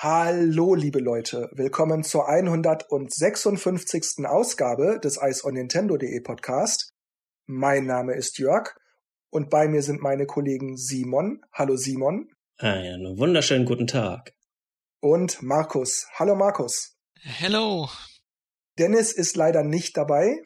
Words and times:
Hallo, 0.00 0.74
liebe 0.74 1.00
Leute. 1.00 1.50
Willkommen 1.52 2.04
zur 2.04 2.28
156. 2.28 4.24
Ausgabe 4.26 4.98
des 5.02 5.18
Ice 5.22 5.44
on 5.44 5.54
Nintendo.de 5.54 6.20
Podcast. 6.20 6.94
Mein 7.46 7.84
Name 7.84 8.14
ist 8.14 8.38
Jörg 8.38 8.76
und 9.28 9.50
bei 9.50 9.68
mir 9.68 9.82
sind 9.82 10.00
meine 10.00 10.24
Kollegen 10.24 10.78
Simon. 10.78 11.42
Hallo, 11.52 11.76
Simon. 11.76 12.30
Einen 12.56 13.18
wunderschönen 13.18 13.66
guten 13.66 13.86
Tag. 13.86 14.37
Und 15.00 15.42
Markus. 15.42 16.06
Hallo, 16.18 16.34
Markus. 16.34 16.96
Hello. 17.20 17.88
Dennis 18.78 19.12
ist 19.12 19.36
leider 19.36 19.62
nicht 19.62 19.96
dabei. 19.96 20.42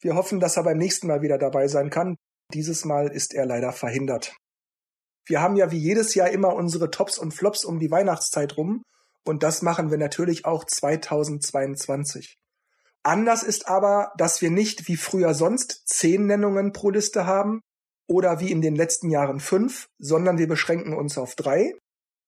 Wir 0.00 0.14
hoffen, 0.14 0.40
dass 0.40 0.58
er 0.58 0.64
beim 0.64 0.76
nächsten 0.76 1.06
Mal 1.06 1.22
wieder 1.22 1.38
dabei 1.38 1.68
sein 1.68 1.88
kann. 1.88 2.16
Dieses 2.52 2.84
Mal 2.84 3.08
ist 3.08 3.32
er 3.32 3.46
leider 3.46 3.72
verhindert. 3.72 4.36
Wir 5.26 5.40
haben 5.40 5.56
ja 5.56 5.70
wie 5.70 5.78
jedes 5.78 6.14
Jahr 6.14 6.28
immer 6.28 6.54
unsere 6.54 6.90
Tops 6.90 7.16
und 7.16 7.32
Flops 7.32 7.64
um 7.64 7.78
die 7.78 7.90
Weihnachtszeit 7.90 8.58
rum 8.58 8.82
und 9.24 9.42
das 9.42 9.62
machen 9.62 9.90
wir 9.90 9.96
natürlich 9.96 10.44
auch 10.44 10.64
2022. 10.64 12.36
Anders 13.02 13.42
ist 13.42 13.68
aber, 13.68 14.12
dass 14.18 14.42
wir 14.42 14.50
nicht 14.50 14.86
wie 14.88 14.96
früher 14.96 15.32
sonst 15.32 15.82
zehn 15.86 16.26
Nennungen 16.26 16.72
pro 16.72 16.90
Liste 16.90 17.26
haben 17.26 17.60
oder 18.06 18.40
wie 18.40 18.50
in 18.50 18.60
den 18.60 18.76
letzten 18.76 19.10
Jahren 19.10 19.40
fünf, 19.40 19.86
sondern 19.98 20.36
wir 20.36 20.48
beschränken 20.48 20.94
uns 20.94 21.16
auf 21.16 21.34
drei. 21.34 21.72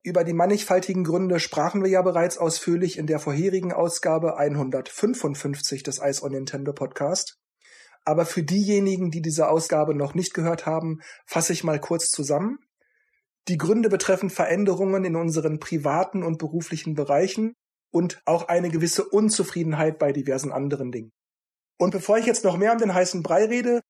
Über 0.07 0.23
die 0.23 0.35
mannigfaltigen 0.35 1.03
Gründe 1.03 1.41
sprachen 1.41 1.83
wir 1.83 1.91
ja 1.91 2.01
bereits 2.01 2.39
ausführlich 2.39 2.97
in 2.97 3.09
der 3.09 3.19
vorherigen 3.19 3.73
Ausgabe 3.73 4.37
155 4.39 5.83
des 5.83 5.99
Ice 6.01 6.23
on 6.23 6.31
Nintendo 6.31 6.73
Podcast. 6.73 7.41
Aber 8.05 8.25
für 8.25 8.45
diejenigen, 8.45 9.11
die 9.11 9.21
diese 9.21 9.49
Ausgabe 9.49 9.97
noch 9.97 10.15
nicht 10.15 10.33
gehört 10.33 10.65
haben, 10.65 11.01
fasse 11.27 11.53
ich 11.53 11.65
mal 11.65 11.81
kurz 11.81 12.13
zusammen. 12.13 12.59
Die 13.49 13.59
Gründe 13.59 13.89
betreffen 13.89 14.31
Veränderungen 14.31 15.05
in 15.05 15.17
unseren 15.17 15.59
privaten 15.59 16.23
und 16.23 16.39
beruflichen 16.39 16.95
Bereichen 16.95 17.55
und 17.91 18.23
auch 18.27 18.47
eine 18.47 18.69
gewisse 18.69 19.09
Unzufriedenheit 19.09 19.99
bei 19.99 20.13
diversen 20.13 20.53
anderen 20.53 20.93
Dingen. 20.93 21.11
Und 21.81 21.91
bevor 21.91 22.17
ich 22.17 22.27
jetzt 22.27 22.45
noch 22.45 22.57
mehr 22.57 22.71
um 22.71 22.79
den 22.79 22.95
heißen 22.95 23.25
Brei 23.25 23.47
rede, 23.47 23.81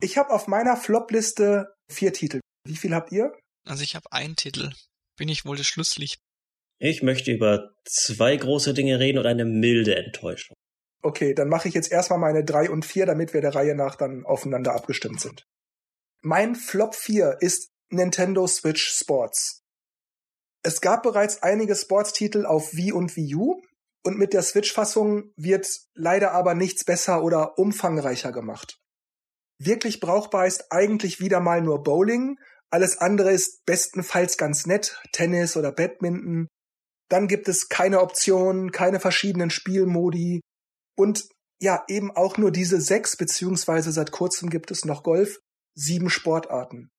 ich 0.00 0.18
habe 0.18 0.30
auf 0.30 0.48
meiner 0.48 0.76
Flop-Liste 0.76 1.72
vier 1.88 2.12
Titel. 2.12 2.40
Wie 2.66 2.76
viel 2.76 2.92
habt 2.92 3.12
ihr? 3.12 3.32
Also 3.64 3.84
ich 3.84 3.94
habe 3.94 4.10
einen 4.10 4.34
Titel. 4.34 4.72
Bin 5.16 5.28
ich 5.28 5.44
wohl 5.44 5.56
das 5.56 5.66
Schlusslicht? 5.66 6.20
Ich 6.78 7.02
möchte 7.02 7.32
über 7.32 7.74
zwei 7.84 8.36
große 8.36 8.74
Dinge 8.74 8.98
reden 8.98 9.18
und 9.18 9.26
eine 9.26 9.44
milde 9.44 9.96
Enttäuschung. 9.96 10.54
Okay, 11.02 11.34
dann 11.34 11.48
mache 11.48 11.68
ich 11.68 11.74
jetzt 11.74 11.92
erstmal 11.92 12.18
meine 12.18 12.44
drei 12.44 12.70
und 12.70 12.84
vier, 12.84 13.06
damit 13.06 13.34
wir 13.34 13.40
der 13.40 13.54
Reihe 13.54 13.74
nach 13.74 13.94
dann 13.94 14.24
aufeinander 14.24 14.74
abgestimmt 14.74 15.20
sind. 15.20 15.46
Mein 16.22 16.54
Flop 16.54 16.94
4 16.94 17.36
ist 17.40 17.70
Nintendo 17.90 18.46
Switch 18.46 18.88
Sports. 18.88 19.62
Es 20.62 20.80
gab 20.80 21.02
bereits 21.02 21.42
einige 21.42 21.76
Sportstitel 21.76 22.46
auf 22.46 22.72
Wii 22.72 22.92
und 22.92 23.14
Wii 23.16 23.34
U 23.34 23.62
und 24.02 24.18
mit 24.18 24.32
der 24.32 24.42
Switch-Fassung 24.42 25.32
wird 25.36 25.68
leider 25.94 26.32
aber 26.32 26.54
nichts 26.54 26.84
besser 26.84 27.22
oder 27.22 27.58
umfangreicher 27.58 28.32
gemacht. 28.32 28.78
Wirklich 29.58 30.00
brauchbar 30.00 30.46
ist 30.46 30.72
eigentlich 30.72 31.20
wieder 31.20 31.40
mal 31.40 31.60
nur 31.60 31.82
Bowling, 31.82 32.38
alles 32.74 32.98
andere 32.98 33.30
ist 33.30 33.64
bestenfalls 33.66 34.36
ganz 34.36 34.66
nett, 34.66 35.00
Tennis 35.12 35.56
oder 35.56 35.70
Badminton. 35.70 36.48
Dann 37.08 37.28
gibt 37.28 37.48
es 37.48 37.68
keine 37.68 38.00
Optionen, 38.00 38.72
keine 38.72 38.98
verschiedenen 38.98 39.50
Spielmodi 39.50 40.40
und 40.96 41.28
ja, 41.60 41.84
eben 41.86 42.10
auch 42.10 42.36
nur 42.36 42.50
diese 42.50 42.80
sechs, 42.80 43.16
beziehungsweise 43.16 43.92
seit 43.92 44.10
kurzem 44.10 44.50
gibt 44.50 44.72
es 44.72 44.84
noch 44.84 45.04
Golf, 45.04 45.38
sieben 45.74 46.10
Sportarten 46.10 46.90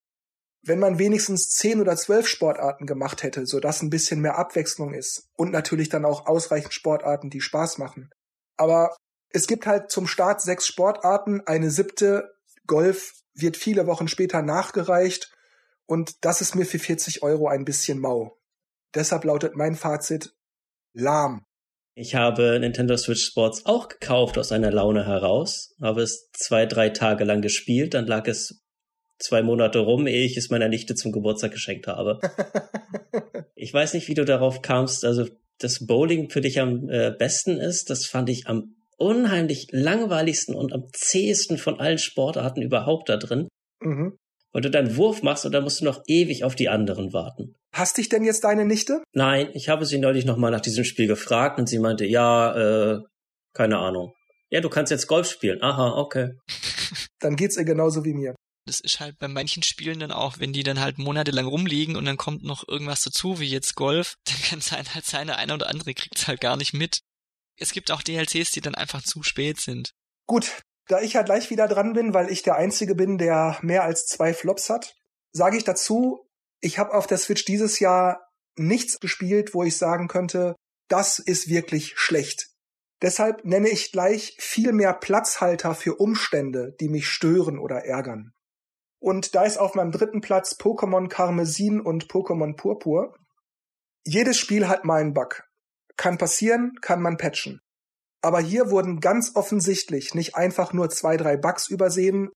wenn 0.67 0.79
man 0.79 0.97
wenigstens 0.97 1.49
zehn 1.49 1.79
oder 1.79 1.95
zwölf 1.95 2.27
Sportarten 2.27 2.87
gemacht 2.87 3.21
hätte, 3.21 3.45
so 3.45 3.59
dass 3.59 3.81
ein 3.81 3.91
bisschen 3.91 4.19
mehr 4.19 4.37
Abwechslung 4.37 4.93
ist 4.93 5.29
und 5.37 5.51
natürlich 5.51 5.89
dann 5.89 6.05
auch 6.05 6.25
ausreichend 6.25 6.73
Sportarten, 6.73 7.29
die 7.29 7.41
Spaß 7.41 7.77
machen. 7.77 8.09
Aber 8.57 8.95
es 9.29 9.45
gibt 9.47 9.67
halt 9.67 9.91
zum 9.91 10.07
Start 10.07 10.41
sechs 10.41 10.65
Sportarten, 10.65 11.41
eine 11.45 11.69
siebte 11.69 12.33
Golf 12.65 13.13
wird 13.35 13.57
viele 13.57 13.85
Wochen 13.85 14.07
später 14.07 14.41
nachgereicht 14.41 15.34
und 15.87 16.23
das 16.25 16.41
ist 16.41 16.55
mir 16.55 16.65
für 16.65 16.79
40 16.79 17.23
Euro 17.23 17.47
ein 17.47 17.65
bisschen 17.65 17.99
mau. 17.99 18.37
Deshalb 18.93 19.25
lautet 19.25 19.55
mein 19.55 19.75
Fazit 19.75 20.33
lahm. 20.93 21.45
Ich 21.97 22.15
habe 22.15 22.59
Nintendo 22.59 22.97
Switch 22.97 23.23
Sports 23.23 23.65
auch 23.65 23.87
gekauft 23.87 24.37
aus 24.37 24.51
einer 24.51 24.71
Laune 24.71 25.05
heraus, 25.05 25.75
habe 25.81 26.01
es 26.01 26.29
zwei, 26.33 26.65
drei 26.65 26.89
Tage 26.89 27.23
lang 27.23 27.41
gespielt, 27.41 27.93
dann 27.93 28.05
lag 28.05 28.27
es 28.27 28.65
zwei 29.17 29.41
Monate 29.41 29.79
rum, 29.79 30.07
ehe 30.07 30.25
ich 30.25 30.35
es 30.35 30.49
meiner 30.49 30.67
Nichte 30.67 30.95
zum 30.95 31.13
Geburtstag 31.13 31.51
geschenkt 31.51 31.87
habe. 31.87 32.19
ich 33.55 33.73
weiß 33.73 33.93
nicht, 33.93 34.09
wie 34.09 34.13
du 34.13 34.25
darauf 34.25 34.61
kamst, 34.61 35.05
also 35.05 35.25
das 35.57 35.85
Bowling 35.85 36.29
für 36.29 36.41
dich 36.41 36.59
am 36.59 36.89
äh, 36.89 37.11
besten 37.17 37.57
ist, 37.57 37.89
das 37.89 38.05
fand 38.05 38.29
ich 38.29 38.47
am 38.47 38.75
unheimlich 38.97 39.67
langweiligsten 39.71 40.55
und 40.55 40.73
am 40.73 40.87
zähesten 40.91 41.57
von 41.57 41.79
allen 41.79 41.97
Sportarten 41.97 42.61
überhaupt 42.61 43.07
da 43.07 43.17
drin. 43.17 43.47
Mhm. 43.81 44.17
Weil 44.55 44.61
du 44.61 44.71
deinen 44.71 44.95
Wurf 44.95 45.21
machst 45.21 45.45
und 45.45 45.51
dann 45.51 45.65
musst 45.65 45.81
du 45.81 45.83
noch 45.83 46.01
ewig 46.07 46.45
auf 46.45 46.55
die 46.55 46.69
anderen 46.69 47.11
warten. 47.11 47.55
Hast 47.73 47.97
dich 47.97 48.07
denn 48.07 48.23
jetzt 48.23 48.45
deine 48.45 48.63
Nichte? 48.63 49.03
Nein, 49.11 49.49
ich 49.53 49.67
habe 49.67 49.85
sie 49.85 49.97
neulich 49.97 50.23
nochmal 50.23 50.49
nach 50.49 50.61
diesem 50.61 50.85
Spiel 50.85 51.07
gefragt 51.07 51.59
und 51.59 51.67
sie 51.67 51.77
meinte, 51.77 52.05
ja, 52.05 52.55
äh, 52.93 52.99
keine 53.51 53.79
Ahnung. 53.79 54.13
Ja, 54.49 54.61
du 54.61 54.69
kannst 54.69 54.91
jetzt 54.91 55.07
Golf 55.07 55.29
spielen. 55.29 55.61
Aha, 55.61 55.97
okay. 55.97 56.37
Dann 57.19 57.35
geht's 57.35 57.57
ihr 57.57 57.65
genauso 57.65 58.05
wie 58.05 58.13
mir. 58.13 58.33
Das 58.65 58.79
ist 58.79 59.01
halt 59.01 59.17
bei 59.19 59.27
manchen 59.27 59.61
Spielen 59.61 59.99
dann 59.99 60.13
auch, 60.13 60.39
wenn 60.39 60.53
die 60.53 60.63
dann 60.63 60.79
halt 60.79 60.99
monatelang 60.99 61.47
rumliegen 61.47 61.97
und 61.97 62.05
dann 62.05 62.17
kommt 62.17 62.43
noch 62.43 62.65
irgendwas 62.65 63.01
dazu, 63.01 63.41
wie 63.41 63.49
jetzt 63.49 63.75
Golf, 63.75 64.15
dann 64.25 64.41
kann 64.41 64.61
sein 64.61 64.85
halt 64.95 65.05
seine 65.05 65.35
eine 65.35 65.53
oder 65.53 65.67
andere 65.69 65.93
kriegt's 65.93 66.29
halt 66.29 66.39
gar 66.39 66.55
nicht 66.55 66.73
mit. 66.73 67.01
Es 67.59 67.73
gibt 67.73 67.91
auch 67.91 68.01
DLCs, 68.01 68.51
die 68.51 68.61
dann 68.61 68.73
einfach 68.73 69.03
zu 69.03 69.21
spät 69.21 69.59
sind. 69.59 69.91
Gut, 70.27 70.61
da 70.87 71.01
ich 71.01 71.13
ja 71.13 71.23
gleich 71.23 71.49
wieder 71.49 71.67
dran 71.67 71.93
bin, 71.93 72.13
weil 72.13 72.31
ich 72.31 72.43
der 72.43 72.55
Einzige 72.55 72.95
bin, 72.95 73.17
der 73.17 73.57
mehr 73.61 73.83
als 73.83 74.05
zwei 74.05 74.33
Flops 74.33 74.69
hat, 74.69 74.95
sage 75.31 75.57
ich 75.57 75.63
dazu, 75.63 76.27
ich 76.61 76.79
habe 76.79 76.93
auf 76.93 77.07
der 77.07 77.17
Switch 77.17 77.45
dieses 77.45 77.79
Jahr 77.79 78.29
nichts 78.55 78.99
gespielt, 78.99 79.53
wo 79.53 79.63
ich 79.63 79.77
sagen 79.77 80.07
könnte, 80.07 80.55
das 80.87 81.19
ist 81.19 81.49
wirklich 81.49 81.97
schlecht. 81.97 82.49
Deshalb 83.01 83.43
nenne 83.43 83.69
ich 83.69 83.91
gleich 83.91 84.37
viel 84.39 84.71
mehr 84.71 84.93
Platzhalter 84.93 85.75
für 85.75 85.95
Umstände, 85.95 86.75
die 86.79 86.87
mich 86.87 87.07
stören 87.07 87.59
oder 87.59 87.85
ärgern. 87.85 88.31
Und 88.99 89.35
da 89.35 89.43
ist 89.43 89.57
auf 89.57 89.75
meinem 89.75 89.91
dritten 89.91 90.21
Platz 90.21 90.55
Pokémon 90.57 91.09
Karmesin 91.09 91.81
und 91.81 92.07
Pokémon 92.07 92.55
Purpur. 92.55 93.15
Jedes 94.05 94.39
Spiel 94.39 94.67
hat 94.67 94.85
mal 94.85 95.01
einen 95.01 95.13
Bug. 95.13 95.43
Kann 95.97 96.17
passieren, 96.17 96.73
kann 96.81 97.01
man 97.01 97.17
patchen. 97.17 97.61
Aber 98.25 98.39
hier 98.39 98.71
wurden 98.71 99.01
ganz 99.01 99.35
offensichtlich 99.35 100.15
nicht 100.15 100.35
einfach 100.35 100.73
nur 100.73 100.89
zwei, 100.89 101.15
drei 101.15 101.37
Bugs 101.37 101.69
übersehen, 101.69 102.31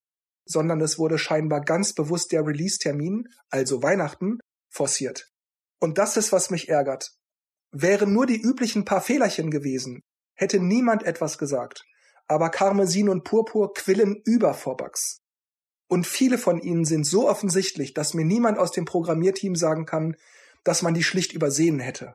sondern 0.45 0.79
es 0.81 0.99
wurde 0.99 1.17
scheinbar 1.17 1.61
ganz 1.61 1.93
bewusst 1.93 2.31
der 2.31 2.45
Release-Termin, 2.45 3.27
also 3.49 3.81
Weihnachten, 3.81 4.37
forciert. 4.71 5.31
Und 5.79 5.97
das 5.97 6.15
ist, 6.15 6.31
was 6.31 6.51
mich 6.51 6.69
ärgert. 6.69 7.09
Wären 7.71 8.13
nur 8.13 8.27
die 8.27 8.39
üblichen 8.39 8.85
paar 8.85 9.01
Fehlerchen 9.01 9.49
gewesen, 9.49 10.01
hätte 10.35 10.59
niemand 10.59 11.01
etwas 11.01 11.39
gesagt. 11.39 11.83
Aber 12.27 12.51
Karmesin 12.51 13.09
und 13.09 13.23
Purpur 13.23 13.73
quillen 13.73 14.21
über 14.25 14.53
vor 14.53 14.77
Bugs. 14.77 15.17
Und 15.89 16.05
viele 16.05 16.37
von 16.37 16.61
ihnen 16.61 16.85
sind 16.85 17.07
so 17.07 17.27
offensichtlich, 17.27 17.95
dass 17.95 18.13
mir 18.13 18.25
niemand 18.25 18.59
aus 18.59 18.69
dem 18.69 18.85
Programmierteam 18.85 19.55
sagen 19.55 19.87
kann, 19.87 20.15
dass 20.63 20.83
man 20.83 20.93
die 20.93 21.03
schlicht 21.03 21.33
übersehen 21.33 21.79
hätte. 21.79 22.13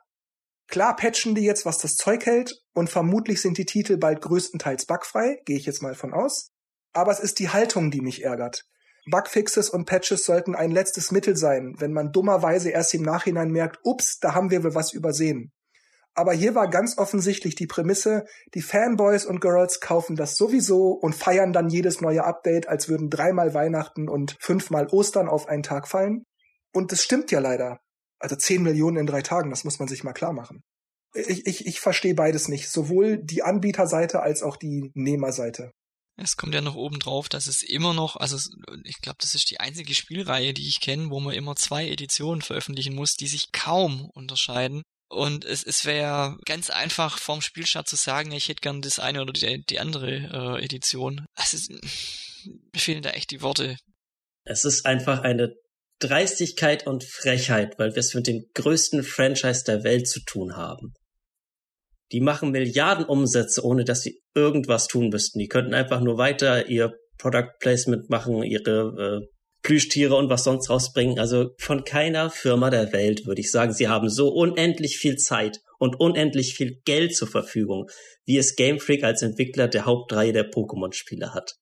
Klar 0.68 0.96
patchen 0.96 1.34
die 1.34 1.42
jetzt, 1.42 1.66
was 1.66 1.78
das 1.78 1.96
Zeug 1.96 2.26
hält, 2.26 2.62
und 2.72 2.90
vermutlich 2.90 3.40
sind 3.40 3.58
die 3.58 3.66
Titel 3.66 3.96
bald 3.96 4.20
größtenteils 4.20 4.86
bugfrei, 4.86 5.40
gehe 5.44 5.56
ich 5.56 5.66
jetzt 5.66 5.82
mal 5.82 5.94
von 5.94 6.12
aus. 6.12 6.52
Aber 6.92 7.12
es 7.12 7.20
ist 7.20 7.38
die 7.38 7.50
Haltung, 7.50 7.90
die 7.90 8.00
mich 8.00 8.24
ärgert. 8.24 8.64
Bugfixes 9.06 9.68
und 9.68 9.84
Patches 9.84 10.24
sollten 10.24 10.54
ein 10.54 10.70
letztes 10.70 11.10
Mittel 11.10 11.36
sein, 11.36 11.74
wenn 11.78 11.92
man 11.92 12.12
dummerweise 12.12 12.70
erst 12.70 12.94
im 12.94 13.02
Nachhinein 13.02 13.50
merkt, 13.50 13.80
ups, 13.82 14.18
da 14.18 14.34
haben 14.34 14.50
wir 14.50 14.64
wohl 14.64 14.74
was 14.74 14.92
übersehen. 14.92 15.52
Aber 16.14 16.32
hier 16.32 16.54
war 16.54 16.70
ganz 16.70 16.96
offensichtlich 16.96 17.56
die 17.56 17.66
Prämisse, 17.66 18.24
die 18.54 18.62
Fanboys 18.62 19.26
und 19.26 19.40
Girls 19.40 19.80
kaufen 19.80 20.14
das 20.14 20.36
sowieso 20.36 20.92
und 20.92 21.14
feiern 21.14 21.52
dann 21.52 21.68
jedes 21.68 22.00
neue 22.00 22.24
Update, 22.24 22.68
als 22.68 22.88
würden 22.88 23.10
dreimal 23.10 23.52
Weihnachten 23.52 24.08
und 24.08 24.36
fünfmal 24.40 24.86
Ostern 24.86 25.28
auf 25.28 25.48
einen 25.48 25.64
Tag 25.64 25.88
fallen. 25.88 26.24
Und 26.72 26.92
das 26.92 27.02
stimmt 27.02 27.30
ja 27.32 27.40
leider. 27.40 27.80
Also 28.24 28.36
zehn 28.36 28.62
Millionen 28.62 28.96
in 28.96 29.06
drei 29.06 29.20
Tagen, 29.20 29.50
das 29.50 29.64
muss 29.64 29.78
man 29.78 29.86
sich 29.86 30.02
mal 30.02 30.14
klar 30.14 30.32
machen. 30.32 30.62
Ich, 31.14 31.46
ich, 31.46 31.66
ich 31.66 31.78
verstehe 31.78 32.14
beides 32.14 32.48
nicht. 32.48 32.70
Sowohl 32.70 33.18
die 33.18 33.42
Anbieterseite 33.42 34.22
als 34.22 34.42
auch 34.42 34.56
die 34.56 34.90
Nehmerseite. 34.94 35.72
Es 36.16 36.38
kommt 36.38 36.54
ja 36.54 36.62
noch 36.62 36.74
oben 36.74 37.00
drauf, 37.00 37.28
dass 37.28 37.46
es 37.48 37.62
immer 37.62 37.92
noch, 37.92 38.16
also 38.16 38.38
ich 38.84 39.02
glaube, 39.02 39.18
das 39.20 39.34
ist 39.34 39.50
die 39.50 39.60
einzige 39.60 39.94
Spielreihe, 39.94 40.54
die 40.54 40.66
ich 40.66 40.80
kenne, 40.80 41.10
wo 41.10 41.20
man 41.20 41.34
immer 41.34 41.54
zwei 41.54 41.86
Editionen 41.86 42.40
veröffentlichen 42.40 42.94
muss, 42.94 43.16
die 43.16 43.26
sich 43.26 43.52
kaum 43.52 44.08
unterscheiden 44.14 44.84
Und 45.10 45.44
es, 45.44 45.62
es 45.62 45.84
wäre 45.84 46.38
ganz 46.46 46.70
einfach 46.70 47.18
vorm 47.18 47.42
Spielstart 47.42 47.88
zu 47.88 47.96
sagen, 47.96 48.32
ich 48.32 48.48
hätte 48.48 48.62
gern 48.62 48.80
das 48.80 48.98
eine 48.98 49.20
oder 49.20 49.34
die, 49.34 49.62
die 49.68 49.80
andere 49.80 50.56
äh, 50.58 50.64
Edition. 50.64 51.26
Also, 51.34 51.58
mir 52.44 52.80
fehlen 52.80 53.02
da 53.02 53.10
echt 53.10 53.30
die 53.30 53.42
Worte. 53.42 53.76
Es 54.46 54.64
ist 54.64 54.86
einfach 54.86 55.20
eine 55.20 55.54
Dreistigkeit 56.00 56.86
und 56.86 57.04
Frechheit, 57.04 57.78
weil 57.78 57.94
wir 57.94 58.00
es 58.00 58.14
mit 58.14 58.26
dem 58.26 58.44
größten 58.54 59.02
Franchise 59.02 59.64
der 59.66 59.84
Welt 59.84 60.08
zu 60.08 60.20
tun 60.24 60.56
haben. 60.56 60.92
Die 62.12 62.20
machen 62.20 62.50
Milliarden 62.50 63.04
Umsätze, 63.04 63.64
ohne 63.64 63.84
dass 63.84 64.02
sie 64.02 64.20
irgendwas 64.34 64.86
tun 64.86 65.08
müssten. 65.08 65.38
Die 65.38 65.48
könnten 65.48 65.74
einfach 65.74 66.00
nur 66.00 66.18
weiter 66.18 66.68
ihr 66.68 66.92
Product 67.18 67.50
Placement 67.60 68.10
machen, 68.10 68.42
ihre 68.42 69.22
äh, 69.22 69.34
Plüschtiere 69.62 70.14
und 70.14 70.28
was 70.28 70.44
sonst 70.44 70.68
rausbringen. 70.68 71.18
Also 71.18 71.50
von 71.58 71.84
keiner 71.84 72.30
Firma 72.30 72.70
der 72.70 72.92
Welt 72.92 73.26
würde 73.26 73.40
ich 73.40 73.50
sagen, 73.50 73.72
sie 73.72 73.88
haben 73.88 74.10
so 74.10 74.28
unendlich 74.28 74.98
viel 74.98 75.16
Zeit 75.16 75.60
und 75.78 75.98
unendlich 75.98 76.54
viel 76.54 76.80
Geld 76.84 77.16
zur 77.16 77.28
Verfügung, 77.28 77.88
wie 78.26 78.36
es 78.36 78.56
Game 78.56 78.78
Freak 78.78 79.04
als 79.04 79.22
Entwickler 79.22 79.68
der 79.68 79.86
Hauptreihe 79.86 80.32
der 80.32 80.50
Pokémon-Spiele 80.50 81.32
hat. 81.32 81.54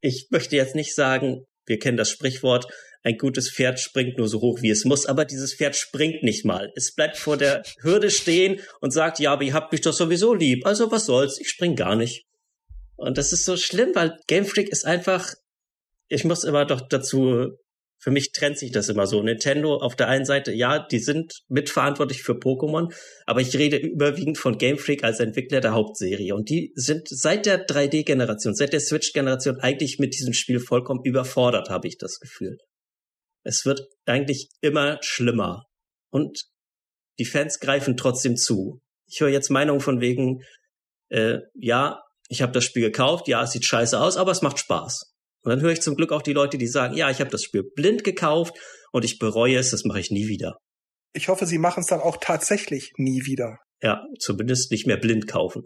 Ich 0.00 0.28
möchte 0.30 0.56
jetzt 0.56 0.76
nicht 0.76 0.94
sagen, 0.94 1.44
wir 1.66 1.78
kennen 1.78 1.96
das 1.96 2.10
Sprichwort, 2.10 2.66
ein 3.02 3.16
gutes 3.16 3.50
Pferd 3.50 3.80
springt 3.80 4.18
nur 4.18 4.28
so 4.28 4.40
hoch, 4.40 4.60
wie 4.62 4.70
es 4.70 4.84
muss, 4.84 5.06
aber 5.06 5.24
dieses 5.24 5.54
Pferd 5.54 5.76
springt 5.76 6.22
nicht 6.22 6.44
mal. 6.44 6.70
Es 6.76 6.94
bleibt 6.94 7.16
vor 7.16 7.36
der 7.36 7.62
Hürde 7.80 8.10
stehen 8.10 8.60
und 8.80 8.92
sagt, 8.92 9.18
ja, 9.18 9.32
aber 9.32 9.42
ihr 9.42 9.54
habt 9.54 9.72
mich 9.72 9.80
doch 9.80 9.92
sowieso 9.92 10.34
lieb, 10.34 10.66
also 10.66 10.90
was 10.90 11.06
soll's, 11.06 11.38
ich 11.40 11.48
spring 11.48 11.76
gar 11.76 11.96
nicht. 11.96 12.26
Und 12.96 13.16
das 13.16 13.32
ist 13.32 13.46
so 13.46 13.56
schlimm, 13.56 13.94
weil 13.94 14.18
Game 14.26 14.44
Freak 14.44 14.68
ist 14.68 14.84
einfach 14.84 15.34
ich 16.10 16.24
muss 16.24 16.44
immer 16.44 16.66
doch 16.66 16.82
dazu, 16.82 17.56
für 17.98 18.10
mich 18.10 18.32
trennt 18.32 18.58
sich 18.58 18.72
das 18.72 18.88
immer 18.88 19.06
so. 19.06 19.22
Nintendo 19.22 19.76
auf 19.76 19.94
der 19.94 20.08
einen 20.08 20.24
Seite, 20.24 20.52
ja, 20.52 20.78
die 20.78 20.98
sind 20.98 21.44
mitverantwortlich 21.48 22.22
für 22.22 22.32
Pokémon, 22.32 22.92
aber 23.26 23.40
ich 23.40 23.56
rede 23.56 23.76
überwiegend 23.76 24.36
von 24.36 24.58
Game 24.58 24.78
Freak 24.78 25.04
als 25.04 25.20
Entwickler 25.20 25.60
der 25.60 25.72
Hauptserie. 25.72 26.34
Und 26.34 26.50
die 26.50 26.72
sind 26.74 27.08
seit 27.08 27.46
der 27.46 27.66
3D-Generation, 27.66 28.54
seit 28.54 28.72
der 28.72 28.80
Switch-Generation 28.80 29.60
eigentlich 29.60 29.98
mit 29.98 30.14
diesem 30.14 30.32
Spiel 30.32 30.60
vollkommen 30.60 31.04
überfordert, 31.04 31.70
habe 31.70 31.88
ich 31.88 31.96
das 31.96 32.18
Gefühl. 32.18 32.58
Es 33.42 33.64
wird 33.64 33.82
eigentlich 34.06 34.48
immer 34.60 34.98
schlimmer. 35.02 35.64
Und 36.10 36.44
die 37.18 37.24
Fans 37.24 37.60
greifen 37.60 37.96
trotzdem 37.96 38.36
zu. 38.36 38.80
Ich 39.06 39.20
höre 39.20 39.28
jetzt 39.28 39.50
Meinungen 39.50 39.80
von 39.80 40.00
wegen, 40.00 40.42
äh, 41.08 41.38
ja, 41.54 42.02
ich 42.28 42.42
habe 42.42 42.52
das 42.52 42.64
Spiel 42.64 42.82
gekauft, 42.82 43.28
ja, 43.28 43.42
es 43.42 43.52
sieht 43.52 43.64
scheiße 43.64 44.00
aus, 44.00 44.16
aber 44.16 44.30
es 44.30 44.42
macht 44.42 44.58
Spaß. 44.58 45.12
Und 45.42 45.50
dann 45.50 45.60
höre 45.60 45.72
ich 45.72 45.82
zum 45.82 45.96
Glück 45.96 46.12
auch 46.12 46.22
die 46.22 46.32
Leute, 46.32 46.58
die 46.58 46.66
sagen, 46.66 46.96
ja, 46.96 47.10
ich 47.10 47.20
habe 47.20 47.30
das 47.30 47.42
Spiel 47.42 47.64
blind 47.74 48.04
gekauft 48.04 48.56
und 48.92 49.04
ich 49.04 49.18
bereue 49.18 49.56
es, 49.56 49.70
das 49.70 49.84
mache 49.84 50.00
ich 50.00 50.10
nie 50.10 50.28
wieder. 50.28 50.58
Ich 51.12 51.28
hoffe, 51.28 51.46
sie 51.46 51.58
machen 51.58 51.80
es 51.80 51.86
dann 51.86 52.00
auch 52.00 52.18
tatsächlich 52.20 52.92
nie 52.96 53.24
wieder. 53.24 53.58
Ja, 53.82 54.04
zumindest 54.18 54.70
nicht 54.70 54.86
mehr 54.86 54.98
blind 54.98 55.26
kaufen. 55.26 55.64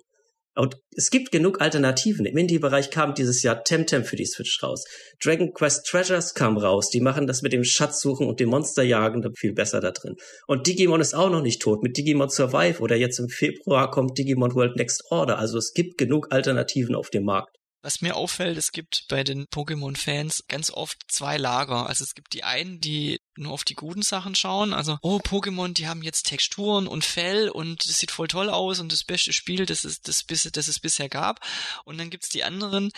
Und 0.56 0.76
es 0.96 1.10
gibt 1.10 1.32
genug 1.32 1.60
Alternativen. 1.60 2.26
Im 2.26 2.36
Indie-Bereich 2.36 2.90
kam 2.90 3.14
dieses 3.14 3.42
Jahr 3.42 3.64
Temtem 3.64 4.04
für 4.04 4.16
die 4.16 4.26
Switch 4.26 4.62
raus. 4.62 4.84
Dragon 5.22 5.52
Quest 5.52 5.86
Treasures 5.86 6.34
kam 6.34 6.56
raus. 6.56 6.90
Die 6.90 7.00
machen 7.00 7.26
das 7.26 7.42
mit 7.42 7.52
dem 7.52 7.64
Schatzsuchen 7.64 8.28
und 8.28 8.38
dem 8.38 8.50
Monsterjagen 8.50 9.34
viel 9.34 9.52
besser 9.52 9.80
da 9.80 9.90
drin. 9.90 10.14
Und 10.46 10.66
Digimon 10.66 11.00
ist 11.00 11.14
auch 11.14 11.30
noch 11.30 11.42
nicht 11.42 11.60
tot. 11.60 11.82
Mit 11.82 11.96
Digimon 11.96 12.28
Survive 12.28 12.80
oder 12.80 12.96
jetzt 12.96 13.18
im 13.18 13.28
Februar 13.28 13.90
kommt 13.90 14.16
Digimon 14.16 14.54
World 14.54 14.76
Next 14.76 15.04
Order. 15.10 15.38
Also 15.38 15.58
es 15.58 15.72
gibt 15.72 15.98
genug 15.98 16.28
Alternativen 16.30 16.94
auf 16.94 17.10
dem 17.10 17.24
Markt. 17.24 17.56
Was 17.84 18.00
mir 18.00 18.16
auffällt, 18.16 18.56
es 18.56 18.72
gibt 18.72 19.04
bei 19.08 19.24
den 19.24 19.44
Pokémon-Fans 19.44 20.44
ganz 20.48 20.70
oft 20.70 21.02
zwei 21.06 21.36
Lager. 21.36 21.86
Also 21.86 22.02
es 22.02 22.14
gibt 22.14 22.32
die 22.32 22.42
einen, 22.42 22.80
die 22.80 23.20
nur 23.36 23.52
auf 23.52 23.62
die 23.62 23.74
guten 23.74 24.00
Sachen 24.00 24.34
schauen. 24.34 24.72
Also, 24.72 24.96
oh, 25.02 25.18
Pokémon, 25.18 25.74
die 25.74 25.86
haben 25.86 26.02
jetzt 26.02 26.22
Texturen 26.22 26.86
und 26.86 27.04
Fell 27.04 27.50
und 27.50 27.86
das 27.86 27.98
sieht 27.98 28.10
voll 28.10 28.26
toll 28.26 28.48
aus 28.48 28.80
und 28.80 28.90
das 28.90 29.04
beste 29.04 29.34
Spiel, 29.34 29.66
das 29.66 29.84
es, 29.84 30.00
das, 30.00 30.24
das 30.24 30.68
es 30.68 30.80
bisher 30.80 31.10
gab. 31.10 31.46
Und 31.84 31.98
dann 31.98 32.08
gibt's 32.08 32.30
die 32.30 32.42
anderen, 32.42 32.90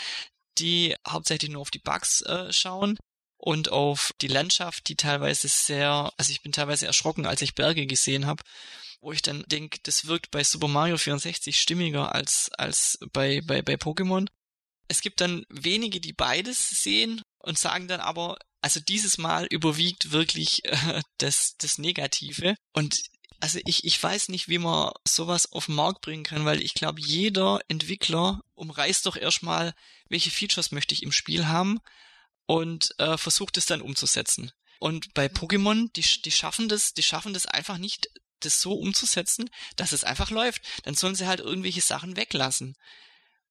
die 0.58 0.94
hauptsächlich 1.04 1.50
nur 1.50 1.62
auf 1.62 1.72
die 1.72 1.80
Bugs 1.80 2.20
äh, 2.20 2.52
schauen 2.52 2.96
und 3.38 3.72
auf 3.72 4.12
die 4.20 4.28
Landschaft, 4.28 4.86
die 4.86 4.94
teilweise 4.94 5.48
sehr, 5.48 6.12
also 6.16 6.30
ich 6.30 6.42
bin 6.42 6.52
teilweise 6.52 6.86
erschrocken, 6.86 7.26
als 7.26 7.42
ich 7.42 7.56
Berge 7.56 7.86
gesehen 7.86 8.26
habe 8.26 8.44
wo 9.00 9.12
ich 9.12 9.22
dann 9.22 9.44
denke, 9.46 9.78
das 9.84 10.06
wirkt 10.06 10.30
bei 10.32 10.42
Super 10.42 10.66
Mario 10.68 10.96
64 10.96 11.60
stimmiger 11.60 12.12
als, 12.14 12.50
als 12.56 12.98
bei, 13.12 13.40
bei, 13.44 13.62
bei 13.62 13.74
Pokémon. 13.74 14.26
Es 14.88 15.00
gibt 15.00 15.20
dann 15.20 15.44
wenige, 15.48 16.00
die 16.00 16.12
beides 16.12 16.68
sehen 16.68 17.22
und 17.38 17.58
sagen 17.58 17.88
dann 17.88 18.00
aber, 18.00 18.38
also 18.60 18.80
dieses 18.80 19.18
Mal 19.18 19.46
überwiegt 19.46 20.12
wirklich 20.12 20.64
äh, 20.64 21.02
das, 21.18 21.56
das 21.58 21.78
Negative. 21.78 22.56
Und 22.72 22.96
also 23.40 23.60
ich, 23.64 23.84
ich 23.84 24.02
weiß 24.02 24.28
nicht, 24.28 24.48
wie 24.48 24.58
man 24.58 24.92
sowas 25.06 25.52
auf 25.52 25.66
den 25.66 25.74
Markt 25.74 26.00
bringen 26.00 26.24
kann, 26.24 26.44
weil 26.44 26.62
ich 26.62 26.74
glaube, 26.74 27.00
jeder 27.00 27.60
Entwickler 27.68 28.40
umreißt 28.54 29.04
doch 29.06 29.16
erstmal, 29.16 29.74
welche 30.08 30.30
Features 30.30 30.72
möchte 30.72 30.94
ich 30.94 31.02
im 31.02 31.12
Spiel 31.12 31.46
haben 31.46 31.78
und 32.46 32.94
äh, 32.98 33.16
versucht 33.18 33.56
es 33.56 33.66
dann 33.66 33.82
umzusetzen. 33.82 34.52
Und 34.78 35.14
bei 35.14 35.26
Pokémon, 35.26 35.90
die, 35.94 36.22
die 36.22 36.30
schaffen 36.30 36.68
das, 36.68 36.92
die 36.92 37.02
schaffen 37.02 37.34
das 37.34 37.46
einfach 37.46 37.78
nicht, 37.78 38.08
das 38.40 38.60
so 38.60 38.74
umzusetzen, 38.74 39.48
dass 39.76 39.92
es 39.92 40.04
einfach 40.04 40.30
läuft. 40.30 40.62
Dann 40.84 40.94
sollen 40.94 41.14
sie 41.14 41.26
halt 41.26 41.40
irgendwelche 41.40 41.80
Sachen 41.80 42.16
weglassen 42.16 42.76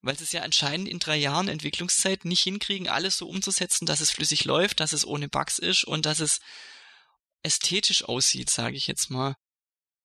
weil 0.05 0.17
sie 0.17 0.23
es 0.23 0.31
ja 0.31 0.41
anscheinend 0.41 0.87
in 0.87 0.99
drei 0.99 1.17
Jahren 1.17 1.47
Entwicklungszeit 1.47 2.25
nicht 2.25 2.41
hinkriegen, 2.41 2.87
alles 2.87 3.17
so 3.17 3.27
umzusetzen, 3.27 3.85
dass 3.85 4.01
es 4.01 4.11
flüssig 4.11 4.45
läuft, 4.45 4.79
dass 4.79 4.93
es 4.93 5.05
ohne 5.05 5.27
Bugs 5.27 5.59
ist 5.59 5.83
und 5.83 6.05
dass 6.05 6.19
es 6.19 6.39
ästhetisch 7.43 8.07
aussieht, 8.07 8.49
sage 8.49 8.75
ich 8.75 8.87
jetzt 8.87 9.09
mal. 9.09 9.35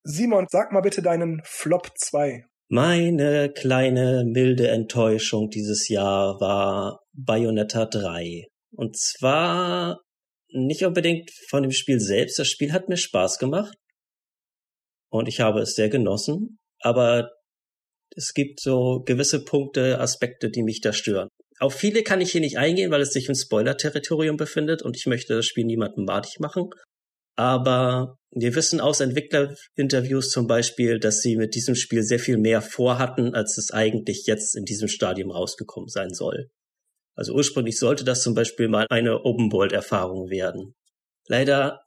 Simon, 0.03 0.47
sag 0.51 0.73
mal 0.73 0.81
bitte 0.81 1.03
deinen 1.03 1.43
Flop 1.45 1.91
2. 1.97 2.45
Meine 2.69 3.53
kleine 3.53 4.25
milde 4.25 4.69
Enttäuschung 4.69 5.51
dieses 5.51 5.89
Jahr 5.89 6.41
war 6.41 7.01
Bayonetta 7.13 7.85
3. 7.85 8.47
Und 8.73 8.97
zwar 8.97 10.01
nicht 10.49 10.85
unbedingt 10.85 11.31
von 11.49 11.63
dem 11.63 11.73
Spiel 11.73 12.01
selbst. 12.01 12.39
Das 12.39 12.49
Spiel 12.49 12.73
hat 12.73 12.89
mir 12.89 12.97
Spaß 12.97 13.39
gemacht. 13.39 13.77
Und 15.11 15.29
ich 15.29 15.41
habe 15.41 15.61
es 15.61 15.75
sehr 15.75 15.89
genossen. 15.89 16.59
Aber 16.81 17.31
es 18.17 18.35
gibt 18.35 18.61
so 18.61 19.03
gewisse 19.05 19.45
Punkte, 19.45 20.01
Aspekte, 20.01 20.51
die 20.51 20.63
mich 20.63 20.81
da 20.81 20.93
stören. 20.93 21.29
Auf 21.59 21.75
viele 21.75 22.03
kann 22.03 22.21
ich 22.21 22.33
hier 22.33 22.41
nicht 22.41 22.59
eingehen, 22.59 22.91
weil 22.91 23.03
es 23.03 23.13
sich 23.13 23.29
im 23.29 23.35
Spoiler-Territorium 23.35 24.37
befindet 24.37 24.83
und 24.83 24.97
ich 24.97 25.07
möchte 25.07 25.35
das 25.37 25.47
Spiel 25.47 25.65
niemandem 25.65 26.05
madig 26.05 26.41
machen. 26.41 26.71
Aber 27.37 28.17
wir 28.33 28.55
wissen 28.55 28.81
aus 28.81 29.01
Entwicklerinterviews 29.01 30.31
zum 30.31 30.47
Beispiel, 30.47 30.99
dass 30.99 31.21
sie 31.21 31.37
mit 31.37 31.55
diesem 31.55 31.75
Spiel 31.75 32.03
sehr 32.03 32.19
viel 32.19 32.39
mehr 32.39 32.63
vorhatten, 32.63 33.35
als 33.35 33.59
es 33.59 33.71
eigentlich 33.73 34.27
jetzt 34.27 34.57
in 34.57 34.65
diesem 34.65 34.89
Stadium 34.89 35.31
rausgekommen 35.31 35.89
sein 35.89 36.13
soll. 36.13 36.51
Also 37.15 37.35
ursprünglich 37.35 37.79
sollte 37.79 38.05
das 38.05 38.23
zum 38.23 38.35
Beispiel 38.35 38.69
mal 38.69 38.87
eine 38.89 39.25
Open-World-Erfahrung 39.25 40.31
werden. 40.31 40.75
Leider 41.29 41.83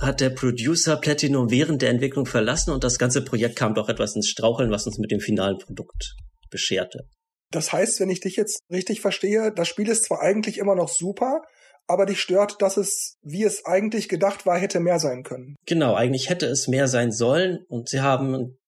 hat 0.00 0.20
der 0.20 0.30
Producer 0.30 0.96
Platinum 0.96 1.50
während 1.50 1.82
der 1.82 1.90
Entwicklung 1.90 2.26
verlassen 2.26 2.72
und 2.72 2.84
das 2.84 2.98
ganze 2.98 3.22
Projekt 3.22 3.56
kam 3.56 3.74
doch 3.74 3.88
etwas 3.88 4.14
ins 4.16 4.28
Straucheln, 4.28 4.70
was 4.70 4.86
uns 4.86 4.98
mit 4.98 5.10
dem 5.10 5.20
finalen 5.20 5.58
Produkt 5.58 6.14
bescherte. 6.50 7.08
Das 7.50 7.72
heißt, 7.72 8.00
wenn 8.00 8.10
ich 8.10 8.20
dich 8.20 8.36
jetzt 8.36 8.60
richtig 8.70 9.00
verstehe, 9.00 9.52
das 9.54 9.68
Spiel 9.68 9.88
ist 9.88 10.04
zwar 10.04 10.20
eigentlich 10.20 10.58
immer 10.58 10.74
noch 10.74 10.88
super, 10.88 11.42
aber 11.86 12.04
dich 12.04 12.20
stört, 12.20 12.60
dass 12.60 12.76
es, 12.76 13.16
wie 13.22 13.44
es 13.44 13.64
eigentlich 13.64 14.08
gedacht 14.08 14.44
war, 14.44 14.58
hätte 14.58 14.80
mehr 14.80 14.98
sein 14.98 15.22
können. 15.22 15.56
Genau, 15.66 15.94
eigentlich 15.94 16.28
hätte 16.28 16.46
es 16.46 16.68
mehr 16.68 16.86
sein 16.86 17.10
sollen 17.12 17.64
und 17.68 17.88
sie 17.88 18.00
haben 18.00 18.58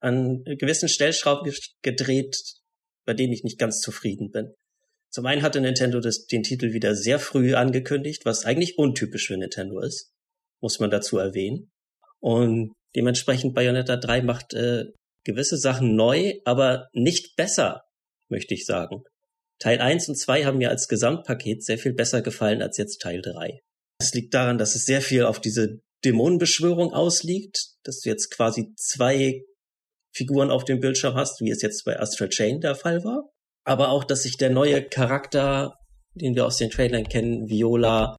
an 0.00 0.44
gewissen 0.44 0.88
Stellschrauben 0.88 1.52
gedreht, 1.82 2.36
bei 3.04 3.14
denen 3.14 3.32
ich 3.32 3.42
nicht 3.42 3.58
ganz 3.58 3.80
zufrieden 3.80 4.30
bin. 4.30 4.54
Zum 5.10 5.26
einen 5.26 5.42
hatte 5.42 5.60
Nintendo 5.60 5.98
das, 5.98 6.26
den 6.26 6.44
Titel 6.44 6.72
wieder 6.72 6.94
sehr 6.94 7.18
früh 7.18 7.54
angekündigt, 7.54 8.24
was 8.24 8.44
eigentlich 8.44 8.78
untypisch 8.78 9.26
für 9.26 9.36
Nintendo 9.36 9.80
ist 9.80 10.12
muss 10.60 10.80
man 10.80 10.90
dazu 10.90 11.18
erwähnen. 11.18 11.70
Und 12.20 12.72
dementsprechend 12.96 13.54
Bayonetta 13.54 13.96
3 13.96 14.22
macht 14.22 14.54
äh, 14.54 14.86
gewisse 15.24 15.58
Sachen 15.58 15.94
neu, 15.94 16.34
aber 16.44 16.88
nicht 16.92 17.36
besser, 17.36 17.82
möchte 18.28 18.54
ich 18.54 18.66
sagen. 18.66 19.02
Teil 19.58 19.80
1 19.80 20.08
und 20.08 20.16
2 20.16 20.44
haben 20.44 20.58
mir 20.58 20.70
als 20.70 20.88
Gesamtpaket 20.88 21.64
sehr 21.64 21.78
viel 21.78 21.92
besser 21.92 22.22
gefallen 22.22 22.62
als 22.62 22.76
jetzt 22.76 23.00
Teil 23.00 23.22
3. 23.22 23.58
Es 24.00 24.14
liegt 24.14 24.32
daran, 24.32 24.58
dass 24.58 24.74
es 24.74 24.84
sehr 24.84 25.00
viel 25.00 25.24
auf 25.24 25.40
diese 25.40 25.80
Dämonenbeschwörung 26.04 26.92
ausliegt, 26.92 27.58
dass 27.82 28.00
du 28.00 28.08
jetzt 28.08 28.30
quasi 28.30 28.72
zwei 28.76 29.42
Figuren 30.14 30.50
auf 30.50 30.64
dem 30.64 30.80
Bildschirm 30.80 31.14
hast, 31.14 31.40
wie 31.40 31.50
es 31.50 31.62
jetzt 31.62 31.84
bei 31.84 31.98
Astral 31.98 32.28
Chain 32.28 32.60
der 32.60 32.76
Fall 32.76 33.04
war. 33.04 33.28
Aber 33.64 33.90
auch, 33.90 34.04
dass 34.04 34.22
sich 34.22 34.36
der 34.36 34.50
neue 34.50 34.82
Charakter, 34.82 35.74
den 36.14 36.34
wir 36.34 36.46
aus 36.46 36.56
den 36.56 36.70
Trailern 36.70 37.04
kennen, 37.08 37.48
Viola, 37.48 38.16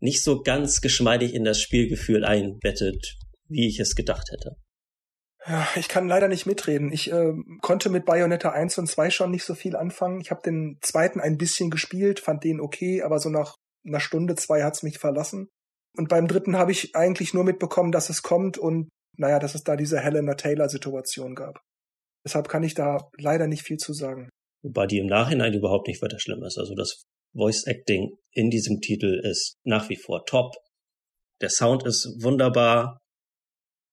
nicht 0.00 0.22
so 0.22 0.42
ganz 0.42 0.80
geschmeidig 0.80 1.34
in 1.34 1.44
das 1.44 1.60
Spielgefühl 1.60 2.24
einbettet, 2.24 3.16
wie 3.48 3.66
ich 3.66 3.80
es 3.80 3.94
gedacht 3.94 4.30
hätte. 4.30 4.56
Ja, 5.46 5.66
ich 5.76 5.88
kann 5.88 6.08
leider 6.08 6.28
nicht 6.28 6.46
mitreden. 6.46 6.92
Ich 6.92 7.12
äh, 7.12 7.32
konnte 7.62 7.88
mit 7.88 8.04
Bayonetta 8.04 8.50
1 8.50 8.78
und 8.78 8.88
2 8.88 9.10
schon 9.10 9.30
nicht 9.30 9.44
so 9.44 9.54
viel 9.54 9.76
anfangen. 9.76 10.20
Ich 10.20 10.30
habe 10.30 10.42
den 10.44 10.78
zweiten 10.82 11.20
ein 11.20 11.38
bisschen 11.38 11.70
gespielt, 11.70 12.18
fand 12.18 12.42
den 12.42 12.60
okay, 12.60 13.02
aber 13.02 13.20
so 13.20 13.30
nach 13.30 13.54
einer 13.86 14.00
Stunde, 14.00 14.34
zwei 14.34 14.64
hat's 14.64 14.82
mich 14.82 14.98
verlassen. 14.98 15.48
Und 15.96 16.08
beim 16.08 16.26
dritten 16.26 16.56
habe 16.56 16.72
ich 16.72 16.96
eigentlich 16.96 17.32
nur 17.32 17.44
mitbekommen, 17.44 17.92
dass 17.92 18.10
es 18.10 18.22
kommt 18.22 18.58
und 18.58 18.88
naja, 19.16 19.38
dass 19.38 19.54
es 19.54 19.62
da 19.62 19.76
diese 19.76 20.00
Helena 20.00 20.34
Taylor-Situation 20.34 21.34
gab. 21.34 21.60
Deshalb 22.24 22.48
kann 22.48 22.64
ich 22.64 22.74
da 22.74 23.08
leider 23.16 23.46
nicht 23.46 23.62
viel 23.62 23.78
zu 23.78 23.92
sagen. 23.92 24.28
Wobei 24.62 24.86
die 24.86 24.98
im 24.98 25.06
Nachhinein 25.06 25.54
überhaupt 25.54 25.86
nicht 25.86 26.02
weiter 26.02 26.18
schlimm 26.18 26.42
ist. 26.42 26.58
Also 26.58 26.74
das 26.74 27.04
Voice 27.36 27.66
Acting 27.66 28.16
in 28.30 28.50
diesem 28.50 28.80
Titel 28.80 29.20
ist 29.22 29.58
nach 29.64 29.88
wie 29.88 29.96
vor 29.96 30.24
top. 30.26 30.54
Der 31.40 31.50
Sound 31.50 31.84
ist 31.84 32.22
wunderbar. 32.22 33.00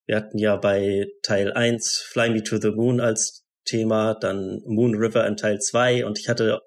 Wir 0.05 0.17
hatten 0.17 0.37
ja 0.37 0.55
bei 0.55 1.07
Teil 1.21 1.53
1 1.53 2.05
Fly 2.07 2.29
Me 2.29 2.43
to 2.43 2.59
the 2.59 2.71
Moon 2.71 2.99
als 2.99 3.45
Thema, 3.65 4.15
dann 4.15 4.61
Moon 4.65 4.95
River 4.95 5.25
in 5.27 5.37
Teil 5.37 5.59
2 5.59 6.05
und 6.05 6.19
ich 6.19 6.27
hatte 6.27 6.59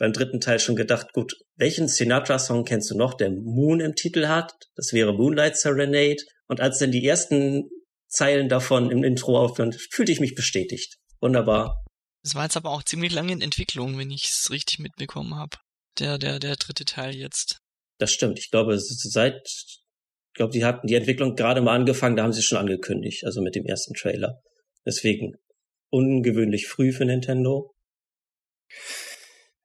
beim 0.00 0.12
dritten 0.12 0.40
Teil 0.40 0.58
schon 0.58 0.76
gedacht, 0.76 1.12
gut, 1.12 1.36
welchen 1.56 1.86
Sinatra-Song 1.86 2.64
kennst 2.64 2.90
du 2.90 2.96
noch, 2.96 3.14
der 3.14 3.30
Moon 3.30 3.80
im 3.80 3.94
Titel 3.94 4.28
hat? 4.28 4.54
Das 4.74 4.94
wäre 4.94 5.12
Moonlight 5.12 5.58
Serenade. 5.58 6.22
Und 6.48 6.60
als 6.60 6.78
dann 6.78 6.90
die 6.90 7.04
ersten 7.06 7.68
Zeilen 8.08 8.48
davon 8.48 8.90
im 8.90 9.04
Intro 9.04 9.38
aufhören, 9.38 9.72
fühlte 9.72 10.10
ich 10.10 10.20
mich 10.20 10.34
bestätigt. 10.34 10.96
Wunderbar. 11.20 11.84
Das 12.22 12.34
war 12.34 12.44
jetzt 12.44 12.56
aber 12.56 12.70
auch 12.70 12.82
ziemlich 12.82 13.12
lange 13.12 13.32
in 13.32 13.42
Entwicklung, 13.42 13.98
wenn 13.98 14.10
ich 14.10 14.24
es 14.24 14.50
richtig 14.50 14.78
mitbekommen 14.78 15.34
habe. 15.34 15.58
Der, 16.00 16.18
der, 16.18 16.38
der 16.38 16.56
dritte 16.56 16.84
Teil 16.84 17.14
jetzt. 17.14 17.60
Das 17.98 18.10
stimmt. 18.12 18.38
Ich 18.38 18.50
glaube, 18.50 18.78
seit, 18.78 19.42
ich 19.44 19.82
glaube, 20.34 20.52
die 20.52 20.64
hatten 20.64 20.86
die 20.86 20.94
Entwicklung 20.94 21.36
gerade 21.36 21.60
mal 21.60 21.74
angefangen, 21.74 22.16
da 22.16 22.22
haben 22.22 22.32
sie 22.32 22.42
schon 22.42 22.58
angekündigt, 22.58 23.24
also 23.24 23.42
mit 23.42 23.54
dem 23.54 23.66
ersten 23.66 23.94
Trailer. 23.94 24.40
Deswegen 24.86 25.36
ungewöhnlich 25.90 26.66
früh 26.66 26.92
für 26.92 27.04
Nintendo. 27.04 27.74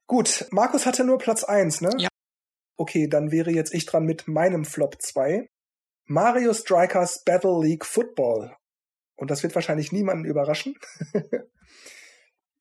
Gut, 0.06 0.46
Markus 0.50 0.84
hatte 0.84 1.04
nur 1.04 1.18
Platz 1.18 1.42
eins, 1.42 1.80
ne? 1.80 1.90
Ja. 1.98 2.08
Okay, 2.76 3.08
dann 3.08 3.32
wäre 3.32 3.50
jetzt 3.50 3.74
ich 3.74 3.86
dran 3.86 4.04
mit 4.04 4.28
meinem 4.28 4.64
Flop 4.64 5.00
2. 5.00 5.48
Mario 6.04 6.52
Strikers 6.52 7.24
Battle 7.24 7.60
League 7.62 7.86
Football. 7.86 8.54
Und 9.16 9.30
das 9.30 9.42
wird 9.42 9.54
wahrscheinlich 9.54 9.92
niemanden 9.92 10.26
überraschen. 10.26 10.74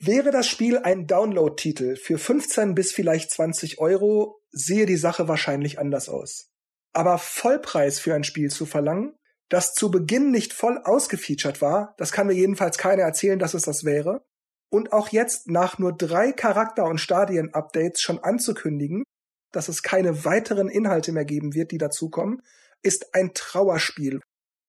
wäre 0.05 0.31
das 0.31 0.47
Spiel 0.47 0.79
ein 0.79 1.07
Download-Titel 1.07 1.95
für 1.95 2.17
15 2.17 2.75
bis 2.75 2.91
vielleicht 2.91 3.31
20 3.31 3.79
Euro, 3.79 4.41
sehe 4.51 4.85
die 4.85 4.97
Sache 4.97 5.27
wahrscheinlich 5.27 5.79
anders 5.79 6.09
aus. 6.09 6.51
Aber 6.93 7.17
Vollpreis 7.17 7.99
für 7.99 8.13
ein 8.13 8.23
Spiel 8.23 8.49
zu 8.49 8.65
verlangen, 8.65 9.17
das 9.49 9.73
zu 9.73 9.91
Beginn 9.91 10.31
nicht 10.31 10.53
voll 10.53 10.79
ausgefeatured 10.83 11.61
war, 11.61 11.93
das 11.97 12.11
kann 12.11 12.27
mir 12.27 12.33
jedenfalls 12.33 12.77
keiner 12.77 13.03
erzählen, 13.03 13.39
dass 13.39 13.53
es 13.53 13.63
das 13.63 13.83
wäre, 13.83 14.25
und 14.69 14.91
auch 14.91 15.09
jetzt 15.09 15.47
nach 15.47 15.77
nur 15.77 15.95
drei 15.95 16.31
Charakter- 16.31 16.85
und 16.85 16.99
Stadien-Updates 16.99 18.01
schon 18.01 18.19
anzukündigen, 18.19 19.03
dass 19.51 19.69
es 19.69 19.83
keine 19.83 20.25
weiteren 20.25 20.67
Inhalte 20.67 21.11
mehr 21.11 21.25
geben 21.25 21.53
wird, 21.53 21.71
die 21.71 21.77
dazukommen, 21.77 22.41
ist 22.81 23.13
ein 23.13 23.33
Trauerspiel. 23.33 24.19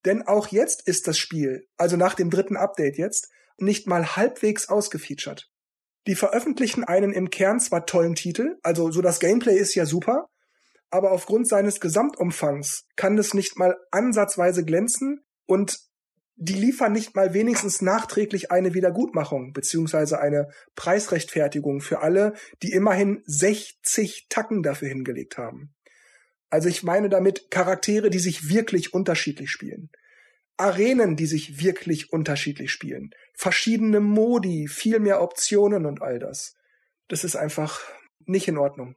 Denn 0.05 0.23
auch 0.27 0.49
jetzt 0.49 0.87
ist 0.87 1.09
das 1.09 1.19
Spiel, 1.19 1.67
also 1.77 1.97
nach 1.97 2.15
dem 2.15 2.31
dritten 2.31 2.57
Update 2.57 2.99
jetzt, 2.99 3.31
nicht 3.59 3.87
mal 3.87 4.17
halbwegs 4.17 4.69
ausgefeatured. 4.69 5.51
Die 6.07 6.15
veröffentlichen 6.15 6.85
einen 6.85 7.13
im 7.13 7.31
Kern 7.31 7.59
zwar 7.59 7.87
tollen 7.87 8.15
Titel, 8.15 8.57
also 8.63 8.91
so 8.91 9.03
das 9.03 9.19
Gameplay 9.19 9.57
ist 9.57 9.75
ja 9.75 9.87
super, 9.87 10.29
aber 10.91 11.11
aufgrund 11.11 11.49
seines 11.49 11.81
Gesamtumfangs 11.81 12.85
kann 12.95 13.19
es 13.19 13.35
nicht 13.35 13.59
mal 13.59 13.77
ansatzweise 13.91 14.65
glänzen 14.65 15.25
und 15.47 15.79
die 16.37 16.55
liefern 16.55 16.93
nicht 16.93 17.17
mal 17.17 17.33
wenigstens 17.33 17.81
nachträglich 17.81 18.51
eine 18.53 18.75
Wiedergutmachung 18.75 19.53
beziehungsweise 19.53 20.21
eine 20.21 20.49
Preisrechtfertigung 20.75 21.81
für 21.81 22.03
alle, 22.03 22.35
die 22.63 22.73
immerhin 22.73 23.23
60 23.25 24.27
Tacken 24.29 24.63
dafür 24.63 24.89
hingelegt 24.89 25.39
haben. 25.39 25.75
Also 26.51 26.69
ich 26.69 26.83
meine 26.83 27.09
damit 27.09 27.51
Charaktere, 27.51 28.11
die 28.11 28.19
sich 28.19 28.49
wirklich 28.51 28.93
unterschiedlich 28.93 29.51
spielen. 29.51 29.91
Arenen, 30.57 31.17
die 31.17 31.27
sich 31.27 31.61
wirklich 31.63 32.13
unterschiedlich 32.13 32.71
spielen. 32.71 33.11
Verschiedene 33.35 34.01
Modi, 34.01 34.69
viel 34.69 35.01
mehr 35.01 35.21
Optionen 35.23 35.87
und 35.87 36.03
all 36.03 36.19
das. 36.19 36.55
Das 37.09 37.25
ist 37.25 37.37
einfach 37.37 37.81
nicht 38.25 38.49
in 38.49 38.59
Ordnung. 38.59 38.97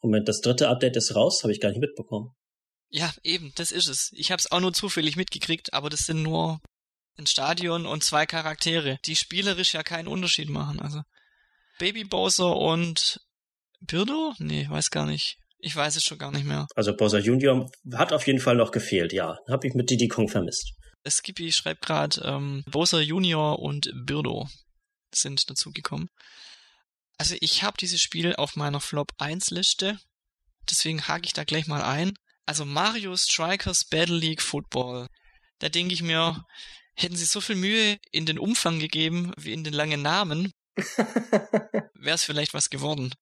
Moment, 0.00 0.28
das 0.28 0.40
dritte 0.40 0.68
Update 0.68 0.96
ist 0.96 1.14
raus, 1.14 1.42
habe 1.42 1.52
ich 1.52 1.60
gar 1.60 1.70
nicht 1.70 1.80
mitbekommen. 1.80 2.34
Ja, 2.88 3.12
eben, 3.22 3.52
das 3.54 3.72
ist 3.72 3.88
es. 3.88 4.10
Ich 4.14 4.30
habe 4.30 4.40
es 4.40 4.50
auch 4.52 4.60
nur 4.60 4.72
zufällig 4.72 5.16
mitgekriegt, 5.16 5.72
aber 5.72 5.88
das 5.88 6.00
sind 6.00 6.22
nur 6.22 6.60
ein 7.16 7.26
Stadion 7.26 7.86
und 7.86 8.04
zwei 8.04 8.26
Charaktere, 8.26 8.98
die 9.06 9.16
spielerisch 9.16 9.74
ja 9.74 9.82
keinen 9.82 10.08
Unterschied 10.08 10.50
machen. 10.50 10.80
Also 10.80 11.02
Baby 11.78 12.04
Bowser 12.04 12.56
und 12.56 13.20
Birdo? 13.80 14.34
Nee, 14.38 14.66
weiß 14.68 14.90
gar 14.90 15.06
nicht. 15.06 15.38
Ich 15.58 15.74
weiß 15.74 15.96
es 15.96 16.04
schon 16.04 16.18
gar 16.18 16.32
nicht 16.32 16.44
mehr. 16.44 16.66
Also 16.74 16.94
Bowser 16.94 17.18
Junior 17.18 17.70
hat 17.94 18.12
auf 18.12 18.26
jeden 18.26 18.40
Fall 18.40 18.56
noch 18.56 18.72
gefehlt, 18.72 19.12
ja. 19.12 19.38
Habe 19.48 19.66
ich 19.66 19.74
mit 19.74 19.90
Diddy 19.90 20.08
Kong 20.08 20.28
vermisst. 20.28 20.72
Skippy 21.08 21.52
schreibt 21.52 21.86
gerade, 21.86 22.20
ähm, 22.24 22.62
Bowser 22.66 23.00
Junior 23.00 23.58
und 23.58 23.90
Birdo 23.94 24.48
sind 25.14 25.48
dazugekommen. 25.50 26.08
Also 27.18 27.36
ich 27.40 27.62
habe 27.62 27.76
dieses 27.78 28.00
Spiel 28.00 28.34
auf 28.34 28.56
meiner 28.56 28.80
Flop 28.80 29.12
1 29.18 29.50
Liste, 29.50 29.98
deswegen 30.70 31.06
hake 31.08 31.26
ich 31.26 31.32
da 31.32 31.44
gleich 31.44 31.66
mal 31.66 31.82
ein. 31.82 32.14
Also 32.46 32.64
Mario 32.64 33.16
Strikers 33.16 33.84
Battle 33.84 34.16
League 34.16 34.42
Football. 34.42 35.06
Da 35.58 35.68
denke 35.68 35.94
ich 35.94 36.02
mir, 36.02 36.44
hätten 36.94 37.16
sie 37.16 37.24
so 37.24 37.40
viel 37.40 37.56
Mühe 37.56 37.98
in 38.10 38.26
den 38.26 38.38
Umfang 38.38 38.78
gegeben 38.80 39.32
wie 39.36 39.52
in 39.52 39.64
den 39.64 39.72
langen 39.72 40.02
Namen, 40.02 40.52
wäre 40.76 42.14
es 42.14 42.24
vielleicht 42.24 42.54
was 42.54 42.70
geworden. 42.70 43.14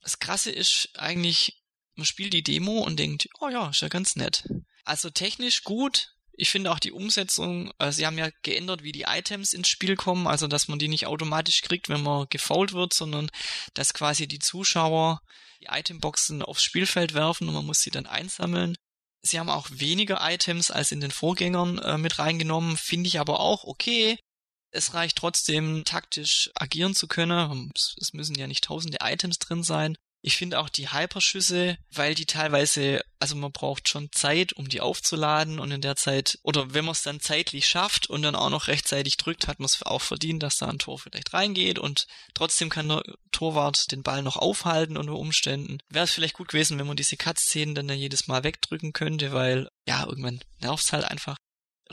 Das 0.00 0.18
Krasse 0.18 0.50
ist 0.50 0.90
eigentlich, 0.94 1.62
man 1.94 2.06
spielt 2.06 2.32
die 2.32 2.42
Demo 2.42 2.80
und 2.80 2.98
denkt, 2.98 3.28
oh 3.40 3.48
ja, 3.48 3.70
ist 3.70 3.82
ja 3.82 3.88
ganz 3.88 4.16
nett. 4.16 4.48
Also 4.84 5.10
technisch 5.10 5.62
gut. 5.64 6.12
Ich 6.38 6.50
finde 6.50 6.70
auch 6.70 6.78
die 6.78 6.92
Umsetzung, 6.92 7.72
äh, 7.78 7.90
sie 7.92 8.06
haben 8.06 8.18
ja 8.18 8.28
geändert, 8.42 8.82
wie 8.82 8.92
die 8.92 9.06
Items 9.08 9.52
ins 9.52 9.68
Spiel 9.68 9.96
kommen, 9.96 10.26
also 10.26 10.46
dass 10.46 10.68
man 10.68 10.78
die 10.78 10.88
nicht 10.88 11.06
automatisch 11.06 11.62
kriegt, 11.62 11.88
wenn 11.88 12.02
man 12.02 12.26
gefault 12.28 12.72
wird, 12.72 12.92
sondern 12.92 13.30
dass 13.74 13.94
quasi 13.94 14.28
die 14.28 14.38
Zuschauer 14.38 15.20
die 15.60 15.68
Itemboxen 15.70 16.42
aufs 16.42 16.62
Spielfeld 16.62 17.14
werfen 17.14 17.48
und 17.48 17.54
man 17.54 17.64
muss 17.64 17.80
sie 17.80 17.90
dann 17.90 18.06
einsammeln. 18.06 18.76
Sie 19.22 19.40
haben 19.40 19.48
auch 19.48 19.68
weniger 19.70 20.18
Items 20.20 20.70
als 20.70 20.92
in 20.92 21.00
den 21.00 21.10
Vorgängern 21.10 21.78
äh, 21.78 21.98
mit 21.98 22.18
reingenommen, 22.18 22.76
finde 22.76 23.08
ich 23.08 23.18
aber 23.18 23.40
auch 23.40 23.64
okay. 23.64 24.18
Es 24.70 24.92
reicht 24.92 25.16
trotzdem 25.16 25.84
taktisch 25.84 26.50
agieren 26.54 26.94
zu 26.94 27.08
können. 27.08 27.72
Es 27.74 28.12
müssen 28.12 28.34
ja 28.36 28.46
nicht 28.46 28.64
tausende 28.64 28.98
Items 29.00 29.38
drin 29.38 29.62
sein. 29.62 29.96
Ich 30.26 30.38
finde 30.38 30.58
auch 30.58 30.68
die 30.68 30.92
Hyperschüsse, 30.92 31.78
weil 31.92 32.16
die 32.16 32.26
teilweise, 32.26 33.00
also 33.20 33.36
man 33.36 33.52
braucht 33.52 33.88
schon 33.88 34.10
Zeit, 34.10 34.54
um 34.54 34.68
die 34.68 34.80
aufzuladen 34.80 35.60
und 35.60 35.70
in 35.70 35.80
der 35.80 35.94
Zeit, 35.94 36.40
oder 36.42 36.74
wenn 36.74 36.84
man 36.84 36.94
es 36.94 37.02
dann 37.02 37.20
zeitlich 37.20 37.68
schafft 37.68 38.10
und 38.10 38.22
dann 38.22 38.34
auch 38.34 38.50
noch 38.50 38.66
rechtzeitig 38.66 39.18
drückt, 39.18 39.46
hat 39.46 39.60
man 39.60 39.66
es 39.66 39.80
auch 39.84 40.02
verdient, 40.02 40.42
dass 40.42 40.56
da 40.56 40.66
ein 40.66 40.80
Tor 40.80 40.98
vielleicht 40.98 41.32
reingeht 41.32 41.78
und 41.78 42.08
trotzdem 42.34 42.70
kann 42.70 42.88
der 42.88 43.04
Torwart 43.30 43.92
den 43.92 44.02
Ball 44.02 44.24
noch 44.24 44.36
aufhalten 44.36 44.96
unter 44.96 45.14
Umständen. 45.14 45.78
Wäre 45.90 46.06
es 46.06 46.10
vielleicht 46.10 46.34
gut 46.34 46.48
gewesen, 46.48 46.76
wenn 46.80 46.88
man 46.88 46.96
diese 46.96 47.16
Cut-Szenen 47.16 47.76
dann 47.76 47.88
jedes 47.90 48.26
Mal 48.26 48.42
wegdrücken 48.42 48.92
könnte, 48.92 49.32
weil 49.32 49.68
ja, 49.86 50.04
irgendwann 50.04 50.40
nervt 50.58 50.86
es 50.86 50.92
halt 50.92 51.04
einfach. 51.04 51.36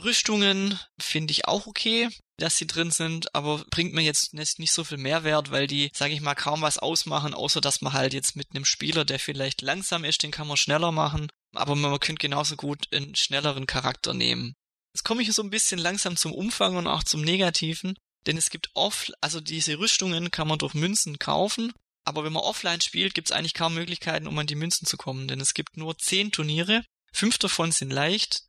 Rüstungen 0.02 0.76
finde 0.98 1.30
ich 1.30 1.46
auch 1.46 1.68
okay, 1.68 2.08
dass 2.36 2.56
sie 2.56 2.66
drin 2.66 2.90
sind, 2.90 3.34
aber 3.34 3.64
bringt 3.70 3.94
mir 3.94 4.02
jetzt 4.02 4.34
nicht 4.34 4.72
so 4.72 4.84
viel 4.84 4.98
Mehrwert, 4.98 5.50
weil 5.50 5.66
die, 5.66 5.90
sage 5.94 6.14
ich 6.14 6.20
mal, 6.20 6.34
kaum 6.34 6.62
was 6.62 6.78
ausmachen, 6.78 7.34
außer 7.34 7.60
dass 7.60 7.80
man 7.80 7.92
halt 7.92 8.12
jetzt 8.12 8.36
mit 8.36 8.48
einem 8.50 8.64
Spieler, 8.64 9.04
der 9.04 9.18
vielleicht 9.18 9.62
langsam 9.62 10.04
ist, 10.04 10.22
den 10.22 10.30
kann 10.30 10.48
man 10.48 10.56
schneller 10.56 10.92
machen, 10.92 11.30
aber 11.52 11.74
man 11.74 11.98
könnte 12.00 12.20
genauso 12.20 12.56
gut 12.56 12.92
einen 12.92 13.14
schnelleren 13.14 13.66
Charakter 13.66 14.14
nehmen. 14.14 14.54
Jetzt 14.94 15.04
komme 15.04 15.22
ich 15.22 15.32
so 15.32 15.42
ein 15.42 15.50
bisschen 15.50 15.78
langsam 15.78 16.16
zum 16.16 16.32
Umfang 16.32 16.76
und 16.76 16.86
auch 16.86 17.04
zum 17.04 17.22
Negativen, 17.22 17.96
denn 18.26 18.36
es 18.36 18.50
gibt 18.50 18.70
oft, 18.74 19.12
also 19.20 19.40
diese 19.40 19.78
Rüstungen 19.78 20.30
kann 20.30 20.48
man 20.48 20.58
durch 20.58 20.74
Münzen 20.74 21.18
kaufen, 21.18 21.72
aber 22.04 22.24
wenn 22.24 22.32
man 22.32 22.42
offline 22.42 22.80
spielt, 22.80 23.14
gibt 23.14 23.28
es 23.30 23.32
eigentlich 23.36 23.54
kaum 23.54 23.74
Möglichkeiten, 23.74 24.26
um 24.26 24.38
an 24.38 24.46
die 24.46 24.54
Münzen 24.54 24.86
zu 24.86 24.96
kommen, 24.96 25.28
denn 25.28 25.40
es 25.40 25.54
gibt 25.54 25.76
nur 25.76 25.96
zehn 25.98 26.32
Turniere, 26.32 26.84
fünf 27.12 27.38
davon 27.38 27.72
sind 27.72 27.90
leicht, 27.90 28.42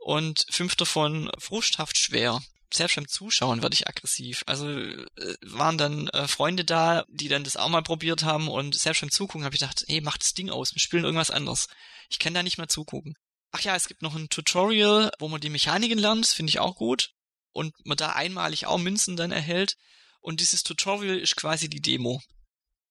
und 0.00 0.46
fünf 0.50 0.76
davon 0.76 1.30
frusthaft 1.38 1.98
schwer. 1.98 2.40
Selbst 2.72 2.96
beim 2.96 3.08
Zuschauen 3.08 3.62
werde 3.62 3.74
ich 3.74 3.88
aggressiv. 3.88 4.42
Also 4.46 4.68
äh, 4.68 5.04
waren 5.42 5.78
dann 5.78 6.08
äh, 6.08 6.28
Freunde 6.28 6.64
da, 6.64 7.04
die 7.08 7.28
dann 7.28 7.44
das 7.44 7.56
auch 7.56 7.68
mal 7.68 7.82
probiert 7.82 8.24
haben 8.24 8.48
und 8.48 8.74
selbst 8.74 9.00
beim 9.00 9.10
Zugucken 9.10 9.44
habe 9.44 9.54
ich 9.54 9.60
gedacht, 9.60 9.84
hey, 9.88 10.00
mach 10.00 10.18
das 10.18 10.34
Ding 10.34 10.50
aus, 10.50 10.74
wir 10.74 10.80
spielen 10.80 11.04
irgendwas 11.04 11.30
anderes. 11.30 11.68
Ich 12.10 12.18
kann 12.18 12.34
da 12.34 12.42
nicht 12.42 12.58
mehr 12.58 12.68
zugucken. 12.68 13.14
Ach 13.52 13.60
ja, 13.60 13.74
es 13.74 13.88
gibt 13.88 14.02
noch 14.02 14.14
ein 14.14 14.28
Tutorial, 14.28 15.10
wo 15.18 15.28
man 15.28 15.40
die 15.40 15.48
Mechaniken 15.48 15.98
lernt, 15.98 16.26
finde 16.26 16.50
ich 16.50 16.58
auch 16.58 16.74
gut. 16.74 17.12
Und 17.52 17.74
man 17.84 17.96
da 17.96 18.10
einmalig 18.10 18.66
auch 18.66 18.78
Münzen 18.78 19.16
dann 19.16 19.32
erhält. 19.32 19.76
Und 20.20 20.40
dieses 20.40 20.62
Tutorial 20.62 21.18
ist 21.18 21.36
quasi 21.36 21.70
die 21.70 21.80
Demo. 21.80 22.20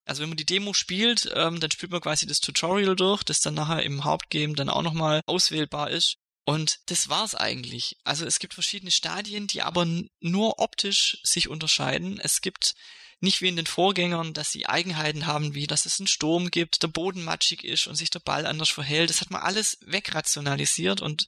Also 0.05 0.21
wenn 0.21 0.29
man 0.29 0.37
die 0.37 0.45
Demo 0.45 0.73
spielt, 0.73 1.29
ähm, 1.35 1.59
dann 1.59 1.69
spielt 1.69 1.91
man 1.91 2.01
quasi 2.01 2.25
das 2.25 2.39
Tutorial 2.39 2.95
durch, 2.95 3.23
das 3.23 3.41
dann 3.41 3.53
nachher 3.53 3.83
im 3.83 4.05
Hauptgame 4.05 4.55
dann 4.55 4.69
auch 4.69 4.81
nochmal 4.81 5.21
auswählbar 5.25 5.91
ist. 5.91 6.17
Und 6.47 6.79
das 6.85 7.09
war's 7.09 7.35
eigentlich. 7.35 7.97
Also 8.05 8.25
es 8.25 8.39
gibt 8.39 8.53
verschiedene 8.53 8.89
Stadien, 8.89 9.47
die 9.47 9.63
aber 9.63 9.85
nur 10.21 10.59
optisch 10.59 11.17
sich 11.23 11.49
unterscheiden. 11.49 12.21
Es 12.21 12.39
gibt 12.39 12.73
nicht 13.19 13.41
wie 13.41 13.49
in 13.49 13.57
den 13.57 13.65
Vorgängern, 13.65 14.33
dass 14.33 14.51
sie 14.51 14.65
Eigenheiten 14.65 15.27
haben, 15.27 15.55
wie 15.55 15.67
dass 15.67 15.85
es 15.85 15.99
einen 15.99 16.07
Sturm 16.07 16.49
gibt, 16.49 16.83
der 16.83 16.87
Boden 16.87 17.25
matschig 17.25 17.65
ist 17.65 17.87
und 17.87 17.95
sich 17.95 18.11
der 18.11 18.19
Ball 18.19 18.45
anders 18.45 18.69
verhält. 18.69 19.09
Das 19.09 19.19
hat 19.19 19.29
man 19.29 19.41
alles 19.41 19.77
wegrationalisiert 19.81 21.01
und 21.01 21.27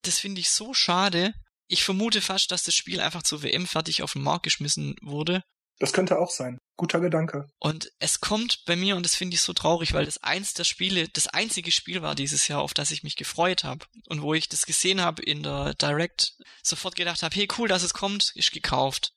Das 0.00 0.18
finde 0.18 0.40
ich 0.40 0.50
so 0.50 0.72
schade. 0.72 1.34
Ich 1.66 1.84
vermute 1.84 2.22
fast, 2.22 2.50
dass 2.50 2.62
das 2.62 2.74
Spiel 2.74 3.00
einfach 3.00 3.22
zur 3.22 3.42
WM 3.42 3.66
fertig 3.66 4.02
auf 4.02 4.14
den 4.14 4.22
Markt 4.22 4.44
geschmissen 4.44 4.96
wurde. 5.02 5.44
Das 5.80 5.94
könnte 5.94 6.18
auch 6.18 6.30
sein. 6.30 6.58
Guter 6.76 7.00
Gedanke. 7.00 7.48
Und 7.58 7.90
es 7.98 8.20
kommt 8.20 8.64
bei 8.66 8.76
mir, 8.76 8.96
und 8.96 9.02
das 9.02 9.14
finde 9.14 9.34
ich 9.34 9.40
so 9.40 9.54
traurig, 9.54 9.94
weil 9.94 10.04
das 10.04 10.22
eins 10.22 10.52
der 10.52 10.64
Spiele, 10.64 11.08
das 11.08 11.26
einzige 11.26 11.72
Spiel 11.72 12.02
war 12.02 12.14
dieses 12.14 12.48
Jahr, 12.48 12.60
auf 12.60 12.74
das 12.74 12.90
ich 12.90 13.02
mich 13.02 13.16
gefreut 13.16 13.64
habe. 13.64 13.86
Und 14.06 14.20
wo 14.20 14.34
ich 14.34 14.48
das 14.50 14.66
gesehen 14.66 15.00
habe 15.00 15.22
in 15.22 15.42
der 15.42 15.72
Direct, 15.74 16.34
sofort 16.62 16.96
gedacht 16.96 17.22
habe, 17.22 17.34
hey 17.34 17.48
cool, 17.56 17.66
dass 17.66 17.82
es 17.82 17.94
kommt, 17.94 18.32
ist 18.34 18.52
gekauft. 18.52 19.14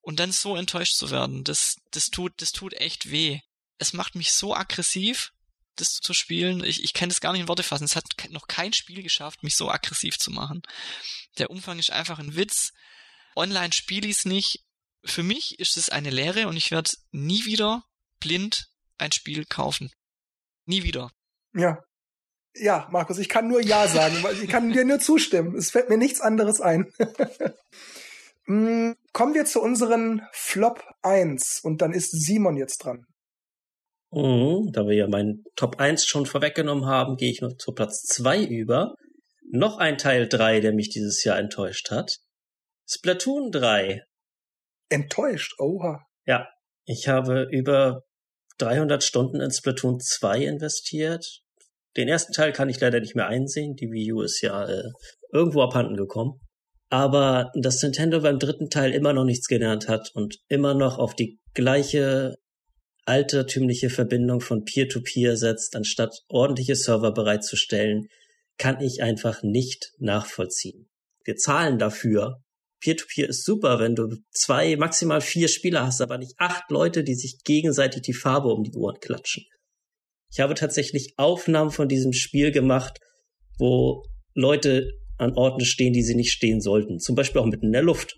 Und 0.00 0.18
dann 0.18 0.32
so 0.32 0.56
enttäuscht 0.56 0.96
zu 0.96 1.12
werden, 1.12 1.44
das, 1.44 1.76
das 1.92 2.10
tut, 2.10 2.32
das 2.38 2.50
tut 2.50 2.74
echt 2.74 3.12
weh. 3.12 3.38
Es 3.78 3.92
macht 3.92 4.16
mich 4.16 4.32
so 4.32 4.56
aggressiv, 4.56 5.30
das 5.76 6.00
zu 6.00 6.14
spielen. 6.14 6.64
Ich, 6.64 6.82
ich 6.82 6.94
kann 6.94 7.10
das 7.10 7.20
gar 7.20 7.30
nicht 7.30 7.42
in 7.42 7.48
Worte 7.48 7.62
fassen. 7.62 7.84
Es 7.84 7.94
hat 7.94 8.06
noch 8.30 8.48
kein 8.48 8.72
Spiel 8.72 9.04
geschafft, 9.04 9.44
mich 9.44 9.54
so 9.54 9.70
aggressiv 9.70 10.18
zu 10.18 10.32
machen. 10.32 10.62
Der 11.38 11.50
Umfang 11.50 11.78
ist 11.78 11.92
einfach 11.92 12.18
ein 12.18 12.34
Witz. 12.34 12.72
Online 13.36 13.72
spiele 13.72 14.08
ich 14.08 14.18
es 14.18 14.24
nicht. 14.24 14.64
Für 15.04 15.22
mich 15.22 15.58
ist 15.58 15.76
es 15.76 15.90
eine 15.90 16.10
Lehre 16.10 16.48
und 16.48 16.56
ich 16.56 16.70
werde 16.70 16.90
nie 17.10 17.44
wieder 17.44 17.84
blind 18.20 18.68
ein 18.98 19.12
Spiel 19.12 19.44
kaufen. 19.44 19.90
Nie 20.64 20.84
wieder. 20.84 21.10
Ja. 21.54 21.82
Ja, 22.54 22.86
Markus, 22.92 23.18
ich 23.18 23.28
kann 23.28 23.48
nur 23.48 23.62
Ja 23.62 23.88
sagen, 23.88 24.22
weil 24.22 24.40
ich 24.42 24.48
kann 24.48 24.72
dir 24.72 24.84
nur 24.84 25.00
zustimmen. 25.00 25.56
Es 25.56 25.70
fällt 25.70 25.88
mir 25.88 25.96
nichts 25.96 26.20
anderes 26.20 26.60
ein. 26.60 26.92
Mm, 28.46 28.94
kommen 29.12 29.34
wir 29.34 29.44
zu 29.44 29.62
unseren 29.62 30.22
Flop 30.32 30.82
1 31.02 31.60
und 31.62 31.80
dann 31.80 31.92
ist 31.92 32.10
Simon 32.10 32.56
jetzt 32.56 32.78
dran. 32.78 33.06
Mhm, 34.10 34.72
da 34.72 34.84
wir 34.86 34.96
ja 34.96 35.06
meinen 35.06 35.44
Top 35.54 35.78
1 35.78 36.06
schon 36.06 36.26
vorweggenommen 36.26 36.86
haben, 36.86 37.16
gehe 37.16 37.30
ich 37.30 37.40
noch 37.40 37.56
zu 37.56 37.72
Platz 37.72 38.02
2 38.02 38.42
über. 38.42 38.94
Noch 39.48 39.78
ein 39.78 39.96
Teil 39.96 40.28
3, 40.28 40.58
der 40.58 40.72
mich 40.72 40.90
dieses 40.90 41.22
Jahr 41.22 41.38
enttäuscht 41.38 41.92
hat. 41.92 42.16
Splatoon 42.86 43.52
3. 43.52 44.02
Enttäuscht? 44.92 45.58
Oha. 45.58 46.06
Ja, 46.26 46.48
ich 46.84 47.08
habe 47.08 47.48
über 47.50 48.02
300 48.58 49.02
Stunden 49.02 49.40
in 49.40 49.50
Splatoon 49.50 50.00
2 50.00 50.44
investiert. 50.44 51.40
Den 51.96 52.08
ersten 52.08 52.32
Teil 52.32 52.52
kann 52.52 52.68
ich 52.68 52.80
leider 52.80 53.00
nicht 53.00 53.14
mehr 53.14 53.26
einsehen. 53.26 53.74
Die 53.74 53.90
Wii 53.90 54.12
U 54.12 54.22
ist 54.22 54.40
ja 54.40 54.66
äh, 54.68 54.90
irgendwo 55.32 55.62
abhanden 55.62 55.96
gekommen. 55.96 56.40
Aber 56.88 57.50
dass 57.54 57.82
Nintendo 57.82 58.20
beim 58.20 58.38
dritten 58.38 58.68
Teil 58.68 58.92
immer 58.92 59.12
noch 59.12 59.24
nichts 59.24 59.48
gelernt 59.48 59.88
hat 59.88 60.10
und 60.14 60.38
immer 60.48 60.74
noch 60.74 60.98
auf 60.98 61.14
die 61.14 61.40
gleiche 61.54 62.36
altertümliche 63.04 63.90
Verbindung 63.90 64.40
von 64.40 64.64
Peer-to-Peer 64.64 65.32
-Peer 65.32 65.36
setzt, 65.36 65.74
anstatt 65.74 66.20
ordentliche 66.28 66.76
Server 66.76 67.12
bereitzustellen, 67.12 68.08
kann 68.58 68.80
ich 68.80 69.02
einfach 69.02 69.42
nicht 69.42 69.92
nachvollziehen. 69.98 70.88
Wir 71.24 71.36
zahlen 71.36 71.78
dafür. 71.78 72.42
Peer-to-Peer 72.82 73.26
-Peer 73.26 73.30
ist 73.30 73.44
super, 73.44 73.78
wenn 73.78 73.94
du 73.94 74.16
zwei, 74.32 74.76
maximal 74.76 75.20
vier 75.20 75.48
Spieler 75.48 75.86
hast, 75.86 76.00
aber 76.00 76.18
nicht 76.18 76.34
acht 76.38 76.70
Leute, 76.70 77.04
die 77.04 77.14
sich 77.14 77.38
gegenseitig 77.44 78.02
die 78.02 78.12
Farbe 78.12 78.48
um 78.48 78.64
die 78.64 78.74
Ohren 78.74 78.98
klatschen. 79.00 79.44
Ich 80.32 80.40
habe 80.40 80.54
tatsächlich 80.54 81.14
Aufnahmen 81.16 81.70
von 81.70 81.88
diesem 81.88 82.12
Spiel 82.12 82.50
gemacht, 82.50 82.98
wo 83.58 84.02
Leute 84.34 84.90
an 85.18 85.34
Orten 85.34 85.64
stehen, 85.64 85.92
die 85.92 86.02
sie 86.02 86.14
nicht 86.14 86.32
stehen 86.32 86.60
sollten. 86.60 86.98
Zum 86.98 87.14
Beispiel 87.14 87.40
auch 87.40 87.46
mitten 87.46 87.66
in 87.66 87.72
der 87.72 87.82
Luft. 87.82 88.16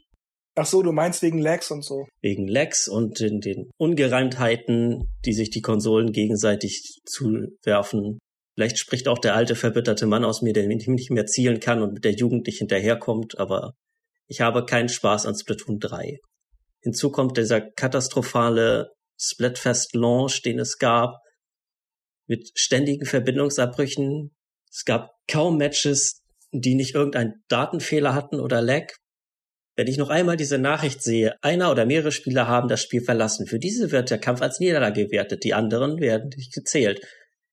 Ach 0.56 0.66
so, 0.66 0.82
du 0.82 0.92
meinst 0.92 1.22
wegen 1.22 1.38
Lags 1.38 1.70
und 1.72 1.84
so. 1.84 2.06
Wegen 2.22 2.46
Lags 2.46 2.86
und 2.86 3.18
den, 3.18 3.40
den 3.40 3.70
Ungereimtheiten, 3.76 5.08
die 5.24 5.32
sich 5.32 5.50
die 5.50 5.60
Konsolen 5.60 6.12
gegenseitig 6.12 7.00
zuwerfen. 7.04 8.20
Vielleicht 8.54 8.78
spricht 8.78 9.08
auch 9.08 9.18
der 9.18 9.34
alte, 9.34 9.56
verbitterte 9.56 10.06
Mann 10.06 10.24
aus 10.24 10.40
mir, 10.40 10.52
der 10.52 10.68
nicht 10.68 11.10
mehr 11.10 11.26
zielen 11.26 11.58
kann 11.58 11.82
und 11.82 11.94
mit 11.94 12.04
der 12.04 12.14
Jugend 12.14 12.46
nicht 12.46 12.58
hinterherkommt, 12.58 13.38
aber 13.38 13.72
ich 14.26 14.40
habe 14.40 14.64
keinen 14.64 14.88
Spaß 14.88 15.26
an 15.26 15.36
Splatoon 15.36 15.78
3. 15.78 16.18
Hinzu 16.80 17.10
kommt 17.10 17.36
dieser 17.36 17.60
katastrophale 17.60 18.90
Splatfest-Launch, 19.18 20.42
den 20.42 20.58
es 20.58 20.78
gab, 20.78 21.16
mit 22.26 22.50
ständigen 22.54 23.06
Verbindungsabbrüchen. 23.06 24.34
Es 24.70 24.84
gab 24.84 25.10
kaum 25.30 25.56
Matches, 25.56 26.22
die 26.52 26.74
nicht 26.74 26.94
irgendeinen 26.94 27.42
Datenfehler 27.48 28.14
hatten 28.14 28.40
oder 28.40 28.60
Lag. 28.60 28.92
Wenn 29.76 29.88
ich 29.88 29.98
noch 29.98 30.08
einmal 30.08 30.36
diese 30.36 30.58
Nachricht 30.58 31.02
sehe, 31.02 31.34
einer 31.42 31.70
oder 31.70 31.84
mehrere 31.84 32.12
Spieler 32.12 32.46
haben 32.46 32.68
das 32.68 32.82
Spiel 32.82 33.02
verlassen, 33.02 33.46
für 33.46 33.58
diese 33.58 33.90
wird 33.90 34.10
der 34.10 34.18
Kampf 34.18 34.40
als 34.40 34.60
Niederlage 34.60 35.06
gewertet, 35.06 35.42
die 35.42 35.54
anderen 35.54 35.98
werden 35.98 36.30
nicht 36.36 36.52
gezählt. 36.52 37.00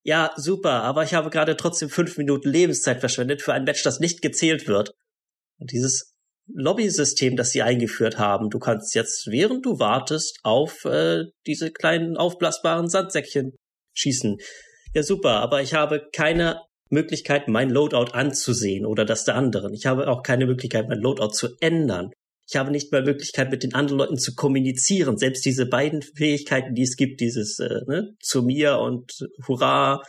Ja, 0.03 0.31
super, 0.35 0.83
aber 0.83 1.03
ich 1.03 1.13
habe 1.13 1.29
gerade 1.29 1.57
trotzdem 1.57 1.89
fünf 1.89 2.17
Minuten 2.17 2.49
Lebenszeit 2.49 2.99
verschwendet 2.99 3.41
für 3.41 3.53
ein 3.53 3.63
Match, 3.63 3.83
das 3.83 3.99
nicht 3.99 4.21
gezählt 4.21 4.67
wird. 4.67 4.93
Und 5.57 5.71
dieses 5.71 6.10
Lobby-System, 6.47 7.35
das 7.35 7.51
sie 7.51 7.61
eingeführt 7.61 8.17
haben, 8.17 8.49
du 8.49 8.59
kannst 8.59 8.95
jetzt, 8.95 9.27
während 9.27 9.65
du 9.65 9.79
wartest, 9.79 10.39
auf 10.43 10.85
äh, 10.85 11.25
diese 11.47 11.71
kleinen 11.71 12.17
aufblasbaren 12.17 12.89
Sandsäckchen 12.89 13.55
schießen. 13.93 14.37
Ja, 14.93 15.03
super, 15.03 15.35
aber 15.35 15.61
ich 15.61 15.73
habe 15.73 16.07
keine 16.13 16.61
Möglichkeit, 16.89 17.47
mein 17.47 17.69
Loadout 17.69 18.11
anzusehen 18.13 18.85
oder 18.85 19.05
das 19.05 19.23
der 19.23 19.35
anderen. 19.35 19.73
Ich 19.73 19.85
habe 19.85 20.09
auch 20.09 20.23
keine 20.23 20.45
Möglichkeit, 20.45 20.89
mein 20.89 20.99
Loadout 20.99 21.29
zu 21.29 21.55
ändern. 21.61 22.11
Ich 22.49 22.57
habe 22.57 22.71
nicht 22.71 22.91
mal 22.91 23.01
Möglichkeit, 23.01 23.49
mit 23.49 23.63
den 23.63 23.73
anderen 23.73 23.99
Leuten 23.99 24.17
zu 24.17 24.35
kommunizieren. 24.35 25.17
Selbst 25.17 25.45
diese 25.45 25.65
beiden 25.65 26.01
Fähigkeiten, 26.01 26.75
die 26.75 26.81
es 26.81 26.97
gibt, 26.97 27.21
dieses 27.21 27.59
äh, 27.59 27.79
ne, 27.87 28.13
zu 28.19 28.43
mir 28.43 28.79
und 28.79 29.09
Hurra 29.47 30.01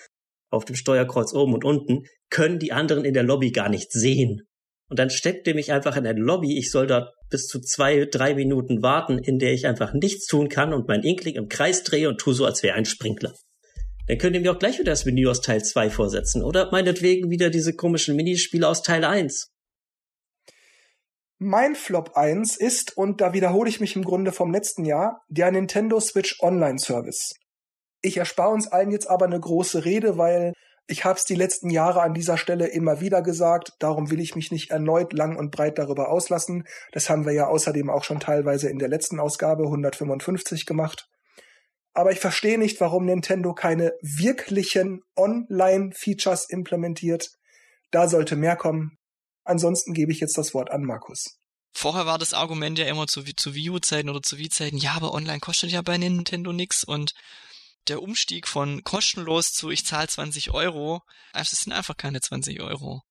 auf 0.51 0.65
dem 0.65 0.75
Steuerkreuz 0.75 1.33
oben 1.35 1.55
und 1.55 1.65
unten, 1.65 2.03
können 2.31 2.59
die 2.59 2.73
anderen 2.73 3.05
in 3.05 3.15
der 3.15 3.23
Lobby 3.23 3.53
gar 3.53 3.69
nicht 3.69 3.93
sehen. 3.93 4.43
Und 4.93 4.99
dann 4.99 5.09
steckt 5.09 5.47
ihr 5.47 5.55
mich 5.55 5.73
einfach 5.73 5.97
in 5.97 6.07
eine 6.07 6.21
Lobby. 6.21 6.59
Ich 6.59 6.71
soll 6.71 6.87
dort 6.87 7.15
bis 7.31 7.47
zu 7.47 7.61
zwei, 7.61 8.05
drei 8.05 8.35
Minuten 8.35 8.83
warten, 8.83 9.17
in 9.17 9.39
der 9.39 9.55
ich 9.55 9.67
einfach 9.67 9.95
nichts 9.95 10.27
tun 10.27 10.51
kann 10.51 10.75
und 10.75 10.87
mein 10.87 11.03
Inkling 11.03 11.37
im 11.37 11.49
Kreis 11.49 11.83
drehe 11.83 12.11
und 12.11 12.19
tue 12.19 12.35
so, 12.35 12.45
als 12.45 12.63
wäre 12.63 12.75
ein 12.75 12.85
Sprinkler. 12.85 13.33
Dann 14.07 14.19
könnt 14.19 14.37
ihr 14.37 14.43
mir 14.43 14.53
auch 14.53 14.59
gleich 14.59 14.79
wieder 14.79 14.93
das 14.93 15.07
Menü 15.07 15.27
aus 15.31 15.41
Teil 15.41 15.65
2 15.65 15.89
vorsetzen. 15.89 16.43
Oder 16.43 16.71
meinetwegen 16.71 17.31
wieder 17.31 17.49
diese 17.49 17.75
komischen 17.75 18.15
Minispiele 18.17 18.69
aus 18.69 18.83
Teil 18.83 19.03
1. 19.03 19.49
Mein 21.39 21.75
Flop 21.75 22.11
1 22.15 22.59
ist, 22.59 22.95
und 22.95 23.23
da 23.23 23.33
wiederhole 23.33 23.71
ich 23.71 23.81
mich 23.81 23.97
im 23.97 24.05
Grunde 24.05 24.31
vom 24.31 24.53
letzten 24.53 24.85
Jahr, 24.85 25.23
der 25.31 25.51
Nintendo 25.53 26.01
Switch 26.01 26.39
Online 26.43 26.79
Service. 26.79 27.33
Ich 28.03 28.19
erspare 28.19 28.53
uns 28.53 28.69
allen 28.69 28.91
jetzt 28.91 29.09
aber 29.09 29.25
eine 29.25 29.41
große 29.41 29.87
Rede, 29.87 30.19
weil 30.19 30.53
ich 30.87 31.05
habe 31.05 31.19
es 31.19 31.25
die 31.25 31.35
letzten 31.35 31.71
Jahre 31.71 32.03
an 32.03 32.15
dieser 32.15 32.37
Stelle 32.37 32.67
immer 32.67 33.01
wieder 33.01 33.23
gesagt, 33.23 33.73
darum 33.79 34.11
will 34.11 34.21
ich 34.21 34.35
mich 34.35 34.51
nicht 34.51 34.71
erneut 34.71 35.13
lang 35.13 35.37
und 35.37 35.51
breit 35.51 35.79
darüber 35.79 36.11
auslassen. 36.11 36.67
Das 36.93 37.09
haben 37.09 37.25
wir 37.25 37.33
ja 37.33 37.47
außerdem 37.47 37.89
auch 37.89 38.05
schon 38.05 38.21
teilweise 38.21 38.69
in 38.69 38.79
der 38.79 38.89
letzten 38.89 39.21
Ausgabe 39.21 39.65
155 39.65 40.67
gemacht. 40.67 41.09
Aber 41.95 42.11
ich 42.11 42.21
verstehe 42.21 42.59
nicht, 42.59 42.81
warum 42.81 43.05
Nintendo 43.05 43.55
keine 43.55 43.93
wirklichen 44.01 45.03
Online-Features 45.17 46.49
implementiert. 46.49 47.31
Da 47.91 48.09
sollte 48.09 48.35
mehr 48.35 48.57
kommen. 48.57 48.99
Ansonsten 49.45 49.93
gebe 49.93 50.13
ich 50.13 50.21
jetzt 50.21 50.39
das 50.39 50.55
Wort 50.55 50.71
an 50.71 50.83
Markus. 50.83 51.39
Vorher 51.75 52.07
war 52.07 52.19
das 52.19 52.35
Argument 52.35 52.79
ja 52.79 52.87
immer 52.87 53.07
zu, 53.07 53.23
zu 53.23 53.55
Wii 53.55 53.71
U-Zeiten 53.71 54.09
oder 54.09 54.23
zu 54.23 54.39
Wii-Zeiten, 54.39 54.77
ja, 54.77 54.93
aber 54.93 55.15
online 55.15 55.41
kostet 55.41 55.71
ja 55.71 55.81
bei 55.83 55.97
Nintendo 55.97 56.53
nix 56.53 56.85
und 56.85 57.15
der 57.89 58.03
Umstieg 58.03 58.49
von 58.49 58.83
kostenlos 58.85 59.53
zu 59.53 59.71
ich 59.71 59.85
zahle 59.85 60.09
20 60.09 60.53
Euro, 60.53 61.03
das 61.33 61.51
sind 61.51 61.73
einfach 61.73 61.97
keine 61.97 62.21
20 62.21 62.61
Euro. 62.61 63.03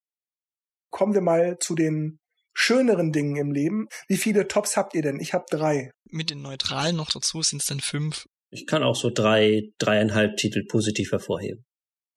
Kommen 0.90 1.14
wir 1.14 1.22
mal 1.22 1.58
zu 1.60 1.76
den 1.76 2.20
schöneren 2.54 3.12
Dingen 3.12 3.38
im 3.38 3.52
Leben. 3.52 3.88
Wie 4.08 4.18
viele 4.18 4.48
Tops 4.48 4.78
habt 4.78 4.94
ihr 4.94 5.02
denn? 5.02 5.20
Ich 5.20 5.34
habe 5.34 5.46
drei. 5.50 5.92
Mit 6.06 6.30
den 6.30 6.42
neutralen 6.42 6.96
noch 6.96 7.10
dazu 7.10 7.42
sind 7.42 7.62
es 7.62 7.68
dann 7.68 7.80
fünf. 7.80 8.26
Ich 8.50 8.68
kann 8.68 8.84
auch 8.84 8.96
so 8.96 9.10
drei, 9.10 9.70
dreieinhalb 9.78 10.36
Titel 10.36 10.66
positiv 10.68 11.12
hervorheben. 11.12 11.64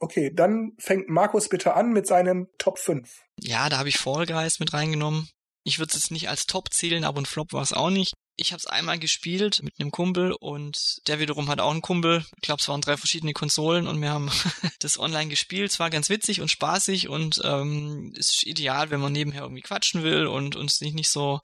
Okay, 0.00 0.32
dann 0.34 0.72
fängt 0.78 1.08
Markus 1.08 1.48
bitte 1.48 1.74
an 1.74 1.92
mit 1.92 2.06
seinem 2.06 2.48
Top 2.58 2.78
5. 2.78 3.08
Ja, 3.40 3.68
da 3.68 3.78
habe 3.78 3.88
ich 3.88 3.98
Fall 3.98 4.26
Guys 4.26 4.58
mit 4.58 4.72
reingenommen. 4.72 5.28
Ich 5.62 5.78
würde 5.78 5.90
es 5.90 5.94
jetzt 5.94 6.10
nicht 6.10 6.28
als 6.28 6.46
Top 6.46 6.72
zählen, 6.72 7.04
aber 7.04 7.20
ein 7.20 7.26
Flop 7.26 7.52
war 7.52 7.62
es 7.62 7.72
auch 7.72 7.90
nicht. 7.90 8.12
Ich 8.36 8.52
habe 8.52 8.58
es 8.58 8.66
einmal 8.66 8.98
gespielt 8.98 9.62
mit 9.62 9.78
einem 9.78 9.92
Kumpel 9.92 10.32
und 10.32 11.06
der 11.06 11.20
wiederum 11.20 11.48
hat 11.48 11.60
auch 11.60 11.70
einen 11.70 11.82
Kumpel. 11.82 12.24
Ich 12.34 12.42
glaube, 12.42 12.60
es 12.60 12.68
waren 12.68 12.80
drei 12.80 12.96
verschiedene 12.96 13.32
Konsolen 13.32 13.86
und 13.86 14.00
wir 14.00 14.10
haben 14.10 14.30
das 14.80 14.98
online 14.98 15.28
gespielt. 15.28 15.70
Es 15.70 15.78
war 15.78 15.88
ganz 15.88 16.08
witzig 16.08 16.40
und 16.40 16.50
spaßig 16.50 17.08
und 17.08 17.40
ähm, 17.44 18.12
ist 18.16 18.42
ideal, 18.44 18.90
wenn 18.90 19.00
man 19.00 19.12
nebenher 19.12 19.42
irgendwie 19.42 19.62
quatschen 19.62 20.02
will 20.02 20.26
und 20.26 20.56
uns 20.56 20.80
nicht, 20.80 20.94
nicht 20.94 21.10
so 21.10 21.40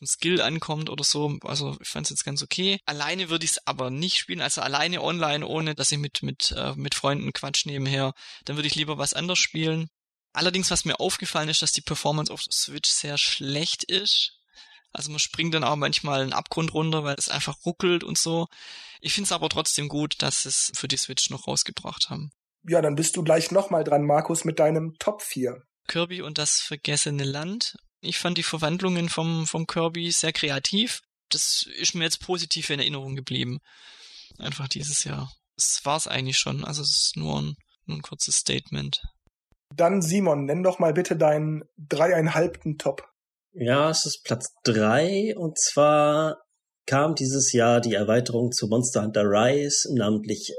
ein 0.00 0.06
Skill 0.06 0.40
ankommt 0.40 0.90
oder 0.90 1.04
so. 1.04 1.38
Also 1.42 1.76
ich 1.80 1.88
fand 1.88 2.06
es 2.06 2.10
jetzt 2.10 2.24
ganz 2.24 2.42
okay. 2.42 2.80
Alleine 2.84 3.30
würde 3.30 3.44
ich 3.44 3.52
es 3.52 3.66
aber 3.66 3.90
nicht 3.90 4.18
spielen, 4.18 4.40
also 4.40 4.60
alleine 4.60 5.02
online, 5.02 5.46
ohne 5.46 5.74
dass 5.74 5.92
ich 5.92 5.98
mit, 5.98 6.22
mit, 6.22 6.52
äh, 6.56 6.74
mit 6.74 6.94
Freunden 6.94 7.32
quatsch 7.32 7.66
nebenher. 7.66 8.14
Dann 8.44 8.56
würde 8.56 8.68
ich 8.68 8.74
lieber 8.74 8.98
was 8.98 9.14
anderes 9.14 9.38
spielen. 9.38 9.88
Allerdings, 10.32 10.70
was 10.70 10.84
mir 10.84 11.00
aufgefallen 11.00 11.48
ist, 11.48 11.62
dass 11.62 11.72
die 11.72 11.80
Performance 11.80 12.32
auf 12.32 12.42
Switch 12.50 12.90
sehr 12.90 13.18
schlecht 13.18 13.84
ist. 13.84 14.37
Also 14.92 15.10
man 15.10 15.18
springt 15.18 15.54
dann 15.54 15.64
auch 15.64 15.76
manchmal 15.76 16.22
einen 16.22 16.32
Abgrund 16.32 16.72
runter, 16.72 17.04
weil 17.04 17.16
es 17.16 17.28
einfach 17.28 17.56
ruckelt 17.64 18.04
und 18.04 18.18
so. 18.18 18.46
Ich 19.00 19.12
finde 19.12 19.26
es 19.26 19.32
aber 19.32 19.48
trotzdem 19.48 19.88
gut, 19.88 20.16
dass 20.22 20.42
sie 20.42 20.48
es 20.48 20.72
für 20.74 20.88
die 20.88 20.96
Switch 20.96 21.30
noch 21.30 21.46
rausgebracht 21.46 22.10
haben. 22.10 22.30
Ja, 22.66 22.82
dann 22.82 22.96
bist 22.96 23.16
du 23.16 23.22
gleich 23.22 23.50
nochmal 23.50 23.84
dran, 23.84 24.04
Markus, 24.04 24.44
mit 24.44 24.58
deinem 24.58 24.94
Top 24.98 25.22
4. 25.22 25.62
Kirby 25.86 26.22
und 26.22 26.38
das 26.38 26.60
vergessene 26.60 27.24
Land. 27.24 27.76
Ich 28.00 28.18
fand 28.18 28.38
die 28.38 28.42
Verwandlungen 28.42 29.08
vom, 29.08 29.46
vom 29.46 29.66
Kirby 29.66 30.10
sehr 30.10 30.32
kreativ. 30.32 31.00
Das 31.30 31.66
ist 31.78 31.94
mir 31.94 32.04
jetzt 32.04 32.20
positiv 32.20 32.70
in 32.70 32.80
Erinnerung 32.80 33.16
geblieben. 33.16 33.58
Einfach 34.38 34.68
dieses 34.68 35.04
Jahr. 35.04 35.32
Das 35.56 35.80
war's 35.84 36.06
eigentlich 36.06 36.38
schon. 36.38 36.64
Also 36.64 36.82
es 36.82 36.90
ist 36.90 37.16
nur 37.16 37.40
ein, 37.40 37.56
nur 37.86 37.98
ein 37.98 38.02
kurzes 38.02 38.36
Statement. 38.36 39.00
Dann 39.74 40.00
Simon, 40.02 40.44
nenn 40.44 40.62
doch 40.62 40.78
mal 40.78 40.92
bitte 40.92 41.16
deinen 41.16 41.64
dreieinhalbten 41.76 42.78
Top. 42.78 43.08
Ja, 43.52 43.90
es 43.90 44.06
ist 44.06 44.24
Platz 44.24 44.54
drei 44.64 45.34
und 45.36 45.58
zwar 45.58 46.42
kam 46.86 47.14
dieses 47.14 47.52
Jahr 47.52 47.80
die 47.80 47.94
Erweiterung 47.94 48.52
zu 48.52 48.66
Monster 48.66 49.02
Hunter 49.02 49.24
Rise, 49.24 49.94
namentlich 49.94 50.52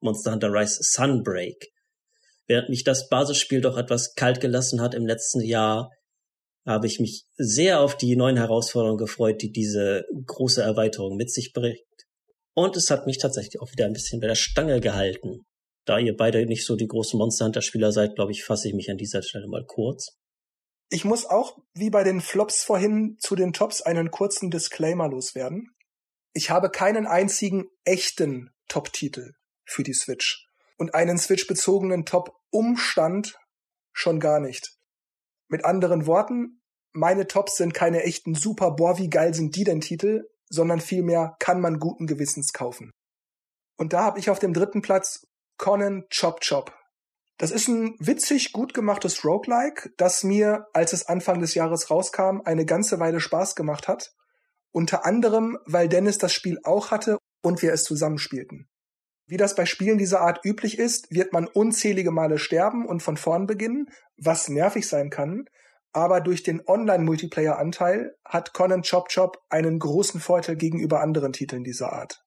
Monster 0.00 0.32
Hunter 0.32 0.52
Rise 0.52 0.78
Sunbreak. 0.80 1.70
Während 2.46 2.68
mich 2.68 2.84
das 2.84 3.08
Basisspiel 3.08 3.60
doch 3.60 3.76
etwas 3.76 4.14
kalt 4.14 4.40
gelassen 4.40 4.80
hat 4.80 4.94
im 4.94 5.06
letzten 5.06 5.40
Jahr, 5.40 5.90
habe 6.66 6.86
ich 6.86 7.00
mich 7.00 7.24
sehr 7.36 7.80
auf 7.80 7.96
die 7.96 8.16
neuen 8.16 8.36
Herausforderungen 8.36 8.98
gefreut, 8.98 9.42
die 9.42 9.50
diese 9.50 10.04
große 10.26 10.62
Erweiterung 10.62 11.16
mit 11.16 11.30
sich 11.30 11.52
bringt. 11.52 11.78
Und 12.54 12.76
es 12.76 12.90
hat 12.90 13.06
mich 13.06 13.18
tatsächlich 13.18 13.60
auch 13.60 13.70
wieder 13.72 13.86
ein 13.86 13.92
bisschen 13.92 14.20
bei 14.20 14.26
der 14.26 14.34
Stange 14.34 14.80
gehalten. 14.80 15.40
Da 15.84 15.98
ihr 15.98 16.16
beide 16.16 16.46
nicht 16.46 16.64
so 16.64 16.76
die 16.76 16.86
großen 16.86 17.18
Monster 17.18 17.46
Hunter 17.46 17.62
Spieler 17.62 17.92
seid, 17.92 18.14
glaube 18.14 18.32
ich, 18.32 18.44
fasse 18.44 18.68
ich 18.68 18.74
mich 18.74 18.90
an 18.90 18.96
dieser 18.96 19.22
Stelle 19.22 19.48
mal 19.48 19.64
kurz. 19.66 20.16
Ich 20.94 21.04
muss 21.04 21.26
auch, 21.26 21.58
wie 21.72 21.90
bei 21.90 22.04
den 22.04 22.20
Flops 22.20 22.62
vorhin, 22.62 23.16
zu 23.18 23.34
den 23.34 23.52
Tops 23.52 23.82
einen 23.82 24.12
kurzen 24.12 24.52
Disclaimer 24.52 25.08
loswerden. 25.08 25.74
Ich 26.34 26.50
habe 26.50 26.70
keinen 26.70 27.08
einzigen 27.08 27.64
echten 27.82 28.54
Top-Titel 28.68 29.32
für 29.64 29.82
die 29.82 29.92
Switch. 29.92 30.46
Und 30.76 30.94
einen 30.94 31.18
Switch-bezogenen 31.18 32.04
Top-Umstand 32.04 33.36
schon 33.92 34.20
gar 34.20 34.38
nicht. 34.38 34.76
Mit 35.48 35.64
anderen 35.64 36.06
Worten, 36.06 36.62
meine 36.92 37.26
Tops 37.26 37.56
sind 37.56 37.74
keine 37.74 38.04
echten 38.04 38.36
super, 38.36 38.70
boah, 38.70 38.96
wie 38.96 39.10
geil 39.10 39.34
sind 39.34 39.56
die 39.56 39.64
denn 39.64 39.80
Titel, 39.80 40.28
sondern 40.48 40.80
vielmehr 40.80 41.34
kann 41.40 41.60
man 41.60 41.80
guten 41.80 42.06
Gewissens 42.06 42.52
kaufen. 42.52 42.92
Und 43.76 43.94
da 43.94 44.04
habe 44.04 44.20
ich 44.20 44.30
auf 44.30 44.38
dem 44.38 44.54
dritten 44.54 44.80
Platz 44.80 45.26
Conan 45.58 46.04
Chop 46.08 46.40
Chop 46.40 46.72
das 47.38 47.50
ist 47.50 47.68
ein 47.68 47.96
witzig 47.98 48.52
gut 48.52 48.74
gemachtes 48.74 49.24
Roguelike, 49.24 49.90
das 49.96 50.22
mir, 50.22 50.66
als 50.72 50.92
es 50.92 51.06
Anfang 51.06 51.40
des 51.40 51.54
Jahres 51.54 51.90
rauskam, 51.90 52.40
eine 52.44 52.64
ganze 52.64 53.00
Weile 53.00 53.20
Spaß 53.20 53.56
gemacht 53.56 53.88
hat. 53.88 54.12
Unter 54.70 55.04
anderem, 55.04 55.58
weil 55.66 55.88
Dennis 55.88 56.18
das 56.18 56.32
Spiel 56.32 56.58
auch 56.64 56.90
hatte 56.90 57.18
und 57.42 57.62
wir 57.62 57.72
es 57.72 57.84
zusammenspielten. 57.84 58.68
Wie 59.26 59.36
das 59.36 59.54
bei 59.54 59.66
Spielen 59.66 59.98
dieser 59.98 60.20
Art 60.20 60.44
üblich 60.44 60.78
ist, 60.78 61.10
wird 61.10 61.32
man 61.32 61.46
unzählige 61.46 62.10
Male 62.10 62.38
sterben 62.38 62.86
und 62.86 63.02
von 63.02 63.16
vorn 63.16 63.46
beginnen, 63.46 63.86
was 64.16 64.48
nervig 64.48 64.86
sein 64.86 65.10
kann. 65.10 65.46
Aber 65.92 66.20
durch 66.20 66.42
den 66.42 66.62
Online-Multiplayer-Anteil 66.66 68.16
hat 68.24 68.52
Conan 68.52 68.82
Chop 68.82 69.08
Chop 69.08 69.38
einen 69.48 69.78
großen 69.78 70.20
Vorteil 70.20 70.56
gegenüber 70.56 71.00
anderen 71.00 71.32
Titeln 71.32 71.64
dieser 71.64 71.92
Art. 71.92 72.24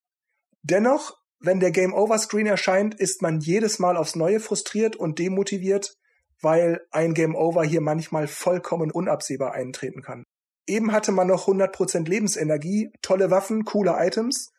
Dennoch 0.63 1.17
wenn 1.39 1.59
der 1.59 1.71
Game 1.71 1.93
Over 1.93 2.17
Screen 2.17 2.47
erscheint, 2.47 2.95
ist 2.95 3.21
man 3.21 3.39
jedes 3.39 3.79
Mal 3.79 3.97
aufs 3.97 4.15
Neue 4.15 4.39
frustriert 4.39 4.95
und 4.95 5.19
demotiviert, 5.19 5.95
weil 6.41 6.81
ein 6.91 7.13
Game 7.13 7.35
Over 7.35 7.63
hier 7.63 7.81
manchmal 7.81 8.27
vollkommen 8.27 8.91
unabsehbar 8.91 9.53
eintreten 9.53 10.01
kann. 10.01 10.23
Eben 10.67 10.91
hatte 10.91 11.11
man 11.11 11.27
noch 11.27 11.47
100% 11.47 12.07
Lebensenergie, 12.07 12.91
tolle 13.01 13.31
Waffen, 13.31 13.63
coole 13.63 13.95
Items. 13.97 14.51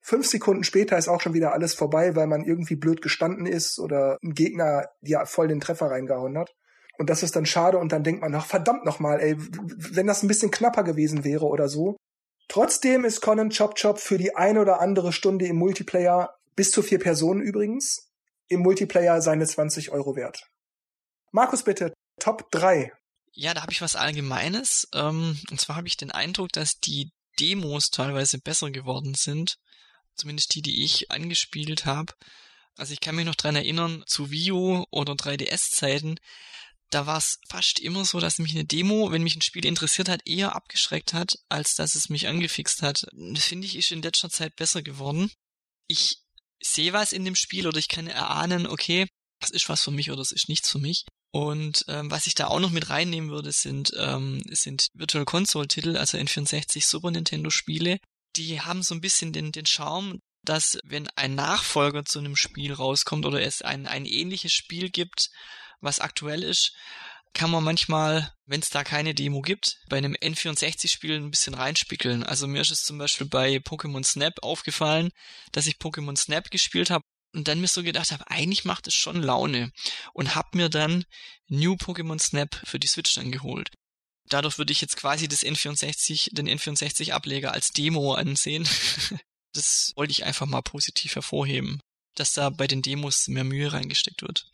Fünf 0.00 0.26
Sekunden 0.26 0.64
später 0.64 0.96
ist 0.96 1.08
auch 1.08 1.20
schon 1.20 1.34
wieder 1.34 1.52
alles 1.52 1.74
vorbei, 1.74 2.16
weil 2.16 2.26
man 2.26 2.44
irgendwie 2.44 2.76
blöd 2.76 3.02
gestanden 3.02 3.46
ist 3.46 3.78
oder 3.78 4.16
ein 4.22 4.32
Gegner 4.32 4.86
ja 5.02 5.26
voll 5.26 5.48
den 5.48 5.60
Treffer 5.60 5.86
reingehauen 5.86 6.38
hat. 6.38 6.54
Und 6.98 7.10
das 7.10 7.22
ist 7.22 7.34
dann 7.34 7.46
schade 7.46 7.78
und 7.78 7.92
dann 7.92 8.04
denkt 8.04 8.20
man, 8.20 8.34
ach 8.34 8.46
verdammt 8.46 8.84
nochmal, 8.84 9.20
ey, 9.20 9.36
wenn 9.38 10.06
das 10.06 10.22
ein 10.22 10.28
bisschen 10.28 10.50
knapper 10.50 10.84
gewesen 10.84 11.24
wäre 11.24 11.46
oder 11.46 11.68
so, 11.68 11.96
Trotzdem 12.50 13.04
ist 13.04 13.20
Conan 13.20 13.50
Chop 13.50 13.76
Chop 13.80 14.00
für 14.00 14.18
die 14.18 14.34
eine 14.34 14.60
oder 14.60 14.80
andere 14.80 15.12
Stunde 15.12 15.46
im 15.46 15.54
Multiplayer, 15.54 16.36
bis 16.56 16.72
zu 16.72 16.82
vier 16.82 16.98
Personen 16.98 17.40
übrigens, 17.40 18.10
im 18.48 18.58
Multiplayer 18.58 19.22
seine 19.22 19.46
20 19.46 19.92
Euro 19.92 20.16
wert. 20.16 20.50
Markus, 21.30 21.62
bitte, 21.62 21.94
Top 22.18 22.50
3. 22.50 22.92
Ja, 23.30 23.54
da 23.54 23.62
habe 23.62 23.70
ich 23.70 23.80
was 23.80 23.94
Allgemeines. 23.94 24.88
Ähm, 24.92 25.38
und 25.48 25.60
zwar 25.60 25.76
habe 25.76 25.86
ich 25.86 25.96
den 25.96 26.10
Eindruck, 26.10 26.50
dass 26.50 26.80
die 26.80 27.12
Demos 27.38 27.90
teilweise 27.90 28.40
besser 28.40 28.72
geworden 28.72 29.14
sind. 29.14 29.54
Zumindest 30.16 30.52
die, 30.56 30.62
die 30.62 30.84
ich 30.84 31.08
angespielt 31.12 31.86
habe. 31.86 32.14
Also 32.76 32.92
ich 32.92 33.00
kann 33.00 33.14
mich 33.14 33.26
noch 33.26 33.36
dran 33.36 33.54
erinnern, 33.54 34.02
zu 34.08 34.32
Wii 34.32 34.50
U 34.50 34.84
oder 34.90 35.12
3DS-Zeiten, 35.12 36.16
da 36.90 37.06
war 37.06 37.18
es 37.18 37.38
fast 37.48 37.78
immer 37.78 38.04
so, 38.04 38.20
dass 38.20 38.38
mich 38.38 38.52
eine 38.52 38.64
Demo, 38.64 39.10
wenn 39.12 39.22
mich 39.22 39.36
ein 39.36 39.42
Spiel 39.42 39.64
interessiert 39.64 40.08
hat, 40.08 40.26
eher 40.26 40.54
abgeschreckt 40.54 41.12
hat, 41.12 41.38
als 41.48 41.74
dass 41.74 41.94
es 41.94 42.08
mich 42.08 42.26
angefixt 42.26 42.82
hat. 42.82 43.06
Das 43.12 43.44
finde 43.44 43.66
ich 43.66 43.76
ist 43.76 43.92
in 43.92 44.02
letzter 44.02 44.28
Zeit 44.28 44.56
besser 44.56 44.82
geworden. 44.82 45.30
Ich 45.86 46.18
sehe 46.62 46.92
was 46.92 47.12
in 47.12 47.24
dem 47.24 47.36
Spiel 47.36 47.66
oder 47.66 47.78
ich 47.78 47.88
kann 47.88 48.06
erahnen, 48.06 48.66
okay, 48.66 49.06
das 49.40 49.50
ist 49.50 49.68
was 49.68 49.82
für 49.82 49.92
mich 49.92 50.10
oder 50.10 50.18
das 50.18 50.32
ist 50.32 50.48
nichts 50.48 50.68
für 50.68 50.78
mich. 50.78 51.04
Und 51.32 51.84
ähm, 51.86 52.10
was 52.10 52.26
ich 52.26 52.34
da 52.34 52.48
auch 52.48 52.58
noch 52.58 52.70
mit 52.70 52.90
reinnehmen 52.90 53.30
würde, 53.30 53.52
sind, 53.52 53.92
ähm, 53.96 54.42
sind 54.50 54.88
Virtual 54.94 55.24
Console 55.24 55.68
Titel, 55.68 55.96
also 55.96 56.18
N64 56.18 56.84
Super 56.84 57.12
Nintendo 57.12 57.50
Spiele. 57.50 57.98
Die 58.36 58.60
haben 58.60 58.82
so 58.82 58.94
ein 58.94 59.00
bisschen 59.00 59.32
den, 59.32 59.52
den 59.52 59.66
Charme, 59.66 60.18
dass 60.44 60.78
wenn 60.84 61.08
ein 61.16 61.36
Nachfolger 61.36 62.04
zu 62.04 62.18
einem 62.18 62.34
Spiel 62.34 62.72
rauskommt 62.72 63.26
oder 63.26 63.40
es 63.40 63.62
ein, 63.62 63.86
ein 63.86 64.06
ähnliches 64.06 64.52
Spiel 64.52 64.90
gibt, 64.90 65.30
was 65.80 66.00
aktuell 66.00 66.42
ist, 66.42 66.72
kann 67.32 67.50
man 67.50 67.62
manchmal, 67.62 68.32
wenn 68.46 68.60
es 68.60 68.70
da 68.70 68.84
keine 68.84 69.14
Demo 69.14 69.40
gibt, 69.40 69.78
bei 69.88 69.98
einem 69.98 70.14
N64-Spiel 70.14 71.16
ein 71.16 71.30
bisschen 71.30 71.54
reinspickeln. 71.54 72.24
Also 72.24 72.46
mir 72.46 72.60
ist 72.60 72.72
es 72.72 72.82
zum 72.82 72.98
Beispiel 72.98 73.26
bei 73.26 73.56
Pokémon 73.56 74.04
Snap 74.04 74.42
aufgefallen, 74.42 75.10
dass 75.52 75.66
ich 75.66 75.76
Pokémon 75.76 76.16
Snap 76.16 76.50
gespielt 76.50 76.90
habe 76.90 77.04
und 77.32 77.46
dann 77.46 77.60
mir 77.60 77.68
so 77.68 77.82
gedacht 77.82 78.10
habe, 78.10 78.28
eigentlich 78.28 78.64
macht 78.64 78.88
es 78.88 78.94
schon 78.94 79.22
Laune 79.22 79.70
und 80.12 80.34
hab 80.34 80.54
mir 80.54 80.68
dann 80.68 81.04
New 81.48 81.74
Pokémon 81.74 82.18
Snap 82.18 82.60
für 82.64 82.80
die 82.80 82.88
Switch 82.88 83.14
dann 83.14 83.30
geholt. 83.30 83.70
Dadurch 84.28 84.58
würde 84.58 84.72
ich 84.72 84.80
jetzt 84.80 84.96
quasi 84.96 85.28
das 85.28 85.42
N64, 85.42 86.34
den 86.34 86.48
N64-Ableger 86.48 87.52
als 87.52 87.68
Demo 87.68 88.14
ansehen. 88.14 88.68
das 89.52 89.92
wollte 89.96 90.12
ich 90.12 90.24
einfach 90.24 90.46
mal 90.46 90.62
positiv 90.62 91.14
hervorheben, 91.14 91.80
dass 92.14 92.32
da 92.32 92.50
bei 92.50 92.66
den 92.66 92.82
Demos 92.82 93.28
mehr 93.28 93.44
Mühe 93.44 93.72
reingesteckt 93.72 94.22
wird. 94.22 94.50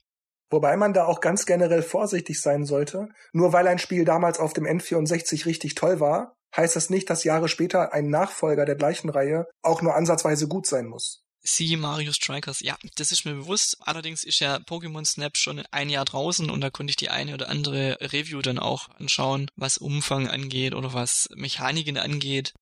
Wobei 0.51 0.77
man 0.77 0.93
da 0.93 1.07
auch 1.07 1.21
ganz 1.21 1.47
generell 1.47 1.83
vorsichtig 1.83 2.41
sein 2.41 2.65
sollte. 2.65 3.09
Nur 3.33 3.53
weil 3.53 3.67
ein 3.67 3.79
Spiel 3.79 4.05
damals 4.05 4.39
auf 4.39 4.53
dem 4.53 4.65
N64 4.65 5.47
richtig 5.47 5.75
toll 5.75 6.01
war, 6.01 6.37
heißt 6.57 6.77
das 6.77 6.91
nicht, 6.91 7.11
dass 7.11 7.25
Jahre 7.25 7.49
später 7.49 7.93
ein 7.93 8.09
Nachfolger 8.09 8.65
der 8.65 8.77
gleichen 8.77 9.11
Reihe 9.11 9.47
auch 9.63 9.83
nur 9.83 9.95
ansatzweise 9.95 10.49
gut 10.49 10.67
sein 10.67 10.87
muss. 10.87 11.23
Sie 11.49 11.77
Mario 11.77 12.13
Strikers, 12.13 12.61
ja, 12.61 12.77
das 12.97 13.13
ist 13.13 13.25
mir 13.25 13.35
bewusst. 13.35 13.77
Allerdings 13.81 14.25
ist 14.25 14.41
ja 14.41 14.57
Pokémon 14.57 15.05
Snap 15.05 15.37
schon 15.37 15.63
ein 15.71 15.89
Jahr 15.89 16.05
draußen 16.05 16.51
und 16.51 16.61
da 16.61 16.71
konnte 16.71 16.91
ich 16.91 16.97
die 16.97 17.11
eine 17.11 17.35
oder 17.35 17.49
andere 17.49 17.99
Review 18.01 18.43
dann 18.43 18.59
auch 18.59 18.89
anschauen, 18.99 19.49
was 19.55 19.79
Umfang 19.79 20.29
angeht 20.29 20.75
oder 20.75 20.93
was 20.93 21.29
Mechaniken 21.37 21.99
angeht. 21.99 22.53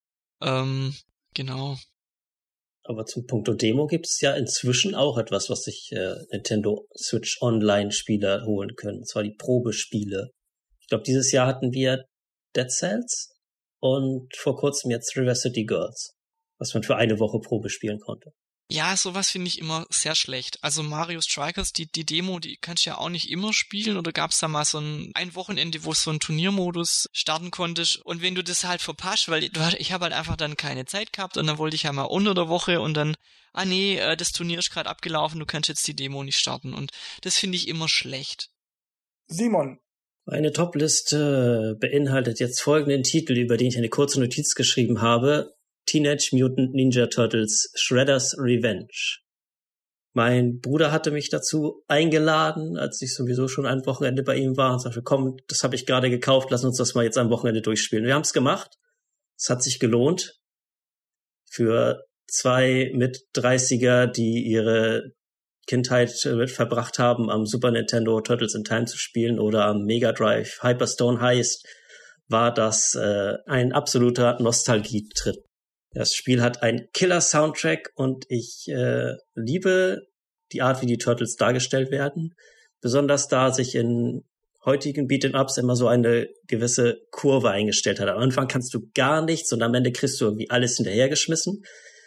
Ähm, 0.42 0.94
genau. 1.32 1.78
Aber 2.86 3.06
zum 3.06 3.26
Punkt 3.26 3.48
Demo 3.62 3.86
gibt 3.86 4.06
es 4.06 4.20
ja 4.20 4.34
inzwischen 4.34 4.94
auch 4.94 5.16
etwas, 5.16 5.48
was 5.48 5.62
sich 5.62 5.90
äh, 5.92 6.16
Nintendo 6.30 6.86
Switch 6.96 7.40
Online 7.40 7.90
Spieler 7.92 8.44
holen 8.44 8.74
können. 8.76 8.98
Und 8.98 9.08
zwar 9.08 9.22
die 9.22 9.34
Probespiele. 9.34 10.30
Ich 10.80 10.88
glaube, 10.88 11.04
dieses 11.04 11.32
Jahr 11.32 11.46
hatten 11.46 11.72
wir 11.72 12.04
Dead 12.54 12.70
Cells 12.70 13.32
und 13.80 14.36
vor 14.36 14.56
kurzem 14.56 14.90
jetzt 14.90 15.16
River 15.16 15.34
City 15.34 15.64
Girls, 15.64 16.12
was 16.58 16.74
man 16.74 16.82
für 16.82 16.96
eine 16.96 17.18
Woche 17.18 17.40
Probe 17.40 17.70
spielen 17.70 18.00
konnte. 18.00 18.32
Ja, 18.70 18.96
sowas 18.96 19.30
finde 19.30 19.48
ich 19.48 19.58
immer 19.58 19.86
sehr 19.90 20.14
schlecht. 20.14 20.58
Also 20.62 20.82
Mario 20.82 21.20
Strikers, 21.20 21.72
die, 21.74 21.86
die 21.86 22.06
Demo, 22.06 22.38
die 22.38 22.56
kannst 22.56 22.86
du 22.86 22.90
ja 22.90 22.98
auch 22.98 23.10
nicht 23.10 23.30
immer 23.30 23.52
spielen. 23.52 23.98
Oder 23.98 24.10
gab 24.12 24.30
es 24.30 24.38
da 24.38 24.48
mal 24.48 24.64
so 24.64 24.78
ein, 24.78 25.10
ein 25.14 25.34
Wochenende, 25.34 25.84
wo 25.84 25.92
so 25.92 26.10
ein 26.10 26.18
Turniermodus 26.18 27.08
starten 27.12 27.50
konntest? 27.50 27.96
Und 28.04 28.22
wenn 28.22 28.34
du 28.34 28.42
das 28.42 28.64
halt 28.64 28.80
verpasst, 28.80 29.28
weil 29.28 29.50
du, 29.50 29.60
ich 29.78 29.92
habe 29.92 30.04
halt 30.04 30.14
einfach 30.14 30.36
dann 30.36 30.56
keine 30.56 30.86
Zeit 30.86 31.12
gehabt 31.12 31.36
und 31.36 31.46
dann 31.46 31.58
wollte 31.58 31.76
ich 31.76 31.82
ja 31.82 31.92
mal 31.92 32.04
unter 32.04 32.34
der 32.34 32.48
Woche 32.48 32.80
und 32.80 32.94
dann, 32.94 33.16
ah 33.52 33.66
nee, 33.66 33.98
äh, 33.98 34.16
das 34.16 34.32
Turnier 34.32 34.58
ist 34.58 34.70
gerade 34.70 34.88
abgelaufen, 34.88 35.40
du 35.40 35.46
kannst 35.46 35.68
jetzt 35.68 35.86
die 35.86 35.96
Demo 35.96 36.24
nicht 36.24 36.38
starten. 36.38 36.72
Und 36.72 36.90
das 37.20 37.36
finde 37.36 37.56
ich 37.56 37.68
immer 37.68 37.88
schlecht. 37.88 38.48
Simon. 39.26 39.78
Meine 40.26 40.52
Topliste 40.52 41.76
beinhaltet 41.78 42.40
jetzt 42.40 42.62
folgenden 42.62 43.02
Titel, 43.02 43.34
über 43.34 43.58
den 43.58 43.66
ich 43.66 43.76
eine 43.76 43.90
kurze 43.90 44.20
Notiz 44.20 44.54
geschrieben 44.54 45.02
habe. 45.02 45.53
Teenage 45.86 46.30
Mutant 46.32 46.74
Ninja 46.74 47.06
Turtles 47.06 47.70
Shredder's 47.74 48.36
Revenge. 48.38 49.20
Mein 50.14 50.60
Bruder 50.60 50.92
hatte 50.92 51.10
mich 51.10 51.28
dazu 51.28 51.82
eingeladen, 51.88 52.76
als 52.78 53.02
ich 53.02 53.14
sowieso 53.14 53.48
schon 53.48 53.66
ein 53.66 53.84
Wochenende 53.84 54.22
bei 54.22 54.36
ihm 54.36 54.56
war 54.56 54.72
und 54.72 54.78
sagte, 54.78 55.02
komm, 55.02 55.36
das 55.48 55.64
habe 55.64 55.74
ich 55.74 55.86
gerade 55.86 56.08
gekauft, 56.08 56.48
lass 56.52 56.64
uns 56.64 56.78
das 56.78 56.94
mal 56.94 57.04
jetzt 57.04 57.18
am 57.18 57.30
Wochenende 57.30 57.62
durchspielen. 57.62 58.04
Wir 58.04 58.14
haben 58.14 58.22
es 58.22 58.32
gemacht. 58.32 58.76
Es 59.36 59.50
hat 59.50 59.62
sich 59.62 59.80
gelohnt. 59.80 60.38
Für 61.50 62.04
zwei 62.28 62.92
mit 62.94 63.22
30er, 63.34 64.06
die 64.06 64.44
ihre 64.46 65.12
Kindheit 65.66 66.24
äh, 66.24 66.46
verbracht 66.46 67.00
haben, 67.00 67.28
am 67.28 67.44
Super 67.44 67.72
Nintendo 67.72 68.20
Turtles 68.20 68.54
in 68.54 68.62
Time 68.62 68.84
zu 68.84 68.98
spielen 68.98 69.40
oder 69.40 69.64
am 69.64 69.84
Mega 69.84 70.12
Drive 70.12 70.62
Hyperstone 70.62 71.20
Heist, 71.20 71.66
war 72.28 72.54
das 72.54 72.94
äh, 72.94 73.34
ein 73.46 73.72
absoluter 73.72 74.40
Nostalgietrip. 74.40 75.36
Das 75.94 76.14
Spiel 76.14 76.42
hat 76.42 76.62
einen 76.62 76.88
Killer-Soundtrack 76.92 77.92
und 77.94 78.24
ich 78.28 78.66
äh, 78.68 79.14
liebe 79.34 80.02
die 80.52 80.60
Art, 80.60 80.82
wie 80.82 80.86
die 80.86 80.98
Turtles 80.98 81.36
dargestellt 81.36 81.92
werden. 81.92 82.34
Besonders 82.80 83.28
da 83.28 83.52
sich 83.52 83.76
in 83.76 84.24
heutigen 84.64 85.06
Beat'em-Ups 85.06 85.58
immer 85.58 85.76
so 85.76 85.86
eine 85.86 86.28
gewisse 86.48 87.00
Kurve 87.10 87.50
eingestellt 87.50 88.00
hat. 88.00 88.08
Am 88.08 88.18
Anfang 88.18 88.48
kannst 88.48 88.74
du 88.74 88.90
gar 88.94 89.24
nichts 89.24 89.52
und 89.52 89.62
am 89.62 89.74
Ende 89.74 89.92
kriegst 89.92 90.20
du 90.20 90.24
irgendwie 90.24 90.50
alles 90.50 90.76
hinterhergeschmissen. 90.76 91.62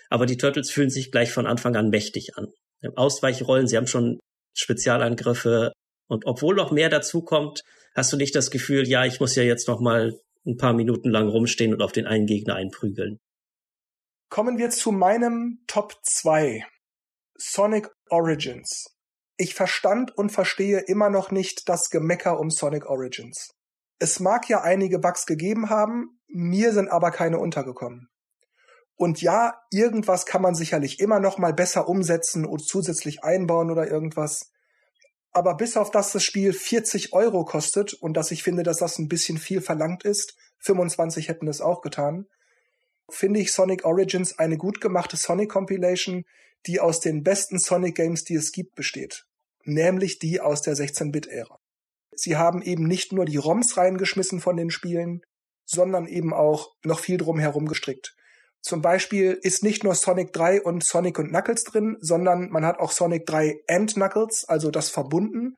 Aber 0.09 0.25
die 0.25 0.37
Turtles 0.37 0.69
fühlen 0.69 0.89
sich 0.89 1.11
gleich 1.11 1.31
von 1.31 1.47
Anfang 1.47 1.75
an 1.75 1.89
mächtig 1.89 2.35
an. 2.35 2.47
Ausweichrollen, 2.95 3.67
sie 3.67 3.77
haben 3.77 3.87
schon 3.87 4.19
Spezialangriffe 4.53 5.71
und 6.07 6.25
obwohl 6.25 6.55
noch 6.55 6.71
mehr 6.71 6.89
dazukommt, 6.89 7.61
hast 7.95 8.11
du 8.13 8.17
nicht 8.17 8.35
das 8.35 8.51
Gefühl, 8.51 8.87
ja, 8.87 9.05
ich 9.05 9.19
muss 9.19 9.35
ja 9.35 9.43
jetzt 9.43 9.67
noch 9.67 9.79
mal 9.79 10.13
ein 10.45 10.57
paar 10.57 10.73
Minuten 10.73 11.09
lang 11.09 11.27
rumstehen 11.27 11.73
und 11.73 11.81
auf 11.81 11.91
den 11.91 12.05
einen 12.05 12.25
Gegner 12.25 12.55
einprügeln. 12.55 13.17
Kommen 14.29 14.57
wir 14.57 14.69
zu 14.71 14.91
meinem 14.91 15.63
Top 15.67 15.95
2. 16.03 16.65
Sonic 17.37 17.89
Origins. 18.09 18.87
Ich 19.37 19.55
verstand 19.55 20.15
und 20.17 20.31
verstehe 20.31 20.79
immer 20.79 21.09
noch 21.09 21.31
nicht 21.31 21.69
das 21.69 21.89
Gemecker 21.89 22.37
um 22.37 22.49
Sonic 22.49 22.87
Origins. 22.87 23.51
Es 23.99 24.19
mag 24.19 24.49
ja 24.49 24.61
einige 24.61 24.99
Bugs 24.99 25.27
gegeben 25.27 25.69
haben, 25.69 26.19
mir 26.27 26.73
sind 26.73 26.89
aber 26.89 27.11
keine 27.11 27.39
untergekommen. 27.39 28.09
Und 28.97 29.21
ja, 29.21 29.61
irgendwas 29.71 30.25
kann 30.25 30.41
man 30.41 30.55
sicherlich 30.55 30.99
immer 30.99 31.21
noch 31.21 31.37
mal 31.37 31.53
besser 31.53 31.87
umsetzen 31.87 32.45
und 32.45 32.67
zusätzlich 32.67 33.23
einbauen 33.23 33.71
oder 33.71 33.89
irgendwas. 33.89 34.51
Aber 35.31 35.55
bis 35.55 35.77
auf 35.77 35.89
das 35.89 36.11
das 36.11 36.23
Spiel 36.23 36.51
40 36.51 37.13
Euro 37.13 37.45
kostet 37.45 37.93
und 37.93 38.17
dass 38.17 38.31
ich 38.31 38.43
finde, 38.43 38.63
dass 38.63 38.77
das 38.77 38.99
ein 38.99 39.07
bisschen 39.07 39.37
viel 39.37 39.61
verlangt 39.61 40.03
ist, 40.03 40.35
25 40.59 41.29
hätten 41.29 41.47
es 41.47 41.61
auch 41.61 41.81
getan, 41.81 42.27
finde 43.09 43.39
ich 43.39 43.51
Sonic 43.51 43.85
Origins 43.85 44.37
eine 44.37 44.57
gut 44.57 44.81
gemachte 44.81 45.17
Sonic 45.17 45.49
Compilation, 45.49 46.25
die 46.65 46.79
aus 46.79 46.99
den 46.99 47.23
besten 47.23 47.59
Sonic 47.59 47.95
Games, 47.95 48.23
die 48.23 48.35
es 48.35 48.51
gibt, 48.51 48.75
besteht. 48.75 49.25
Nämlich 49.63 50.19
die 50.19 50.39
aus 50.41 50.61
der 50.61 50.75
16-Bit-Ära. 50.75 51.59
Sie 52.11 52.35
haben 52.35 52.61
eben 52.61 52.87
nicht 52.87 53.11
nur 53.11 53.25
die 53.25 53.37
ROMs 53.37 53.77
reingeschmissen 53.77 54.39
von 54.39 54.57
den 54.57 54.71
Spielen, 54.71 55.21
sondern 55.65 56.07
eben 56.07 56.33
auch 56.33 56.73
noch 56.83 56.99
viel 56.99 57.17
drum 57.17 57.39
herum 57.39 57.67
gestrickt. 57.67 58.15
Zum 58.61 58.81
Beispiel 58.81 59.37
ist 59.41 59.63
nicht 59.63 59.83
nur 59.83 59.95
Sonic 59.95 60.33
3 60.33 60.63
und 60.63 60.83
Sonic 60.83 61.19
und 61.19 61.29
Knuckles 61.29 61.63
drin, 61.63 61.97
sondern 62.01 62.49
man 62.49 62.65
hat 62.65 62.79
auch 62.79 62.91
Sonic 62.91 63.25
3 63.25 63.61
and 63.67 63.93
Knuckles, 63.93 64.45
also 64.45 64.71
das 64.71 64.89
verbunden. 64.89 65.55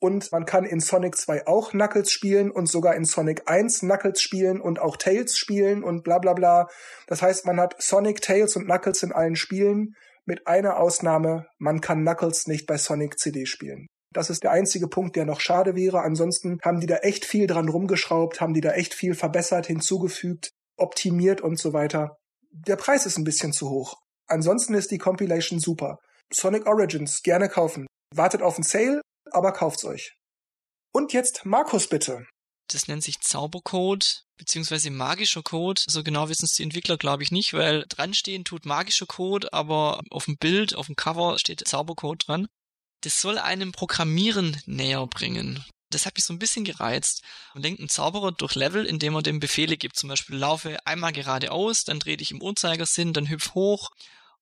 Und 0.00 0.32
man 0.32 0.46
kann 0.46 0.64
in 0.64 0.80
Sonic 0.80 1.16
2 1.16 1.46
auch 1.46 1.70
Knuckles 1.70 2.10
spielen 2.10 2.50
und 2.50 2.68
sogar 2.68 2.94
in 2.94 3.04
Sonic 3.04 3.42
1 3.46 3.80
Knuckles 3.80 4.20
spielen 4.20 4.60
und 4.60 4.78
auch 4.78 4.96
Tails 4.96 5.36
spielen 5.36 5.84
und 5.84 6.02
bla 6.02 6.18
bla 6.18 6.32
bla. 6.32 6.68
Das 7.06 7.22
heißt, 7.22 7.46
man 7.46 7.60
hat 7.60 7.80
Sonic, 7.80 8.22
Tails 8.22 8.56
und 8.56 8.64
Knuckles 8.64 9.02
in 9.02 9.12
allen 9.12 9.36
Spielen, 9.36 9.94
mit 10.26 10.46
einer 10.46 10.78
Ausnahme, 10.78 11.46
man 11.58 11.80
kann 11.80 12.02
Knuckles 12.02 12.46
nicht 12.46 12.66
bei 12.66 12.78
Sonic 12.78 13.18
CD 13.18 13.46
spielen. 13.46 13.86
Das 14.12 14.30
ist 14.30 14.42
der 14.42 14.52
einzige 14.52 14.88
Punkt, 14.88 15.16
der 15.16 15.24
noch 15.24 15.40
schade 15.40 15.74
wäre. 15.74 16.02
Ansonsten 16.02 16.58
haben 16.64 16.80
die 16.80 16.86
da 16.86 16.96
echt 16.96 17.24
viel 17.24 17.46
dran 17.46 17.68
rumgeschraubt, 17.68 18.40
haben 18.40 18.54
die 18.54 18.60
da 18.60 18.72
echt 18.72 18.94
viel 18.94 19.14
verbessert, 19.14 19.66
hinzugefügt, 19.66 20.50
optimiert 20.76 21.40
und 21.40 21.58
so 21.58 21.72
weiter 21.72 22.16
der 22.50 22.76
Preis 22.76 23.06
ist 23.06 23.16
ein 23.16 23.24
bisschen 23.24 23.52
zu 23.52 23.70
hoch. 23.70 23.96
Ansonsten 24.26 24.74
ist 24.74 24.90
die 24.90 24.98
Compilation 24.98 25.60
super. 25.60 25.98
Sonic 26.32 26.66
Origins 26.66 27.22
gerne 27.22 27.48
kaufen. 27.48 27.86
Wartet 28.14 28.42
auf 28.42 28.56
den 28.56 28.64
Sale, 28.64 29.00
aber 29.32 29.52
kauft's 29.52 29.84
euch. 29.84 30.16
Und 30.92 31.12
jetzt 31.12 31.44
Markus 31.44 31.88
bitte. 31.88 32.26
Das 32.68 32.88
nennt 32.88 33.02
sich 33.02 33.20
Zaubercode 33.20 34.24
beziehungsweise 34.36 34.90
magischer 34.90 35.42
Code. 35.42 35.82
So 35.86 36.02
genau 36.02 36.28
wissen 36.28 36.46
es 36.46 36.54
die 36.54 36.62
Entwickler, 36.62 36.96
glaube 36.96 37.22
ich, 37.22 37.30
nicht, 37.30 37.52
weil 37.52 37.84
dran 37.88 38.14
stehen 38.14 38.44
tut 38.44 38.64
magischer 38.64 39.06
Code, 39.06 39.52
aber 39.52 40.00
auf 40.10 40.24
dem 40.24 40.38
Bild, 40.38 40.74
auf 40.74 40.86
dem 40.86 40.96
Cover 40.96 41.38
steht 41.38 41.66
Zaubercode 41.66 42.26
dran. 42.26 42.48
Das 43.02 43.20
soll 43.20 43.38
einem 43.38 43.72
Programmieren 43.72 44.60
näher 44.66 45.06
bringen. 45.06 45.64
Das 45.90 46.06
hat 46.06 46.14
mich 46.16 46.24
so 46.24 46.32
ein 46.32 46.38
bisschen 46.38 46.64
gereizt. 46.64 47.22
Man 47.54 47.62
denkt 47.62 47.80
ein 47.80 47.88
Zauberer 47.88 48.32
durch 48.32 48.54
Level, 48.54 48.86
indem 48.86 49.14
er 49.14 49.22
dem 49.22 49.40
Befehle 49.40 49.76
gibt. 49.76 49.96
Zum 49.96 50.08
Beispiel 50.08 50.36
laufe 50.36 50.78
einmal 50.86 51.12
geradeaus, 51.12 51.84
dann 51.84 51.98
dreh 51.98 52.16
dich 52.16 52.30
im 52.30 52.42
Uhrzeigersinn, 52.42 53.12
dann 53.12 53.28
hüpf 53.28 53.54
hoch. 53.54 53.90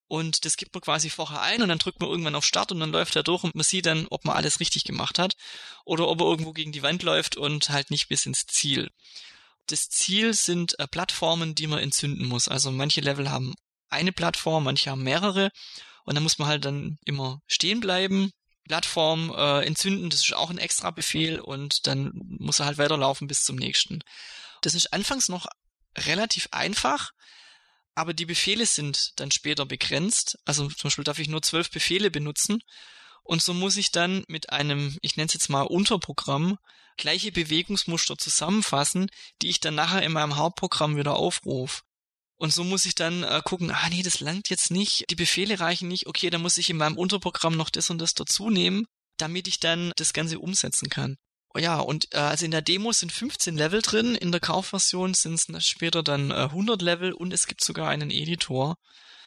Und 0.09 0.47
das 0.47 0.57
gibt 0.57 0.75
man 0.75 0.81
quasi 0.81 1.11
vorher 1.11 1.43
ein 1.43 1.61
und 1.61 1.69
dann 1.69 1.79
drückt 1.79 2.01
man 2.01 2.09
irgendwann 2.09 2.35
auf 2.35 2.45
Start 2.45 2.73
und 2.73 2.81
dann 2.81 2.91
läuft 2.91 3.15
er 3.15 3.23
durch 3.23 3.45
und 3.45 3.55
man 3.55 3.65
sieht 3.65 3.85
dann, 3.87 4.07
ob 4.09 4.25
man 4.25 4.37
alles 4.37 4.59
richtig 4.59 4.85
gemacht 4.85 5.19
hat 5.19 5.37
oder 5.85 6.09
ob 6.09 6.21
er 6.21 6.27
irgendwo 6.27 6.53
gegen 6.53 6.73
die 6.73 6.83
Wand 6.83 7.03
läuft 7.03 7.37
und 7.37 7.69
halt 7.69 7.91
nicht 7.91 8.09
bis 8.09 8.25
ins 8.25 8.47
Ziel. 8.47 8.91
Das 9.67 9.91
Ziel 9.91 10.33
sind 10.33 10.79
äh, 10.79 10.89
Plattformen, 10.89 11.55
die 11.55 11.67
man 11.67 11.81
entzünden 11.81 12.27
muss. 12.27 12.49
Also 12.49 12.71
manche 12.71 13.03
Level 13.03 13.31
haben 13.31 13.55
eine 13.91 14.13
Plattform, 14.13 14.65
manche 14.65 14.91
haben 14.91 15.03
mehrere 15.03 15.51
und 16.05 16.15
dann 16.15 16.23
muss 16.23 16.39
man 16.39 16.49
halt 16.49 16.65
dann 16.65 16.99
immer 17.05 17.43
stehen 17.47 17.81
bleiben, 17.81 18.33
Plattform 18.67 19.31
äh, 19.37 19.67
entzünden, 19.67 20.09
das 20.09 20.23
ist 20.23 20.35
auch 20.35 20.51
ein 20.51 20.59
extra 20.59 20.91
Befehl 20.91 21.41
und 21.41 21.87
dann 21.87 22.13
muss 22.15 22.61
er 22.61 22.67
halt 22.67 22.79
weiterlaufen 22.79 23.29
bis 23.29 23.43
zum 23.43 23.57
nächsten. 23.57 24.01
Das 24.63 24.75
ist 24.75 24.93
anfangs 24.93 25.29
noch 25.29 25.47
relativ 25.97 26.49
einfach, 26.53 27.13
aber 27.99 28.15
die 28.15 28.27
Befehle 28.27 28.65
sind 28.65 29.13
dann 29.17 29.31
später 29.31 29.67
begrenzt. 29.67 30.39
Also 30.45 30.69
zum 30.69 30.89
Beispiel 30.89 31.05
darf 31.05 31.19
ich 31.19 31.29
nur 31.29 31.43
zwölf 31.43 31.71
Befehle 31.71 32.11
benutzen 32.11 32.63
und 33.29 33.43
so 33.43 33.53
muss 33.53 33.77
ich 33.77 33.91
dann 33.91 34.25
mit 34.27 34.51
einem, 34.51 34.97
ich 35.03 35.17
nenne 35.17 35.27
es 35.27 35.35
jetzt 35.35 35.51
mal 35.51 35.63
Unterprogramm, 35.63 36.57
gleiche 36.97 37.31
Bewegungsmuster 37.31 38.17
zusammenfassen, 38.17 39.11
die 39.43 39.51
ich 39.51 39.61
dann 39.61 39.75
nachher 39.75 40.03
in 40.03 40.13
meinem 40.13 40.37
Hauptprogramm 40.37 40.97
wieder 40.97 41.15
aufrufe. 41.15 41.83
Und 42.37 42.55
so 42.55 42.65
muss 42.65 42.87
ich 42.87 42.95
dann 42.95 43.25
äh, 43.25 43.43
gucken, 43.45 43.71
ah 43.71 43.89
nee, 43.91 44.03
das 44.03 44.21
langt 44.21 44.49
jetzt 44.49 44.71
nicht, 44.71 45.05
die 45.11 45.15
Befehle 45.15 45.61
reichen 45.61 45.89
nicht, 45.89 46.07
okay, 46.07 46.31
dann 46.31 46.41
muss 46.41 46.57
ich 46.57 46.71
in 46.71 46.79
meinem 46.79 46.97
Unterprogramm 46.97 47.55
noch 47.55 47.69
das 47.69 47.91
und 47.91 47.99
das 47.99 48.15
dazu 48.15 48.49
nehmen, 48.49 48.87
damit 49.19 49.47
ich 49.47 49.61
dann 49.61 49.93
das 49.97 50.15
Ganze 50.15 50.39
umsetzen 50.39 50.89
kann. 50.89 51.19
Oh 51.59 51.61
ja, 51.61 51.81
und 51.81 52.15
äh, 52.15 52.19
also 52.19 52.45
in 52.45 52.53
der 52.53 52.63
Demo 52.63 52.93
sind 52.93 53.11
15 53.11 53.57
Level 53.57 53.83
drin, 53.83 54.15
in 54.15 54.31
der 54.31 54.41
Kaufversion 54.41 55.15
sind 55.15 55.35
es 55.35 55.67
später 55.67 56.05
dann 56.05 56.31
äh, 56.31 56.35
100 56.35 56.81
Level 56.81 57.13
und 57.13 57.33
es 57.33 57.49
gibt 57.49 57.65
sogar 57.65 57.89
einen 57.89 58.13
Editor. 58.13 58.77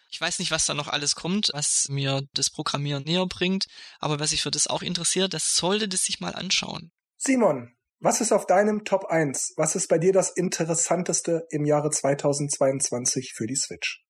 Ich 0.09 0.21
weiß 0.21 0.39
nicht, 0.39 0.49
was 0.49 0.65
da 0.65 0.73
noch 0.73 0.87
alles 0.87 1.15
kommt, 1.15 1.49
was 1.53 1.87
mir 1.89 2.21
das 2.33 2.49
Programmieren 2.49 3.03
näher 3.03 3.25
bringt, 3.25 3.65
aber 3.99 4.21
wer 4.21 4.27
sich 4.27 4.43
für 4.43 4.51
das 4.51 4.67
auch 4.67 4.81
interessiert, 4.81 5.33
das 5.33 5.55
sollte 5.55 5.89
das 5.89 6.05
sich 6.05 6.21
mal 6.21 6.33
anschauen. 6.33 6.93
Simon, 7.17 7.75
was 7.99 8.21
ist 8.21 8.31
auf 8.31 8.45
deinem 8.45 8.85
Top 8.85 9.07
1? 9.07 9.55
Was 9.57 9.75
ist 9.75 9.89
bei 9.89 9.97
dir 9.97 10.13
das 10.13 10.29
Interessanteste 10.29 11.45
im 11.49 11.65
Jahre 11.65 11.89
2022 11.89 13.33
für 13.35 13.45
die 13.45 13.57
Switch? 13.57 14.05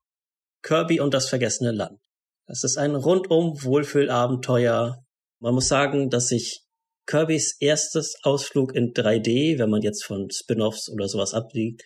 Kirby 0.62 1.00
und 1.00 1.16
das 1.16 1.28
vergessene 1.28 1.72
Land. 1.72 2.00
Das 2.46 2.64
ist 2.64 2.78
ein 2.78 2.94
rundum 2.94 3.64
Wohlfühlabenteuer. 3.64 5.04
Man 5.40 5.54
muss 5.56 5.68
sagen, 5.68 6.12
dass 6.12 6.28
sich 6.28 6.68
Kirbys 7.12 7.58
erstes 7.60 8.16
Ausflug 8.24 8.74
in 8.74 8.94
3D, 8.94 9.60
wenn 9.60 9.70
man 9.70 9.82
jetzt 9.82 10.06
von 10.06 10.30
Spin-offs 10.32 10.90
oder 10.90 11.10
sowas 11.10 11.34
abliegt, 11.34 11.84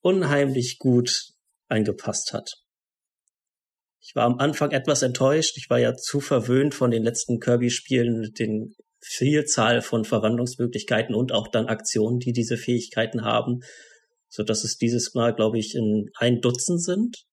unheimlich 0.00 0.78
gut 0.80 1.28
eingepasst 1.68 2.32
hat. 2.32 2.50
Ich 4.00 4.16
war 4.16 4.24
am 4.24 4.38
Anfang 4.38 4.72
etwas 4.72 5.02
enttäuscht. 5.02 5.56
Ich 5.58 5.70
war 5.70 5.78
ja 5.78 5.94
zu 5.94 6.18
verwöhnt 6.18 6.74
von 6.74 6.90
den 6.90 7.04
letzten 7.04 7.38
Kirby-Spielen 7.38 8.18
mit 8.18 8.40
den 8.40 8.74
Vielzahl 8.98 9.80
von 9.80 10.04
Verwandlungsmöglichkeiten 10.04 11.14
und 11.14 11.30
auch 11.30 11.46
dann 11.46 11.68
Aktionen, 11.68 12.18
die 12.18 12.32
diese 12.32 12.56
Fähigkeiten 12.56 13.22
haben, 13.22 13.60
so 14.28 14.42
dass 14.42 14.64
es 14.64 14.76
dieses 14.76 15.14
Mal, 15.14 15.34
glaube 15.34 15.60
ich, 15.60 15.76
in 15.76 16.10
ein 16.16 16.40
Dutzend 16.40 16.82
sind 16.82 17.26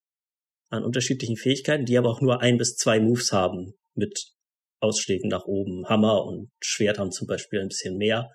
an 0.69 0.83
unterschiedlichen 0.83 1.37
Fähigkeiten, 1.37 1.85
die 1.85 1.97
aber 1.97 2.09
auch 2.11 2.21
nur 2.21 2.39
ein 2.39 2.59
bis 2.59 2.75
zwei 2.75 2.99
Moves 2.99 3.31
haben 3.31 3.73
mit 3.95 4.31
Ausschlägen 4.79 5.29
nach 5.29 5.45
oben. 5.45 5.87
Hammer 5.87 6.25
und 6.25 6.51
Schwert 6.59 6.99
haben 6.99 7.11
zum 7.11 7.27
Beispiel 7.27 7.59
ein 7.59 7.69
bisschen 7.69 7.97
mehr. 7.97 8.29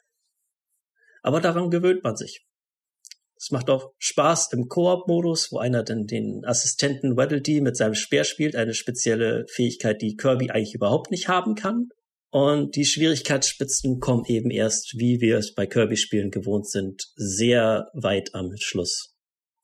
Aber 1.23 1.41
daran 1.41 1.71
gewöhnt 1.71 2.05
man 2.05 2.17
sich. 2.17 2.45
Es 3.37 3.51
macht 3.51 3.69
auch 3.69 3.93
Spaß 3.99 4.53
im 4.53 4.69
Koop-Modus, 4.69 5.49
wo 5.51 5.59
einer 5.59 5.83
dann 5.83 6.07
den 6.07 6.45
Assistenten 6.45 7.17
Waddle 7.17 7.43
Dee 7.43 7.61
mit 7.61 7.77
seinem 7.77 7.95
Speer 7.95 8.25
spielt, 8.25 8.57
eine 8.57 8.75
spezielle 8.75 9.45
Fähigkeit, 9.49 10.01
die 10.01 10.17
Kirby 10.17 10.51
eigentlich 10.51 10.75
überhaupt 10.75 11.11
nicht 11.11 11.29
haben 11.29 11.55
kann. 11.55 11.89
Und 12.31 12.75
die 12.75 12.85
Schwierigkeitsspitzen 12.85 14.01
kommen 14.01 14.25
eben 14.27 14.51
erst, 14.51 14.95
wie 14.99 15.21
wir 15.21 15.39
es 15.39 15.55
bei 15.55 15.67
Kirby-Spielen 15.67 16.31
gewohnt 16.31 16.69
sind, 16.69 17.03
sehr 17.17 17.89
weit 17.93 18.35
am 18.35 18.51
Schluss. 18.59 19.15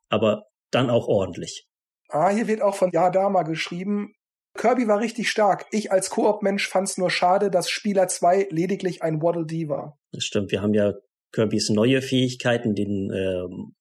Aber 0.08 0.44
dann 0.70 0.90
auch 0.90 1.08
ordentlich. 1.08 1.66
Ah, 2.08 2.30
hier 2.30 2.48
wird 2.48 2.62
auch 2.62 2.74
von 2.74 2.90
Yadama 2.92 3.42
geschrieben. 3.42 4.12
Kirby 4.56 4.88
war 4.88 5.00
richtig 5.00 5.30
stark. 5.30 5.66
Ich 5.70 5.92
als 5.92 6.10
Koop-Mensch 6.10 6.68
fand's 6.68 6.98
nur 6.98 7.10
schade, 7.10 7.50
dass 7.50 7.70
Spieler 7.70 8.08
2 8.08 8.48
lediglich 8.50 9.02
ein 9.02 9.22
Waddle 9.22 9.46
Dee 9.46 9.68
war. 9.68 9.98
Das 10.12 10.24
stimmt. 10.24 10.50
Wir 10.50 10.60
haben 10.60 10.74
ja 10.74 10.94
Kirbys 11.32 11.70
neue 11.70 12.02
Fähigkeiten, 12.02 12.74
den 12.74 13.10
ähm, 13.12 13.74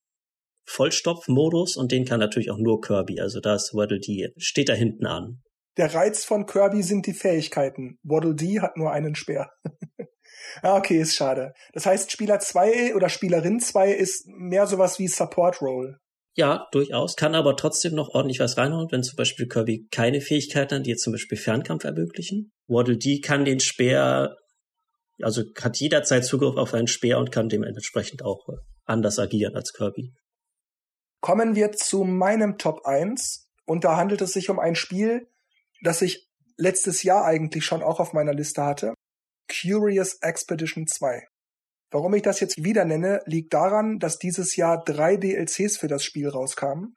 Vollstopf-Modus 0.66 1.78
und 1.78 1.92
den 1.92 2.06
kann 2.06 2.20
natürlich 2.20 2.52
auch 2.52 2.60
nur 2.60 2.82
Kirby. 2.82 3.20
Also 3.20 3.40
da 3.40 3.56
ist 3.56 3.74
Waddle 3.74 4.00
Dee, 4.00 4.30
steht 4.38 4.70
da 4.70 4.74
hinten 4.74 5.08
an. 5.08 5.42
Der 5.78 5.94
Reiz 5.94 6.26
von 6.26 6.46
Kirby 6.46 6.84
sind 6.84 7.08
die 7.08 7.14
Fähigkeiten. 7.14 7.98
Waddle 8.04 8.36
Dee 8.36 8.60
hat 8.60 8.78
nur 8.78 8.92
einen 8.92 9.16
Speer. 9.16 9.50
ah, 10.62 10.78
okay, 10.78 11.00
ist 11.00 11.16
schade. 11.16 11.54
Das 11.74 11.86
heißt, 11.86 12.12
Spieler 12.12 12.40
2 12.40 12.96
oder 12.96 13.10
Spielerin 13.10 13.60
2 13.60 13.92
ist 13.92 14.28
mehr 14.28 14.68
sowas 14.68 15.00
wie 15.00 15.08
Support 15.08 15.62
Role. 15.62 15.98
Ja, 16.36 16.68
durchaus. 16.72 17.16
Kann 17.16 17.36
aber 17.36 17.56
trotzdem 17.56 17.96
noch 17.96 18.10
ordentlich 18.10 18.40
was 18.40 18.58
reinhauen, 18.58 18.92
wenn 18.92 19.04
zum 19.04 19.16
Beispiel 19.16 19.48
Kirby 19.48 19.88
keine 19.92 20.22
Fähigkeiten 20.22 20.76
hat, 20.76 20.86
die 20.86 20.92
jetzt 20.92 21.04
zum 21.04 21.14
Beispiel 21.14 21.38
Fernkampf 21.38 21.84
ermöglichen. 21.84 22.52
Waddle 22.68 22.98
Dee 22.98 23.20
kann 23.20 23.46
den 23.46 23.60
Speer, 23.60 24.38
also 25.22 25.44
hat 25.60 25.78
jederzeit 25.78 26.24
Zugriff 26.24 26.56
auf 26.56 26.74
einen 26.74 26.88
Speer 26.88 27.18
und 27.18 27.32
kann 27.32 27.50
dementsprechend 27.50 28.24
auch 28.24 28.48
anders 28.86 29.20
agieren 29.20 29.56
als 29.56 29.74
Kirby. 29.74 30.14
Kommen 31.22 31.56
wir 31.56 31.72
zu 31.74 32.04
meinem 32.04 32.58
Top 32.58 32.86
1. 32.86 33.48
Und 33.66 33.84
da 33.84 33.98
handelt 33.98 34.22
es 34.22 34.34
sich 34.34 34.50
um 34.50 34.60
ein 34.60 34.76
Spiel, 34.76 35.28
das 35.84 36.02
ich 36.02 36.28
letztes 36.58 37.04
Jahr 37.04 37.26
eigentlich 37.26 37.66
schon 37.66 37.84
auch 37.84 38.00
auf 38.00 38.14
meiner 38.14 38.34
Liste 38.34 38.64
hatte. 38.64 38.94
Curious 39.48 40.16
Expedition 40.22 40.88
2. 40.88 41.24
Warum 41.92 42.14
ich 42.14 42.22
das 42.22 42.40
jetzt 42.40 42.64
wieder 42.64 42.86
nenne, 42.86 43.22
liegt 43.26 43.54
daran, 43.54 44.00
dass 44.00 44.20
dieses 44.20 44.56
Jahr 44.56 44.84
drei 44.84 45.18
DLCs 45.18 45.78
für 45.78 45.88
das 45.88 46.04
Spiel 46.04 46.28
rauskamen. 46.30 46.96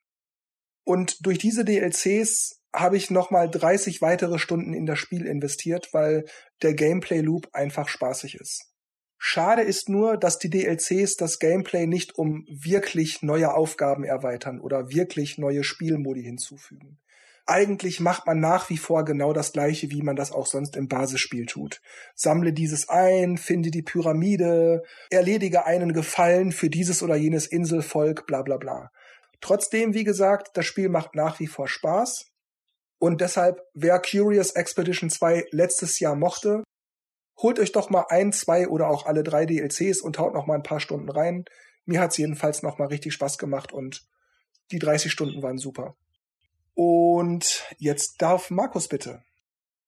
Und 0.85 1.25
durch 1.25 1.39
diese 1.39 1.65
DLCs 1.65 2.61
habe 2.75 2.97
ich 2.97 3.11
nochmal 3.11 3.51
30 3.51 4.03
weitere 4.03 4.39
Stunden 4.39 4.75
in 4.75 4.87
das 4.87 4.99
Spiel 4.99 5.27
investiert, 5.27 5.89
weil 5.93 6.25
der 6.63 6.75
Gameplay 6.75 7.21
Loop 7.21 7.49
einfach 7.53 7.89
spaßig 7.89 8.35
ist. 8.35 8.73
Schade 9.19 9.63
ist 9.63 9.89
nur, 9.89 10.17
dass 10.17 10.39
die 10.39 10.51
DLCs 10.51 11.17
das 11.17 11.39
Gameplay 11.39 11.87
nicht 11.87 12.19
um 12.19 12.45
wirklich 12.49 13.23
neue 13.23 13.55
Aufgaben 13.55 14.05
erweitern 14.05 14.61
oder 14.61 14.91
wirklich 14.91 15.39
neue 15.39 15.63
Spielmodi 15.63 16.23
hinzufügen 16.23 17.02
eigentlich 17.47 18.01
macht 18.01 18.27
man 18.27 18.41
nach 18.41 18.71
wie 18.71 18.77
vor 18.77 19.05
genau 19.05 19.33
das 19.33 19.53
gleiche, 19.53 19.91
wie 19.91 20.03
man 20.03 20.17
das 20.17 20.33
auch 20.33 20.47
sonst 20.47 20.77
im 20.77 20.89
Basisspiel 20.89 21.47
tut. 21.47 21.81
Sammle 22.15 22.53
dieses 22.53 22.89
ein, 22.89 23.37
finde 23.37 23.71
die 23.71 23.83
Pyramide, 23.83 24.83
erledige 25.11 25.67
einen 25.67 25.93
Gefallen 25.93 26.53
für 26.53 26.71
dieses 26.71 27.03
oder 27.03 27.17
jenes 27.17 27.47
Inselvolk, 27.47 28.27
bla 28.27 28.43
bla 28.43 28.57
bla. 28.57 28.91
Trotzdem, 29.41 29.93
wie 29.93 30.05
gesagt, 30.05 30.51
das 30.55 30.67
Spiel 30.67 30.89
macht 30.89 31.15
nach 31.15 31.41
wie 31.41 31.49
vor 31.49 31.69
Spaß. 31.69 32.31
Und 32.99 33.21
deshalb, 33.21 33.61
wer 33.75 33.99
Curious 33.99 34.53
Expedition 34.53 35.11
2 35.11 35.47
letztes 35.51 35.99
Jahr 35.99 36.15
mochte, 36.15 36.63
holt 37.39 37.59
euch 37.59 37.73
doch 37.73 37.91
mal 37.91 38.07
ein, 38.09 38.33
zwei 38.33 38.69
oder 38.69 38.89
auch 38.89 39.07
alle 39.07 39.25
drei 39.25 39.47
DLCs 39.47 40.01
und 40.01 40.19
haut 40.21 40.35
noch 40.35 40.47
mal 40.47 40.55
ein 40.55 40.63
paar 40.63 40.79
Stunden 40.79 41.11
rein. 41.11 41.45
Mir 41.85 42.01
hat's 42.01 42.17
jedenfalls 42.17 42.63
noch 42.63 42.79
mal 42.79 42.87
richtig 42.87 43.13
Spaß 43.15 43.39
gemacht 43.39 43.73
und 43.73 44.07
die 44.71 44.79
30 44.79 45.11
Stunden 45.11 45.43
waren 45.43 45.59
super. 45.59 45.97
Und 46.75 47.65
jetzt 47.79 48.23
darf 48.23 48.51
Markus 48.51 48.89
bitte. 48.89 49.23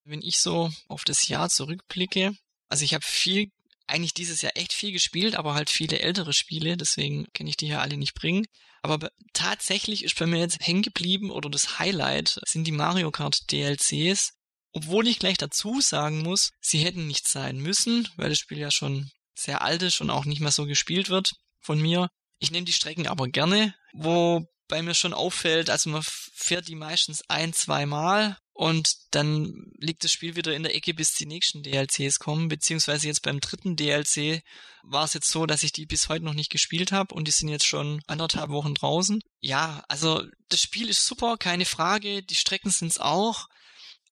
Wenn 0.03 0.21
ich 0.21 0.39
so 0.39 0.71
auf 0.87 1.03
das 1.03 1.27
Jahr 1.27 1.49
zurückblicke, 1.49 2.35
also 2.69 2.85
ich 2.85 2.93
habe 2.93 3.05
viel, 3.05 3.51
eigentlich 3.87 4.13
dieses 4.13 4.41
Jahr 4.41 4.51
echt 4.55 4.73
viel 4.73 4.91
gespielt, 4.91 5.35
aber 5.35 5.55
halt 5.55 5.69
viele 5.69 5.99
ältere 5.99 6.33
Spiele, 6.33 6.77
deswegen 6.77 7.27
kann 7.33 7.47
ich 7.47 7.57
die 7.57 7.67
hier 7.67 7.81
alle 7.81 7.97
nicht 7.97 8.13
bringen. 8.13 8.45
Aber 8.83 9.09
tatsächlich 9.33 10.03
ist 10.03 10.17
bei 10.19 10.27
mir 10.27 10.39
jetzt 10.39 10.59
hängen 10.65 10.83
geblieben 10.83 11.31
oder 11.31 11.49
das 11.49 11.79
Highlight 11.79 12.39
sind 12.45 12.65
die 12.65 12.71
Mario 12.71 13.09
Kart 13.09 13.51
DLCs. 13.51 14.33
Obwohl 14.73 15.07
ich 15.07 15.19
gleich 15.19 15.37
dazu 15.37 15.81
sagen 15.81 16.21
muss, 16.21 16.51
sie 16.59 16.79
hätten 16.79 17.07
nicht 17.07 17.27
sein 17.27 17.57
müssen, 17.57 18.07
weil 18.17 18.29
das 18.29 18.37
Spiel 18.37 18.59
ja 18.59 18.69
schon 18.69 19.09
sehr 19.33 19.61
alt 19.61 19.81
ist 19.81 20.01
und 20.01 20.09
auch 20.09 20.25
nicht 20.25 20.41
mehr 20.41 20.51
so 20.51 20.65
gespielt 20.65 21.09
wird 21.09 21.33
von 21.61 21.81
mir. 21.81 22.09
Ich 22.39 22.51
nehme 22.51 22.65
die 22.65 22.73
Strecken 22.73 23.07
aber 23.07 23.27
gerne, 23.27 23.73
wo 23.93 24.45
bei 24.67 24.81
mir 24.81 24.93
schon 24.93 25.13
auffällt, 25.13 25.69
also 25.69 25.89
man 25.89 26.03
fährt 26.03 26.67
die 26.67 26.75
meistens 26.75 27.23
ein, 27.29 27.53
zwei 27.53 27.85
Mal 27.85 28.37
und 28.53 28.95
dann 29.11 29.71
liegt 29.79 30.03
das 30.03 30.11
Spiel 30.11 30.35
wieder 30.35 30.55
in 30.55 30.63
der 30.63 30.75
Ecke, 30.75 30.93
bis 30.93 31.13
die 31.13 31.25
nächsten 31.25 31.61
DLCs 31.61 32.19
kommen, 32.19 32.47
beziehungsweise 32.47 33.07
jetzt 33.07 33.21
beim 33.21 33.39
dritten 33.39 33.75
DLC 33.75 34.43
war 34.83 35.03
es 35.03 35.13
jetzt 35.13 35.29
so, 35.29 35.45
dass 35.45 35.63
ich 35.63 35.71
die 35.71 35.85
bis 35.85 36.09
heute 36.09 36.23
noch 36.23 36.33
nicht 36.33 36.51
gespielt 36.51 36.91
habe 36.91 37.13
und 37.13 37.27
die 37.27 37.31
sind 37.31 37.49
jetzt 37.49 37.65
schon 37.65 38.01
anderthalb 38.07 38.49
Wochen 38.49 38.73
draußen. 38.73 39.21
Ja, 39.41 39.83
also 39.89 40.23
das 40.49 40.61
Spiel 40.61 40.89
ist 40.89 41.05
super, 41.05 41.37
keine 41.37 41.65
Frage, 41.65 42.23
die 42.23 42.35
Strecken 42.35 42.69
sind's 42.69 42.97
auch, 42.97 43.47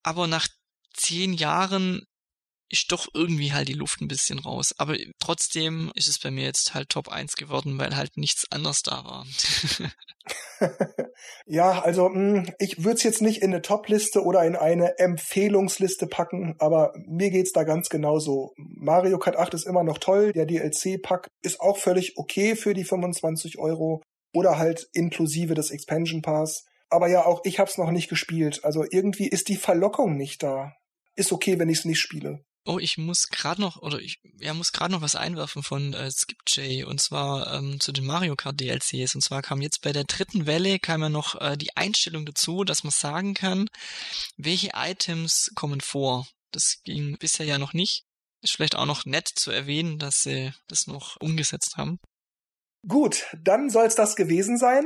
aber 0.01 0.27
nach 0.27 0.47
zehn 0.93 1.33
Jahren 1.33 2.05
ist 2.73 2.91
doch 2.91 3.07
irgendwie 3.13 3.53
halt 3.53 3.67
die 3.67 3.73
Luft 3.73 4.01
ein 4.01 4.07
bisschen 4.07 4.39
raus. 4.39 4.73
Aber 4.79 4.97
trotzdem 5.19 5.91
ist 5.93 6.07
es 6.07 6.17
bei 6.17 6.31
mir 6.31 6.43
jetzt 6.43 6.73
halt 6.73 6.89
Top 6.89 7.07
1 7.07 7.35
geworden, 7.35 7.77
weil 7.77 7.95
halt 7.95 8.17
nichts 8.17 8.51
anderes 8.51 8.81
da 8.81 9.05
war. 9.05 9.27
ja, 11.45 11.83
also 11.83 12.09
hm, 12.09 12.51
ich 12.57 12.83
würde 12.83 12.97
es 12.97 13.03
jetzt 13.03 13.21
nicht 13.21 13.43
in 13.43 13.53
eine 13.53 13.61
Top-Liste 13.61 14.23
oder 14.23 14.43
in 14.43 14.55
eine 14.55 14.97
Empfehlungsliste 14.97 16.07
packen, 16.07 16.55
aber 16.57 16.93
mir 17.07 17.29
geht's 17.29 17.51
da 17.51 17.63
ganz 17.63 17.89
genauso. 17.89 18.53
Mario 18.57 19.19
Kart 19.19 19.37
8 19.37 19.53
ist 19.53 19.67
immer 19.67 19.83
noch 19.83 19.99
toll, 19.99 20.33
der 20.33 20.47
DLC-Pack 20.47 21.27
ist 21.43 21.59
auch 21.59 21.77
völlig 21.77 22.17
okay 22.17 22.55
für 22.55 22.73
die 22.73 22.85
25 22.85 23.59
Euro 23.59 24.01
oder 24.33 24.57
halt 24.57 24.87
inklusive 24.93 25.53
des 25.53 25.69
Expansion 25.69 26.23
Pass. 26.23 26.65
Aber 26.89 27.07
ja, 27.07 27.23
auch 27.23 27.41
ich 27.43 27.59
hab's 27.59 27.77
noch 27.77 27.91
nicht 27.91 28.09
gespielt. 28.09 28.61
Also 28.63 28.83
irgendwie 28.89 29.27
ist 29.27 29.47
die 29.47 29.57
Verlockung 29.57 30.17
nicht 30.17 30.41
da. 30.41 30.73
Ist 31.15 31.31
okay, 31.31 31.59
wenn 31.59 31.69
ich's 31.69 31.85
nicht 31.85 31.99
spiele. 31.99 32.43
Oh, 32.65 32.79
ich 32.79 32.97
muss 32.97 33.27
gerade 33.27 33.59
noch, 33.59 33.81
oder 33.81 33.99
ich 33.99 34.21
ja, 34.39 34.53
muss 34.53 34.71
gerade 34.71 34.93
noch 34.93 35.01
was 35.01 35.15
einwerfen 35.15 35.63
von 35.63 35.93
äh, 35.93 36.09
SkipJ 36.09 36.85
und 36.85 37.01
zwar 37.01 37.53
ähm, 37.53 37.81
zu 37.81 37.91
den 37.91 38.05
Mario 38.05 38.35
Kart 38.37 38.59
DLCs. 38.59 39.15
Und 39.15 39.21
zwar 39.21 39.41
kam 39.41 39.61
jetzt 39.61 39.81
bei 39.81 39.91
der 39.91 40.05
dritten 40.05 40.45
Welle 40.45 40.79
kam 40.79 41.01
ja 41.01 41.09
noch 41.09 41.39
äh, 41.41 41.57
die 41.57 41.75
Einstellung 41.75 42.25
dazu, 42.25 42.63
dass 42.63 42.83
man 42.83 42.91
sagen 42.91 43.33
kann, 43.33 43.69
welche 44.37 44.71
Items 44.75 45.51
kommen 45.55 45.81
vor. 45.81 46.25
Das 46.51 46.81
ging 46.83 47.17
bisher 47.17 47.45
ja 47.45 47.57
noch 47.57 47.73
nicht. 47.73 48.05
Ist 48.41 48.53
vielleicht 48.53 48.75
auch 48.75 48.85
noch 48.85 49.05
nett 49.05 49.27
zu 49.27 49.51
erwähnen, 49.51 49.99
dass 49.99 50.23
sie 50.23 50.53
das 50.67 50.87
noch 50.87 51.17
umgesetzt 51.19 51.75
haben. 51.75 51.99
Gut, 52.87 53.25
dann 53.41 53.69
soll's 53.69 53.95
das 53.95 54.15
gewesen 54.15 54.57
sein. 54.57 54.85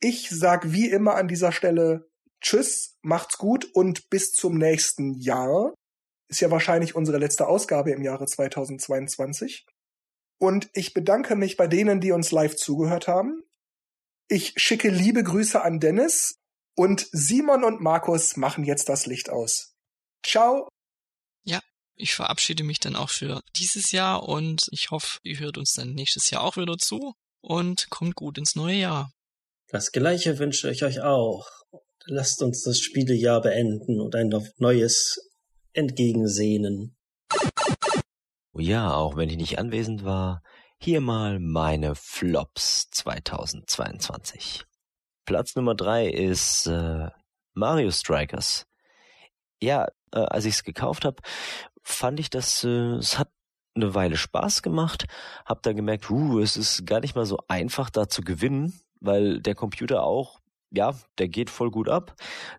Ich 0.00 0.30
sag 0.30 0.72
wie 0.72 0.88
immer 0.88 1.14
an 1.14 1.28
dieser 1.28 1.52
Stelle 1.52 2.08
Tschüss, 2.40 2.96
macht's 3.02 3.38
gut 3.38 3.68
und 3.72 4.10
bis 4.10 4.32
zum 4.32 4.58
nächsten 4.58 5.14
Jahr. 5.14 5.74
Ist 6.32 6.40
ja 6.40 6.50
wahrscheinlich 6.50 6.94
unsere 6.94 7.18
letzte 7.18 7.46
Ausgabe 7.46 7.90
im 7.90 8.02
Jahre 8.02 8.24
2022. 8.24 9.66
Und 10.38 10.70
ich 10.72 10.94
bedanke 10.94 11.36
mich 11.36 11.58
bei 11.58 11.66
denen, 11.66 12.00
die 12.00 12.12
uns 12.12 12.32
live 12.32 12.56
zugehört 12.56 13.06
haben. 13.06 13.42
Ich 14.28 14.54
schicke 14.56 14.88
liebe 14.88 15.22
Grüße 15.22 15.60
an 15.60 15.78
Dennis 15.78 16.38
und 16.74 17.06
Simon 17.12 17.64
und 17.64 17.82
Markus 17.82 18.38
machen 18.38 18.64
jetzt 18.64 18.88
das 18.88 19.04
Licht 19.04 19.28
aus. 19.28 19.74
Ciao. 20.24 20.70
Ja, 21.44 21.60
ich 21.96 22.14
verabschiede 22.14 22.64
mich 22.64 22.80
dann 22.80 22.96
auch 22.96 23.10
für 23.10 23.42
dieses 23.58 23.92
Jahr 23.92 24.26
und 24.26 24.68
ich 24.70 24.90
hoffe, 24.90 25.18
ihr 25.24 25.38
hört 25.38 25.58
uns 25.58 25.74
dann 25.74 25.92
nächstes 25.92 26.30
Jahr 26.30 26.44
auch 26.44 26.56
wieder 26.56 26.78
zu 26.78 27.12
und 27.42 27.90
kommt 27.90 28.14
gut 28.14 28.38
ins 28.38 28.56
neue 28.56 28.76
Jahr. 28.76 29.12
Das 29.68 29.92
gleiche 29.92 30.38
wünsche 30.38 30.70
ich 30.70 30.82
euch 30.82 31.02
auch. 31.02 31.46
Lasst 32.06 32.40
uns 32.40 32.62
das 32.62 32.78
Spielejahr 32.78 33.42
beenden 33.42 34.00
und 34.00 34.14
ein 34.14 34.32
neues 34.56 35.28
entgegensehnen. 35.74 36.96
Ja, 38.54 38.94
auch 38.94 39.16
wenn 39.16 39.28
ich 39.28 39.36
nicht 39.36 39.58
anwesend 39.58 40.04
war, 40.04 40.42
hier 40.78 41.00
mal 41.00 41.38
meine 41.40 41.94
Flops 41.94 42.90
2022. 42.90 44.64
Platz 45.24 45.54
Nummer 45.54 45.74
drei 45.74 46.08
ist 46.08 46.66
äh, 46.66 47.08
Mario 47.54 47.90
Strikers. 47.90 48.66
Ja, 49.60 49.86
äh, 50.12 50.18
als 50.18 50.44
ich 50.44 50.54
es 50.54 50.64
gekauft 50.64 51.04
habe, 51.04 51.22
fand 51.82 52.20
ich, 52.20 52.30
dass 52.30 52.64
äh, 52.64 52.96
es 52.96 53.18
hat 53.18 53.30
eine 53.74 53.94
Weile 53.94 54.16
Spaß 54.16 54.62
gemacht. 54.62 55.06
Hab 55.46 55.62
dann 55.62 55.76
gemerkt, 55.76 56.10
uh, 56.10 56.40
es 56.40 56.56
ist 56.56 56.84
gar 56.84 57.00
nicht 57.00 57.14
mal 57.14 57.26
so 57.26 57.38
einfach 57.48 57.88
da 57.88 58.08
zu 58.08 58.22
gewinnen, 58.22 58.78
weil 59.00 59.40
der 59.40 59.54
Computer 59.54 60.02
auch 60.02 60.41
ja, 60.72 60.94
der 61.18 61.28
geht 61.28 61.50
voll 61.50 61.70
gut 61.70 61.88
ab. 61.88 62.14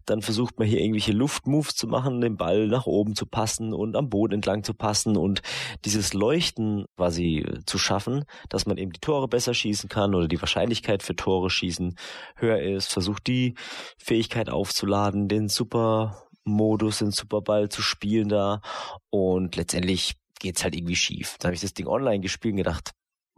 Dann 0.06 0.22
versucht 0.22 0.60
man 0.60 0.68
hier 0.68 0.80
irgendwelche 0.80 1.12
Luftmoves 1.12 1.76
zu 1.76 1.88
machen, 1.88 2.22
den 2.22 2.38
Ball 2.38 2.68
nach 2.68 2.86
oben 2.86 3.16
zu 3.16 3.26
passen 3.26 3.74
und 3.74 3.96
am 3.96 4.10
Boden 4.10 4.36
entlang 4.36 4.64
zu 4.64 4.74
passen 4.74 5.18
und 5.18 5.42
dieses 5.86 6.14
Leuchten 6.14 6.86
quasi 6.96 7.40
äh, 7.40 7.60
zu 7.66 7.78
schaffen, 7.78 8.26
dass 8.50 8.66
man 8.66 8.78
eben 8.78 8.92
die 8.92 9.00
Tore 9.00 9.28
besser 9.28 9.54
schießen 9.54 9.90
kann 9.90 10.16
oder 10.16 10.28
die 10.28 10.42
Wahrscheinlichkeit 10.42 11.04
für 11.04 11.16
Tore 11.16 11.50
schießen 11.50 11.96
höher 12.36 12.62
ist. 12.62 12.94
Versucht 12.94 13.28
die 13.28 13.56
Fähigkeit 13.98 14.50
aufzuladen, 14.50 15.28
den 15.28 15.50
Supermodus, 15.50 17.00
den 17.00 17.12
Superball 17.12 17.70
zu 17.70 17.82
spielen 17.82 18.30
da 18.30 18.62
und 19.10 19.56
letztendlich 19.56 20.14
geht's 20.40 20.64
halt 20.64 20.76
irgendwie 20.76 20.96
schief. 20.96 21.38
Dann 21.40 21.50
habe 21.50 21.56
ich 21.56 21.62
das 21.62 21.74
Ding 21.74 21.88
online 21.88 22.20
gespielt 22.20 22.54
und 22.54 22.58
gedacht, 22.58 22.92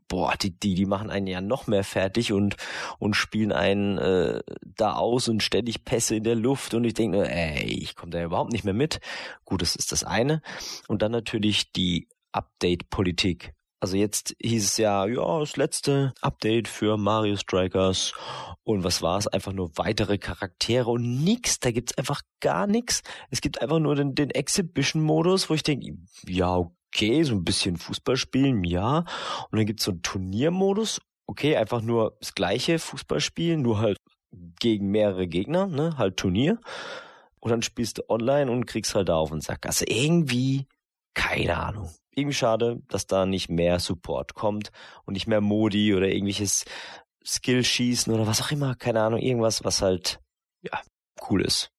boah, 0.08 0.36
die, 0.42 0.52
die, 0.58 0.76
die 0.76 0.86
machen 0.86 1.10
einen 1.10 1.28
ja 1.28 1.42
noch 1.42 1.68
mehr 1.68 1.84
fertig 1.84 2.34
und, 2.34 2.56
und 3.00 3.16
spielen 3.16 3.52
einen 3.52 3.98
äh, 3.98 4.42
da 4.62 4.94
aus 4.94 5.28
und 5.28 5.44
ständig 5.44 5.86
Pässe 5.86 6.16
in 6.16 6.24
der 6.24 6.36
Luft 6.36 6.74
und 6.74 6.84
ich 6.84 6.94
denke 6.94 7.28
ey, 7.30 7.66
ich 7.66 7.96
komme 7.96 8.12
da 8.12 8.24
überhaupt 8.24 8.52
nicht 8.52 8.66
mehr 8.66 8.74
mit. 8.74 9.00
Gut, 9.44 9.62
das 9.62 9.76
ist 9.76 9.92
das 9.92 10.04
eine. 10.04 10.42
Und 10.88 11.02
dann 11.02 11.12
natürlich 11.12 11.72
die 11.72 12.08
Update-Politik. 12.32 13.54
Also 13.80 13.98
jetzt 13.98 14.36
hieß 14.42 14.64
es 14.64 14.78
ja, 14.78 15.06
ja, 15.06 15.40
das 15.40 15.58
letzte 15.58 16.14
Update 16.22 16.68
für 16.68 16.98
Mario 16.98 17.36
Strikers. 17.36 18.14
Und 18.64 18.84
was 18.84 19.04
war 19.04 19.20
es? 19.20 19.28
Einfach 19.28 19.54
nur 19.54 19.78
weitere 19.78 20.18
Charaktere 20.18 20.90
und 20.90 21.24
nix. 21.24 21.60
Da 21.60 21.72
gibt's 21.72 21.96
einfach 21.98 22.22
gar 22.40 22.66
nichts. 22.66 23.04
Es 23.30 23.42
gibt 23.42 23.62
einfach 23.62 23.80
nur 23.80 23.96
den, 23.96 24.16
den 24.16 24.32
Exhibition-Modus, 24.32 25.50
wo 25.50 25.54
ich 25.54 25.62
denke, 25.62 25.98
ja, 26.26 26.72
okay, 26.96 27.24
so 27.24 27.36
ein 27.36 27.44
bisschen 27.44 27.78
Fußball 27.78 28.18
spielen, 28.18 28.64
ja. 28.64 29.00
Und 29.52 29.58
dann 29.58 29.66
gibt's 29.66 29.84
so 29.84 29.92
einen 29.92 30.02
Turniermodus. 30.02 31.02
Okay, 31.28 31.58
einfach 31.58 31.82
nur 31.82 32.18
das 32.20 32.36
gleiche 32.36 32.80
Fußball 32.80 33.20
spielen, 33.20 33.62
nur 33.62 33.80
halt 33.80 33.98
gegen 34.60 34.92
mehrere 34.92 35.28
Gegner, 35.28 35.68
ne, 35.68 35.98
halt 35.98 36.18
Turnier. 36.18 36.60
Und 37.40 37.52
dann 37.52 37.62
spielst 37.62 37.98
du 37.98 38.10
online 38.10 38.52
und 38.52 38.66
kriegst 38.66 38.96
halt 38.96 39.10
da 39.10 39.16
auf 39.16 39.30
den 39.30 39.42
Sack. 39.42 39.66
Also 39.66 39.86
irgendwie, 39.88 40.68
keine 41.14 41.58
Ahnung 41.58 41.90
irgendwie 42.16 42.34
schade, 42.34 42.82
dass 42.88 43.08
da 43.08 43.26
nicht 43.26 43.50
mehr 43.50 43.80
Support 43.80 44.34
kommt 44.34 44.72
und 45.06 45.14
nicht 45.14 45.28
mehr 45.28 45.42
Modi 45.42 45.94
oder 45.94 46.08
irgendwelches 46.08 46.66
Skill-Schießen 47.26 48.14
oder 48.14 48.28
was 48.28 48.42
auch 48.42 48.52
immer, 48.52 48.76
keine 48.76 49.02
Ahnung, 49.02 49.20
irgendwas, 49.20 49.64
was 49.64 49.82
halt, 49.82 50.20
ja, 50.62 50.82
cool 51.30 51.42
ist. 51.42 51.72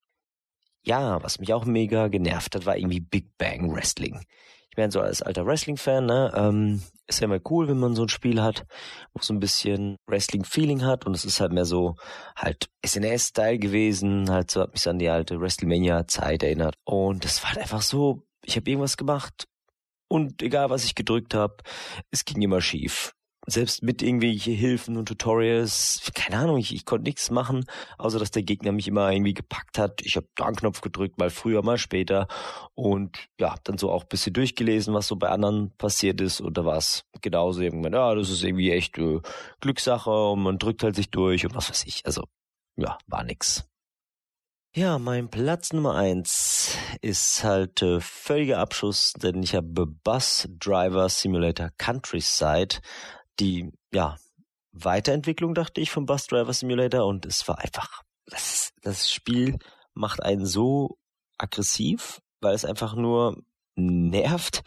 Ja, 0.85 1.23
was 1.23 1.41
mich 1.41 1.53
auch 1.53 1.65
mega 1.65 2.09
genervt 2.09 2.55
hat, 2.55 2.67
war 2.67 2.77
irgendwie 2.77 3.01
Big 3.01 3.37
Bang 3.39 3.73
Wrestling. 3.75 4.25
Ich 4.77 4.79
meine, 4.79 4.93
so 4.93 5.01
als 5.01 5.23
alter 5.23 5.47
Wrestling-Fan, 5.47 6.05
ne, 6.05 6.31
ähm, 6.37 6.83
ist 7.07 7.21
ja 7.21 7.25
immer 7.25 7.41
cool, 7.49 7.67
wenn 7.67 7.79
man 7.79 7.95
so 7.95 8.03
ein 8.03 8.11
Spiel 8.11 8.43
hat, 8.43 8.67
wo 9.15 9.23
so 9.23 9.33
ein 9.33 9.41
bisschen 9.41 9.97
Wrestling-Feeling 10.07 10.85
hat 10.85 11.07
und 11.07 11.15
es 11.15 11.25
ist 11.25 11.41
halt 11.41 11.51
mehr 11.51 11.65
so 11.65 11.97
halt 12.37 12.69
SNS-Style 12.85 13.59
gewesen, 13.59 14.29
halt 14.31 14.51
so 14.51 14.61
hat 14.61 14.75
mich 14.75 14.87
an 14.87 14.99
die 14.99 15.09
alte 15.09 15.41
WrestleMania-Zeit 15.41 16.43
erinnert 16.43 16.75
und 16.85 17.25
das 17.25 17.43
war 17.43 17.53
halt 17.53 17.61
einfach 17.61 17.81
so, 17.81 18.27
ich 18.45 18.57
habe 18.57 18.69
irgendwas 18.69 18.99
gemacht 18.99 19.47
und 20.09 20.43
egal, 20.43 20.69
was 20.69 20.85
ich 20.85 20.95
gedrückt 20.95 21.33
habe, 21.33 21.57
es 22.11 22.27
ging 22.27 22.43
immer 22.43 22.61
schief. 22.61 23.16
Selbst 23.47 23.83
mit 23.83 24.03
irgendwelche 24.03 24.51
Hilfen 24.51 24.97
und 24.97 25.07
Tutorials, 25.07 26.11
keine 26.15 26.39
Ahnung, 26.39 26.59
ich, 26.59 26.75
ich 26.75 26.85
konnte 26.85 27.05
nichts 27.05 27.31
machen, 27.31 27.65
außer 27.97 28.19
dass 28.19 28.33
der 28.33 28.43
Gegner 28.43 28.73
mich 28.73 28.89
immer 28.89 29.11
irgendwie 29.13 29.35
gepackt 29.35 29.79
hat. 29.79 30.03
Ich 30.03 30.17
habe 30.17 30.27
da 30.35 30.47
einen 30.47 30.57
Knopf 30.57 30.81
gedrückt, 30.81 31.19
mal 31.19 31.31
früher, 31.31 31.63
mal 31.63 31.79
später. 31.79 32.27
Und 32.75 33.29
ja, 33.39 33.55
dann 33.65 33.79
so 33.79 33.91
auch 33.91 34.05
bisschen 34.05 34.33
durchgelesen, 34.33 34.95
was 34.95 35.07
so 35.07 35.17
bei 35.17 35.29
anderen 35.29 35.71
passiert 35.79 36.21
ist. 36.21 36.41
Und 36.41 36.59
da 36.59 36.65
war 36.65 36.79
es 36.79 37.05
genauso 37.23 37.61
irgendwann, 37.61 37.93
ja, 37.93 38.15
das 38.15 38.31
ist 38.31 38.43
irgendwie 38.43 38.73
echt 38.73 38.99
äh, 38.99 39.21
Glückssache 39.61 40.11
und 40.11 40.43
man 40.43 40.59
drückt 40.59 40.83
halt 40.83 40.97
sich 40.97 41.11
durch 41.11 41.47
und 41.47 41.55
was 41.55 41.71
weiß 41.71 41.85
ich. 41.87 42.05
Also, 42.05 42.25
ja, 42.77 42.99
war 43.07 43.23
nix. 43.23 43.65
Ja, 44.77 44.99
mein 44.99 45.31
Platz 45.31 45.73
Nummer 45.73 45.95
eins 45.95 46.77
ist 47.01 47.43
halt 47.45 47.81
äh, 47.81 47.99
völliger 47.99 48.59
Abschuss, 48.59 49.15
denn 49.15 49.43
ich 49.43 49.55
habe 49.55 49.87
Bus 49.87 50.47
Driver 50.59 51.09
Simulator 51.09 51.71
Countryside, 51.79 52.77
die 53.41 53.73
ja 53.93 54.17
Weiterentwicklung 54.73 55.55
dachte 55.55 55.81
ich 55.81 55.91
vom 55.91 56.07
Bus 56.07 56.27
Driver 56.27 56.53
Simulator. 56.53 57.07
Und 57.07 57.27
es 57.27 57.47
war 57.49 57.59
einfach 57.59 58.03
das, 58.27 58.73
das 58.83 59.11
Spiel 59.11 59.59
macht 59.95 60.23
einen 60.23 60.47
so 60.47 60.99
aggressiv, 61.39 62.21
weil 62.41 62.55
es 62.55 62.65
einfach 62.65 62.95
nur 62.95 63.43
nervt. 63.77 64.63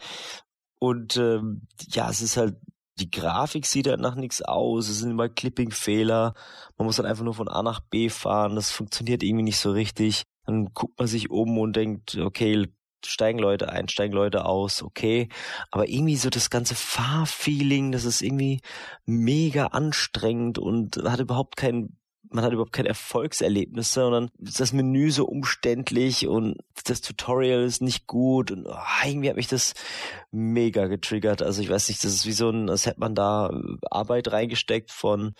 Und 0.78 1.16
ähm, 1.16 1.66
ja, 1.88 2.08
es 2.10 2.22
ist 2.22 2.36
halt 2.36 2.56
die 3.00 3.10
Grafik 3.10 3.66
sieht 3.66 3.88
halt 3.88 4.00
nach 4.00 4.14
nichts 4.14 4.42
aus, 4.42 4.88
es 4.88 4.98
sind 4.98 5.10
immer 5.10 5.28
Clipping-Fehler, 5.28 6.34
man 6.76 6.86
muss 6.86 6.98
halt 6.98 7.08
einfach 7.08 7.24
nur 7.24 7.34
von 7.34 7.48
A 7.48 7.62
nach 7.62 7.80
B 7.80 8.08
fahren, 8.08 8.56
das 8.56 8.70
funktioniert 8.70 9.22
irgendwie 9.22 9.44
nicht 9.44 9.58
so 9.58 9.72
richtig. 9.72 10.24
Dann 10.44 10.66
guckt 10.74 10.98
man 10.98 11.08
sich 11.08 11.30
um 11.30 11.58
und 11.58 11.76
denkt, 11.76 12.16
okay, 12.16 12.68
steigen 13.06 13.38
Leute 13.38 13.70
ein, 13.70 13.88
steigen 13.88 14.14
Leute 14.14 14.44
aus, 14.44 14.82
okay. 14.82 15.28
Aber 15.70 15.88
irgendwie 15.88 16.16
so 16.16 16.30
das 16.30 16.50
ganze 16.50 16.74
Fahrfeeling, 16.74 17.92
das 17.92 18.04
ist 18.04 18.22
irgendwie 18.22 18.60
mega 19.06 19.66
anstrengend 19.66 20.58
und 20.58 20.96
hat 21.04 21.20
überhaupt 21.20 21.56
keinen 21.56 21.96
man 22.32 22.44
hat 22.44 22.52
überhaupt 22.52 22.72
keine 22.72 22.90
Erfolgserlebnisse, 22.90 23.92
sondern 23.92 24.30
das 24.38 24.72
Menü 24.72 25.10
so 25.10 25.24
umständlich 25.26 26.28
und 26.28 26.58
das 26.84 27.00
Tutorial 27.00 27.64
ist 27.64 27.82
nicht 27.82 28.06
gut 28.06 28.52
und 28.52 28.66
oh, 28.66 28.76
irgendwie 29.04 29.28
hat 29.28 29.36
mich 29.36 29.48
das 29.48 29.74
mega 30.30 30.86
getriggert. 30.86 31.42
Also 31.42 31.60
ich 31.60 31.68
weiß 31.68 31.88
nicht, 31.88 32.04
das 32.04 32.14
ist 32.14 32.26
wie 32.26 32.32
so 32.32 32.50
ein, 32.50 32.70
als 32.70 32.86
hätte 32.86 33.00
man 33.00 33.16
da 33.16 33.50
Arbeit 33.90 34.30
reingesteckt 34.30 34.92
von 34.92 35.34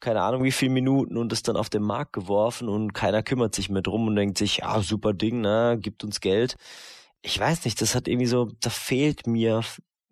keine 0.00 0.22
Ahnung 0.22 0.44
wie 0.44 0.52
viel 0.52 0.68
Minuten 0.68 1.16
und 1.16 1.32
ist 1.32 1.48
dann 1.48 1.56
auf 1.56 1.70
den 1.70 1.82
Markt 1.82 2.12
geworfen 2.12 2.68
und 2.68 2.92
keiner 2.92 3.22
kümmert 3.22 3.54
sich 3.54 3.70
mehr 3.70 3.82
drum 3.82 4.06
und 4.06 4.16
denkt 4.16 4.38
sich, 4.38 4.58
ja, 4.58 4.80
super 4.80 5.12
Ding, 5.12 5.40
ne, 5.40 5.78
gibt 5.80 6.04
uns 6.04 6.20
Geld. 6.20 6.56
Ich 7.26 7.40
weiß 7.40 7.64
nicht, 7.64 7.80
das 7.80 7.96
hat 7.96 8.06
irgendwie 8.06 8.28
so, 8.28 8.52
da 8.60 8.70
fehlt 8.70 9.26
mir 9.26 9.62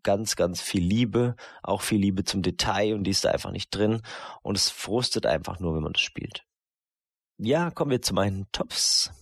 ganz, 0.02 0.34
ganz 0.34 0.60
viel 0.60 0.82
Liebe, 0.82 1.36
auch 1.62 1.80
viel 1.80 2.00
Liebe 2.00 2.24
zum 2.24 2.42
Detail 2.42 2.92
und 2.92 3.04
die 3.04 3.12
ist 3.12 3.24
da 3.24 3.30
einfach 3.30 3.52
nicht 3.52 3.72
drin 3.72 4.02
und 4.42 4.56
es 4.56 4.68
frustet 4.68 5.24
einfach 5.24 5.60
nur, 5.60 5.76
wenn 5.76 5.84
man 5.84 5.92
das 5.92 6.02
spielt. 6.02 6.42
Ja, 7.38 7.70
kommen 7.70 7.92
wir 7.92 8.02
zu 8.02 8.14
meinen 8.14 8.48
Tops. 8.50 9.12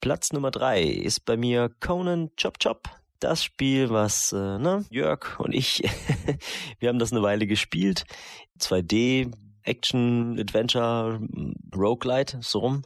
Platz 0.00 0.32
Nummer 0.32 0.50
drei 0.50 0.82
ist 0.82 1.26
bei 1.26 1.36
mir 1.36 1.70
Conan 1.80 2.30
Chop 2.40 2.58
Chop. 2.58 2.88
Das 3.18 3.44
Spiel, 3.44 3.90
was 3.90 4.32
äh, 4.32 4.58
ne, 4.58 4.86
Jörg 4.88 5.38
und 5.40 5.54
ich, 5.54 5.82
wir 6.78 6.88
haben 6.88 6.98
das 6.98 7.12
eine 7.12 7.20
Weile 7.20 7.46
gespielt. 7.46 8.04
2D, 8.58 9.30
Action, 9.62 10.38
Adventure, 10.40 11.20
Roguelite, 11.76 12.38
so 12.40 12.60
rum. 12.60 12.82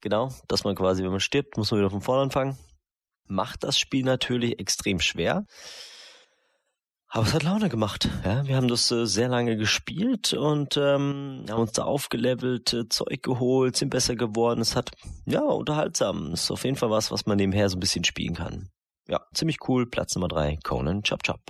Genau, 0.00 0.32
dass 0.48 0.64
man 0.64 0.74
quasi, 0.74 1.04
wenn 1.04 1.12
man 1.12 1.20
stirbt, 1.20 1.56
muss 1.56 1.70
man 1.70 1.78
wieder 1.78 1.90
von 1.90 2.02
vorne 2.02 2.22
anfangen. 2.22 2.58
Macht 3.28 3.64
das 3.64 3.78
Spiel 3.78 4.04
natürlich 4.04 4.58
extrem 4.58 5.00
schwer. 5.00 5.44
Aber 7.08 7.24
es 7.24 7.32
hat 7.34 7.44
Laune 7.44 7.68
gemacht. 7.68 8.08
Ja, 8.24 8.46
wir 8.46 8.56
haben 8.56 8.68
das 8.68 8.90
äh, 8.90 9.06
sehr 9.06 9.28
lange 9.28 9.56
gespielt 9.56 10.34
und 10.34 10.76
ähm, 10.76 11.46
haben 11.48 11.60
uns 11.60 11.72
da 11.72 11.84
aufgelevelt, 11.84 12.72
äh, 12.72 12.88
Zeug 12.88 13.22
geholt, 13.22 13.76
sind 13.76 13.90
besser 13.90 14.16
geworden. 14.16 14.60
Es 14.60 14.76
hat 14.76 14.90
ja 15.24 15.40
unterhaltsam. 15.40 16.32
Ist 16.32 16.50
auf 16.50 16.64
jeden 16.64 16.76
Fall 16.76 16.90
was, 16.90 17.10
was 17.10 17.26
man 17.26 17.36
nebenher 17.36 17.68
so 17.68 17.76
ein 17.76 17.80
bisschen 17.80 18.04
spielen 18.04 18.34
kann. 18.34 18.70
Ja, 19.08 19.20
ziemlich 19.32 19.58
cool. 19.68 19.88
Platz 19.88 20.14
Nummer 20.14 20.28
drei, 20.28 20.58
Conan 20.64 21.02
Chop 21.02 21.22
Chop. 21.22 21.40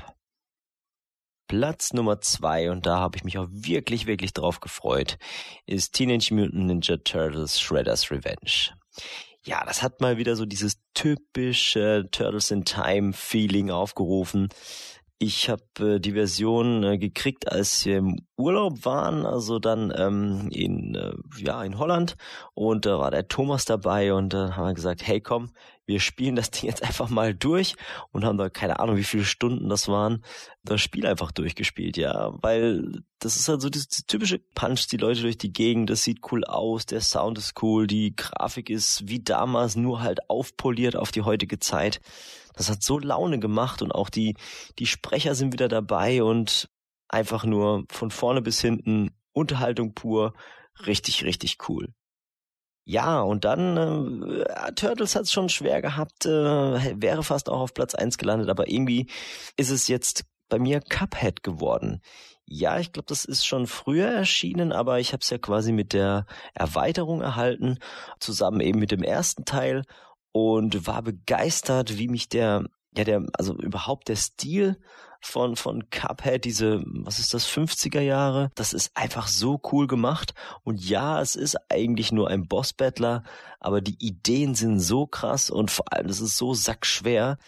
Platz 1.48 1.92
Nummer 1.92 2.20
zwei, 2.20 2.70
und 2.70 2.86
da 2.86 2.98
habe 2.98 3.16
ich 3.16 3.24
mich 3.24 3.38
auch 3.38 3.46
wirklich, 3.50 4.06
wirklich 4.06 4.32
drauf 4.32 4.60
gefreut, 4.60 5.16
ist 5.64 5.94
Teenage 5.94 6.34
Mutant 6.34 6.66
Ninja 6.66 6.96
Turtles 6.96 7.60
Shredder's 7.60 8.10
Revenge. 8.10 8.74
Ja, 9.46 9.64
das 9.64 9.80
hat 9.80 10.00
mal 10.00 10.18
wieder 10.18 10.34
so 10.34 10.44
dieses 10.44 10.82
typische 10.92 12.08
Turtles 12.10 12.50
in 12.50 12.64
Time 12.64 13.12
Feeling 13.12 13.70
aufgerufen. 13.70 14.48
Ich 15.18 15.48
habe 15.48 15.62
äh, 15.94 15.98
die 15.98 16.12
Version 16.12 16.84
äh, 16.84 16.98
gekriegt, 16.98 17.50
als 17.50 17.86
wir 17.86 17.96
im 17.98 18.26
Urlaub 18.36 18.84
waren, 18.84 19.24
also 19.24 19.58
dann 19.58 19.90
ähm, 19.96 20.50
in 20.50 20.94
äh, 20.94 21.14
ja 21.38 21.62
in 21.64 21.78
Holland. 21.78 22.16
Und 22.52 22.84
da 22.84 22.98
war 22.98 23.10
der 23.10 23.26
Thomas 23.26 23.64
dabei 23.64 24.12
und 24.12 24.34
äh, 24.34 24.50
haben 24.50 24.66
wir 24.66 24.74
gesagt, 24.74 25.06
hey 25.06 25.22
komm, 25.22 25.52
wir 25.86 26.00
spielen 26.00 26.36
das 26.36 26.50
Ding 26.50 26.68
jetzt 26.68 26.82
einfach 26.82 27.08
mal 27.08 27.34
durch. 27.34 27.76
Und 28.12 28.26
haben 28.26 28.36
da 28.36 28.50
keine 28.50 28.78
Ahnung, 28.78 28.96
wie 28.96 29.04
viele 29.04 29.24
Stunden 29.24 29.70
das 29.70 29.88
waren, 29.88 30.22
das 30.62 30.82
Spiel 30.82 31.06
einfach 31.06 31.32
durchgespielt, 31.32 31.96
ja, 31.96 32.32
weil 32.42 33.00
das 33.18 33.36
ist 33.36 33.48
halt 33.48 33.62
so 33.62 33.70
das, 33.70 33.88
das 33.88 34.04
typische 34.06 34.38
Punch, 34.38 34.86
die 34.90 34.98
Leute 34.98 35.22
durch 35.22 35.38
die 35.38 35.52
Gegend, 35.52 35.88
das 35.88 36.02
sieht 36.02 36.20
cool 36.30 36.44
aus, 36.44 36.84
der 36.84 37.00
Sound 37.00 37.38
ist 37.38 37.62
cool, 37.62 37.86
die 37.86 38.14
Grafik 38.14 38.68
ist 38.68 39.08
wie 39.08 39.20
damals 39.20 39.76
nur 39.76 40.02
halt 40.02 40.28
aufpoliert 40.28 40.94
auf 40.94 41.10
die 41.10 41.22
heutige 41.22 41.58
Zeit. 41.58 42.00
Das 42.56 42.68
hat 42.70 42.82
so 42.82 42.98
Laune 42.98 43.38
gemacht 43.38 43.82
und 43.82 43.92
auch 43.92 44.10
die, 44.10 44.34
die 44.80 44.86
Sprecher 44.86 45.36
sind 45.36 45.52
wieder 45.52 45.68
dabei 45.68 46.22
und 46.22 46.68
einfach 47.08 47.44
nur 47.44 47.84
von 47.90 48.10
vorne 48.10 48.42
bis 48.42 48.60
hinten 48.60 49.10
Unterhaltung 49.32 49.94
pur. 49.94 50.34
Richtig, 50.86 51.24
richtig 51.24 51.58
cool. 51.68 51.94
Ja, 52.88 53.20
und 53.20 53.44
dann, 53.44 54.22
äh, 54.22 54.72
Turtles 54.74 55.16
hat 55.16 55.24
es 55.24 55.32
schon 55.32 55.48
schwer 55.48 55.82
gehabt, 55.82 56.24
äh, 56.24 56.28
wäre 57.00 57.24
fast 57.24 57.50
auch 57.50 57.60
auf 57.60 57.74
Platz 57.74 57.94
eins 57.96 58.16
gelandet, 58.16 58.48
aber 58.48 58.68
irgendwie 58.68 59.10
ist 59.56 59.70
es 59.70 59.88
jetzt 59.88 60.24
bei 60.48 60.58
mir 60.60 60.80
Cuphead 60.80 61.42
geworden. 61.42 62.00
Ja, 62.44 62.78
ich 62.78 62.92
glaube, 62.92 63.06
das 63.08 63.24
ist 63.24 63.44
schon 63.44 63.66
früher 63.66 64.06
erschienen, 64.06 64.72
aber 64.72 65.00
ich 65.00 65.12
habe 65.12 65.20
es 65.20 65.30
ja 65.30 65.38
quasi 65.38 65.72
mit 65.72 65.92
der 65.92 66.26
Erweiterung 66.54 67.22
erhalten, 67.22 67.78
zusammen 68.20 68.60
eben 68.60 68.78
mit 68.78 68.92
dem 68.92 69.02
ersten 69.02 69.44
Teil 69.44 69.82
und 70.36 70.86
war 70.86 71.00
begeistert, 71.00 71.96
wie 71.96 72.08
mich 72.08 72.28
der, 72.28 72.66
ja, 72.94 73.04
der, 73.04 73.24
also 73.32 73.54
überhaupt 73.54 74.08
der 74.08 74.16
Stil 74.16 74.78
von, 75.22 75.56
von 75.56 75.88
Cuphead, 75.88 76.44
diese, 76.44 76.82
was 76.84 77.18
ist 77.18 77.32
das, 77.32 77.48
50er 77.48 78.02
Jahre, 78.02 78.50
das 78.54 78.74
ist 78.74 78.94
einfach 78.94 79.28
so 79.28 79.58
cool 79.72 79.86
gemacht. 79.86 80.34
Und 80.62 80.86
ja, 80.86 81.22
es 81.22 81.36
ist 81.36 81.56
eigentlich 81.70 82.12
nur 82.12 82.28
ein 82.28 82.48
Boss-Battler, 82.48 83.24
aber 83.60 83.80
die 83.80 83.96
Ideen 83.98 84.54
sind 84.54 84.78
so 84.78 85.06
krass 85.06 85.48
und 85.48 85.70
vor 85.70 85.90
allem, 85.90 86.10
es 86.10 86.20
ist 86.20 86.36
so 86.36 86.52
sackschwer. 86.52 87.38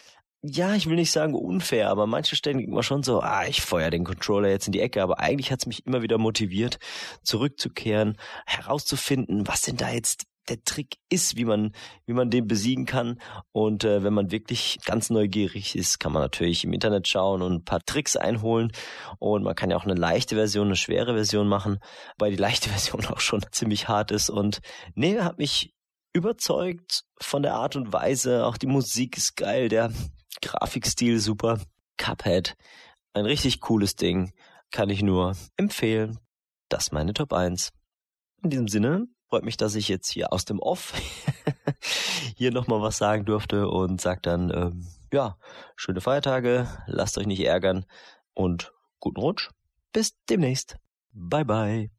Ja, 0.40 0.74
ich 0.74 0.86
will 0.86 0.96
nicht 0.96 1.12
sagen 1.12 1.34
unfair, 1.34 1.90
aber 1.90 2.06
manche 2.06 2.36
Stellen 2.36 2.56
denkt 2.56 2.72
man 2.72 2.82
schon 2.82 3.02
so, 3.02 3.20
ah, 3.20 3.44
ich 3.46 3.60
feuer 3.60 3.90
den 3.90 4.04
Controller 4.04 4.48
jetzt 4.48 4.66
in 4.66 4.72
die 4.72 4.80
Ecke, 4.80 5.02
aber 5.02 5.18
eigentlich 5.18 5.52
hat 5.52 5.60
es 5.60 5.66
mich 5.66 5.84
immer 5.84 6.00
wieder 6.00 6.16
motiviert, 6.16 6.78
zurückzukehren, 7.22 8.16
herauszufinden, 8.46 9.46
was 9.46 9.60
sind 9.60 9.82
da 9.82 9.90
jetzt 9.90 10.24
der 10.48 10.62
Trick 10.64 10.96
ist, 11.08 11.36
wie 11.36 11.44
man, 11.44 11.72
wie 12.06 12.12
man 12.12 12.30
den 12.30 12.46
besiegen 12.46 12.86
kann. 12.86 13.20
Und 13.52 13.84
äh, 13.84 14.02
wenn 14.02 14.14
man 14.14 14.30
wirklich 14.30 14.78
ganz 14.84 15.10
neugierig 15.10 15.76
ist, 15.76 15.98
kann 15.98 16.12
man 16.12 16.22
natürlich 16.22 16.64
im 16.64 16.72
Internet 16.72 17.08
schauen 17.08 17.42
und 17.42 17.52
ein 17.52 17.64
paar 17.64 17.84
Tricks 17.84 18.16
einholen. 18.16 18.72
Und 19.18 19.42
man 19.42 19.54
kann 19.54 19.70
ja 19.70 19.76
auch 19.76 19.84
eine 19.84 19.94
leichte 19.94 20.36
Version, 20.36 20.68
eine 20.68 20.76
schwere 20.76 21.14
Version 21.14 21.48
machen, 21.48 21.78
weil 22.18 22.30
die 22.30 22.36
leichte 22.36 22.68
Version 22.70 23.06
auch 23.06 23.20
schon 23.20 23.44
ziemlich 23.50 23.88
hart 23.88 24.10
ist. 24.10 24.30
Und 24.30 24.60
nee, 24.94 25.18
hat 25.20 25.38
mich 25.38 25.74
überzeugt 26.12 27.04
von 27.20 27.42
der 27.42 27.54
Art 27.54 27.76
und 27.76 27.92
Weise. 27.92 28.46
Auch 28.46 28.56
die 28.56 28.66
Musik 28.66 29.16
ist 29.16 29.36
geil, 29.36 29.68
der 29.68 29.92
Grafikstil 30.42 31.20
super. 31.20 31.60
Cuphead, 31.96 32.54
ein 33.12 33.24
richtig 33.24 33.60
cooles 33.60 33.96
Ding. 33.96 34.32
Kann 34.70 34.90
ich 34.90 35.02
nur 35.02 35.36
empfehlen. 35.56 36.18
Das 36.68 36.92
meine 36.92 37.14
Top 37.14 37.32
1. 37.32 37.72
In 38.42 38.50
diesem 38.50 38.68
Sinne, 38.68 39.08
freut 39.28 39.44
mich, 39.44 39.56
dass 39.56 39.74
ich 39.74 39.88
jetzt 39.88 40.10
hier 40.10 40.32
aus 40.32 40.44
dem 40.44 40.58
Off 40.58 40.92
hier 42.36 42.50
nochmal 42.50 42.80
was 42.80 42.98
sagen 42.98 43.24
durfte 43.24 43.68
und 43.68 44.00
sag 44.00 44.22
dann, 44.22 44.50
ähm, 44.50 44.86
ja, 45.12 45.38
schöne 45.76 46.00
Feiertage, 46.00 46.66
lasst 46.86 47.18
euch 47.18 47.26
nicht 47.26 47.44
ärgern 47.44 47.84
und 48.34 48.72
guten 49.00 49.20
Rutsch. 49.20 49.50
Bis 49.92 50.14
demnächst. 50.28 50.76
Bye 51.12 51.44
bye. 51.44 51.97